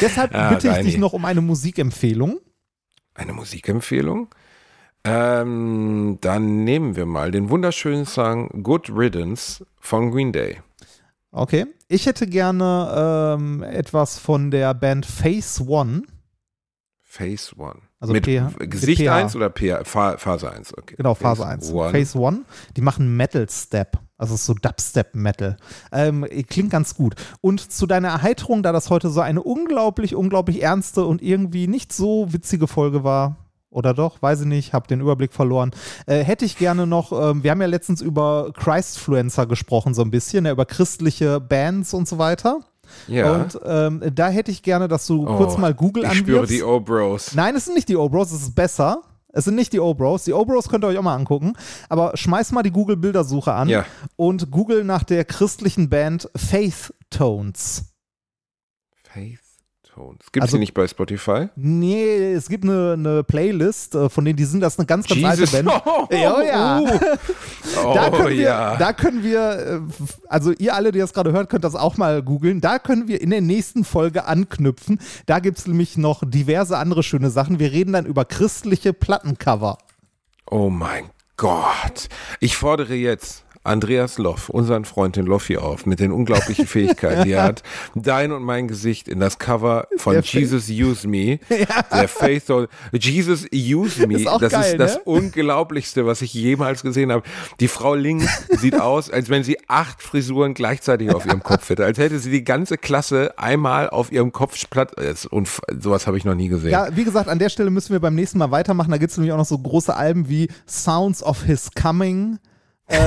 deshalb 0.00 0.32
ja, 0.32 0.50
bitte 0.50 0.68
ich 0.68 0.78
dich 0.78 0.98
noch 0.98 1.12
um 1.12 1.24
eine 1.24 1.40
Musikempfehlung. 1.40 2.38
Eine 3.14 3.32
Musikempfehlung? 3.32 4.28
Ähm, 5.04 6.18
dann 6.20 6.64
nehmen 6.64 6.96
wir 6.96 7.06
mal 7.06 7.30
den 7.30 7.50
wunderschönen 7.50 8.04
Song 8.04 8.62
Good 8.62 8.90
Riddance 8.90 9.64
von 9.78 10.10
Green 10.10 10.32
Day. 10.32 10.60
Okay. 11.30 11.66
Ich 11.88 12.04
hätte 12.06 12.26
gerne 12.26 13.36
ähm, 13.38 13.62
etwas 13.62 14.18
von 14.18 14.50
der 14.50 14.74
Band 14.74 15.06
Phase 15.06 15.66
One. 15.66 16.02
Phase 17.00 17.56
One. 17.56 17.80
Also 18.00 18.12
mit 18.12 18.24
P 18.24 18.40
Gesicht 18.60 19.08
1 19.08 19.34
oder 19.34 19.50
P 19.50 19.76
Phase 19.84 20.50
1? 20.50 20.76
Okay. 20.78 20.94
Genau, 20.96 21.14
Phase 21.14 21.44
1. 21.44 21.72
One. 21.72 21.90
Phase 21.90 22.18
1. 22.18 22.38
Die 22.76 22.80
machen 22.80 23.16
Metal 23.16 23.48
Step. 23.50 23.98
Also 24.16 24.36
so 24.36 24.54
Dubstep 24.54 25.14
Metal. 25.14 25.56
Ähm, 25.92 26.26
klingt 26.48 26.70
ganz 26.70 26.94
gut. 26.94 27.14
Und 27.40 27.72
zu 27.72 27.86
deiner 27.86 28.08
Erheiterung, 28.08 28.62
da 28.62 28.72
das 28.72 28.90
heute 28.90 29.10
so 29.10 29.20
eine 29.20 29.42
unglaublich, 29.42 30.14
unglaublich 30.14 30.62
ernste 30.62 31.04
und 31.04 31.22
irgendwie 31.22 31.68
nicht 31.68 31.92
so 31.92 32.32
witzige 32.32 32.66
Folge 32.66 33.04
war, 33.04 33.36
oder 33.70 33.94
doch? 33.94 34.22
Weiß 34.22 34.40
ich 34.40 34.46
nicht, 34.46 34.72
habe 34.72 34.86
den 34.88 35.00
Überblick 35.00 35.32
verloren. 35.32 35.72
Äh, 36.06 36.24
hätte 36.24 36.44
ich 36.44 36.56
gerne 36.56 36.86
noch, 36.86 37.12
ähm, 37.12 37.42
wir 37.42 37.50
haben 37.50 37.60
ja 37.60 37.66
letztens 37.66 38.00
über 38.00 38.50
Christfluencer 38.54 39.46
gesprochen, 39.46 39.94
so 39.94 40.02
ein 40.02 40.10
bisschen, 40.10 40.46
ja, 40.46 40.52
über 40.52 40.66
christliche 40.66 41.40
Bands 41.40 41.94
und 41.94 42.08
so 42.08 42.18
weiter. 42.18 42.60
Ja. 43.06 43.32
Und 43.32 43.58
ähm, 43.64 44.02
da 44.14 44.28
hätte 44.28 44.50
ich 44.50 44.62
gerne, 44.62 44.88
dass 44.88 45.06
du 45.06 45.26
oh, 45.26 45.36
kurz 45.36 45.56
mal 45.58 45.74
Google 45.74 46.04
ich 46.04 46.10
anwirfst. 46.10 46.28
Ich 46.28 46.34
spüre 46.34 46.46
die 46.46 46.62
O-Bros. 46.62 47.34
Nein, 47.34 47.56
es 47.56 47.64
sind 47.64 47.74
nicht 47.74 47.88
die 47.88 47.96
O-Bros, 47.96 48.32
es 48.32 48.42
ist 48.42 48.54
besser. 48.54 49.02
Es 49.30 49.44
sind 49.44 49.56
nicht 49.56 49.72
die 49.72 49.80
O-Bros. 49.80 50.24
Die 50.24 50.32
O-Bros 50.32 50.68
könnt 50.68 50.84
ihr 50.84 50.88
euch 50.88 50.98
auch 50.98 51.02
mal 51.02 51.14
angucken. 51.14 51.52
Aber 51.88 52.16
schmeiß 52.16 52.52
mal 52.52 52.62
die 52.62 52.70
Google-Bildersuche 52.70 53.52
an 53.52 53.68
ja. 53.68 53.84
und 54.16 54.50
google 54.50 54.84
nach 54.84 55.04
der 55.04 55.24
christlichen 55.24 55.90
Band 55.90 56.30
Faith 56.34 56.94
Tones. 57.10 57.84
Faith 59.02 59.47
Tones. 59.98 60.20
Gibt 60.32 60.42
also, 60.42 60.56
die 60.56 60.60
nicht 60.60 60.74
bei 60.74 60.86
Spotify? 60.86 61.48
Nee, 61.56 62.32
es 62.32 62.48
gibt 62.48 62.64
eine, 62.64 62.92
eine 62.92 63.24
Playlist, 63.24 63.94
äh, 63.94 64.08
von 64.08 64.24
denen 64.24 64.36
die 64.36 64.44
sind, 64.44 64.60
das 64.60 64.74
ist 64.74 64.78
eine 64.78 64.86
ganz, 64.86 65.08
ganz 65.08 65.20
Jesus. 65.20 65.54
alte 65.54 65.64
Band. 65.64 65.82
Oh, 65.86 66.06
ja, 66.12 66.42
ja. 66.42 66.80
Oh, 67.84 67.94
da, 67.94 68.10
können 68.10 68.28
wir, 68.28 68.34
ja. 68.34 68.76
da 68.76 68.92
können 68.92 69.22
wir, 69.24 69.40
äh, 69.40 69.80
also 70.28 70.52
ihr 70.52 70.74
alle, 70.74 70.92
die 70.92 71.00
das 71.00 71.12
gerade 71.12 71.32
hört, 71.32 71.50
könnt 71.50 71.64
das 71.64 71.74
auch 71.74 71.96
mal 71.96 72.22
googeln. 72.22 72.60
Da 72.60 72.78
können 72.78 73.08
wir 73.08 73.20
in 73.20 73.30
der 73.30 73.40
nächsten 73.40 73.84
Folge 73.84 74.26
anknüpfen. 74.26 75.00
Da 75.26 75.40
gibt 75.40 75.58
es 75.58 75.66
nämlich 75.66 75.96
noch 75.96 76.22
diverse 76.24 76.78
andere 76.78 77.02
schöne 77.02 77.30
Sachen. 77.30 77.58
Wir 77.58 77.72
reden 77.72 77.92
dann 77.92 78.06
über 78.06 78.24
christliche 78.24 78.92
Plattencover. 78.92 79.78
Oh 80.50 80.70
mein 80.70 81.10
Gott. 81.36 82.08
Ich 82.40 82.56
fordere 82.56 82.94
jetzt 82.94 83.44
Andreas 83.68 84.18
Loff, 84.18 84.48
unseren 84.48 84.84
Freund 84.84 85.16
den 85.16 85.26
Loffi 85.26 85.58
auf, 85.58 85.86
mit 85.86 86.00
den 86.00 86.10
unglaublichen 86.10 86.66
Fähigkeiten, 86.66 87.24
die 87.24 87.32
er 87.32 87.44
hat, 87.44 87.62
dein 87.94 88.32
und 88.32 88.42
mein 88.42 88.66
Gesicht 88.66 89.08
in 89.08 89.20
das 89.20 89.38
Cover 89.38 89.86
von 89.96 90.14
der 90.14 90.22
Jesus 90.22 90.66
Faith. 90.66 90.80
Use 90.80 91.08
Me, 91.08 91.38
ja. 91.50 91.82
der 91.92 92.08
Faith 92.08 92.44
Jesus 92.92 93.46
Use 93.52 94.06
Me, 94.06 94.16
ist 94.16 94.26
das 94.26 94.52
geil, 94.52 94.62
ist 94.62 94.72
ne? 94.72 94.78
das 94.78 94.96
Unglaublichste, 95.04 96.06
was 96.06 96.22
ich 96.22 96.32
jemals 96.34 96.82
gesehen 96.82 97.12
habe. 97.12 97.22
Die 97.60 97.68
Frau 97.68 97.94
links 97.94 98.44
sieht 98.48 98.80
aus, 98.80 99.10
als 99.10 99.28
wenn 99.28 99.44
sie 99.44 99.58
acht 99.68 100.02
Frisuren 100.02 100.54
gleichzeitig 100.54 101.10
auf 101.10 101.26
ihrem 101.26 101.42
Kopf 101.42 101.68
hätte, 101.68 101.84
als 101.84 101.98
hätte 101.98 102.18
sie 102.18 102.30
die 102.30 102.44
ganze 102.44 102.78
Klasse 102.78 103.38
einmal 103.38 103.90
auf 103.90 104.10
ihrem 104.10 104.32
Kopf 104.32 104.58
platt, 104.70 104.92
und 105.30 105.48
sowas 105.78 106.06
habe 106.06 106.16
ich 106.16 106.24
noch 106.24 106.34
nie 106.34 106.48
gesehen. 106.48 106.70
Ja, 106.70 106.88
wie 106.96 107.04
gesagt, 107.04 107.28
an 107.28 107.38
der 107.38 107.50
Stelle 107.50 107.70
müssen 107.70 107.92
wir 107.92 108.00
beim 108.00 108.14
nächsten 108.14 108.38
Mal 108.38 108.50
weitermachen, 108.50 108.90
da 108.90 108.98
gibt 108.98 109.10
es 109.10 109.18
nämlich 109.18 109.32
auch 109.32 109.38
noch 109.38 109.44
so 109.44 109.58
große 109.58 109.94
Alben 109.94 110.28
wie 110.28 110.48
Sounds 110.66 111.22
of 111.22 111.42
His 111.42 111.70
Coming, 111.74 112.38
äh, 112.86 112.98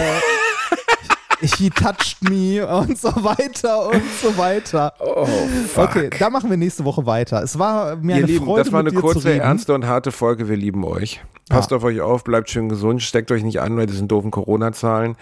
he 1.41 1.69
touched 1.69 2.21
me 2.29 2.65
und 2.65 2.97
so 2.97 3.09
weiter 3.23 3.87
und 3.89 4.03
so 4.21 4.37
weiter. 4.37 4.93
Oh, 4.99 5.25
fuck. 5.67 5.89
Okay, 5.89 6.09
da 6.17 6.29
machen 6.29 6.49
wir 6.49 6.57
nächste 6.57 6.85
Woche 6.85 7.05
weiter. 7.05 7.41
Es 7.41 7.57
war 7.57 7.95
mir 7.95 8.11
Ihr 8.11 8.17
eine 8.17 8.25
Lieben, 8.27 8.45
Freude, 8.45 8.63
das 8.63 8.71
war 8.71 8.79
eine 8.81 8.91
kurze, 8.91 9.33
ernste 9.33 9.73
und 9.73 9.85
harte 9.85 10.11
Folge. 10.11 10.47
Wir 10.47 10.57
lieben 10.57 10.83
euch. 10.83 11.21
Passt 11.51 11.71
ja. 11.71 11.77
auf 11.77 11.83
euch 11.83 11.99
auf, 11.99 12.23
bleibt 12.23 12.49
schön 12.49 12.69
gesund, 12.69 13.01
steckt 13.01 13.29
euch 13.29 13.43
nicht 13.43 13.59
an 13.59 13.75
bei 13.75 13.85
diesen 13.85 14.07
doofen 14.07 14.31
Corona-Zahlen. 14.31 15.17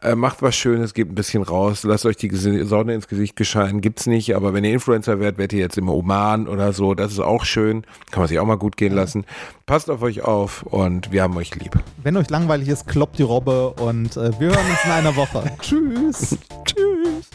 Äh, 0.00 0.14
macht 0.14 0.40
was 0.40 0.54
Schönes, 0.54 0.94
gebt 0.94 1.10
ein 1.10 1.16
bisschen 1.16 1.42
raus, 1.42 1.82
lasst 1.82 2.06
euch 2.06 2.16
die 2.16 2.30
Sonne 2.34 2.94
ins 2.94 3.08
Gesicht 3.08 3.34
gescheinen. 3.34 3.80
Gibt's 3.80 4.06
nicht, 4.06 4.36
aber 4.36 4.54
wenn 4.54 4.62
ihr 4.62 4.72
Influencer 4.72 5.18
werdet, 5.18 5.38
werdet 5.38 5.54
ihr 5.54 5.60
jetzt 5.60 5.78
im 5.78 5.88
Oman 5.88 6.46
oder 6.46 6.72
so. 6.72 6.94
Das 6.94 7.10
ist 7.10 7.18
auch 7.18 7.44
schön. 7.44 7.82
Kann 8.12 8.20
man 8.20 8.28
sich 8.28 8.38
auch 8.38 8.46
mal 8.46 8.58
gut 8.58 8.76
gehen 8.76 8.94
lassen. 8.94 9.24
Passt 9.72 9.88
auf 9.88 10.02
euch 10.02 10.20
auf 10.20 10.64
und 10.64 11.12
wir 11.12 11.22
haben 11.22 11.34
euch 11.38 11.54
lieb. 11.54 11.82
Wenn 11.96 12.18
euch 12.18 12.28
langweilig 12.28 12.68
ist, 12.68 12.86
kloppt 12.86 13.18
die 13.18 13.22
Robbe 13.22 13.70
und 13.70 14.18
äh, 14.18 14.38
wir 14.38 14.48
hören 14.48 14.66
uns 14.70 14.84
in 14.84 14.90
einer 14.90 15.16
Woche. 15.16 15.50
Tschüss. 15.62 16.36
Tschüss. 16.66 17.30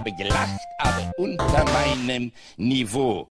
habe 0.00 0.12
gelacht, 0.12 0.60
aber 0.78 1.12
unter 1.18 1.64
meinem 1.72 2.32
Niveau. 2.56 3.18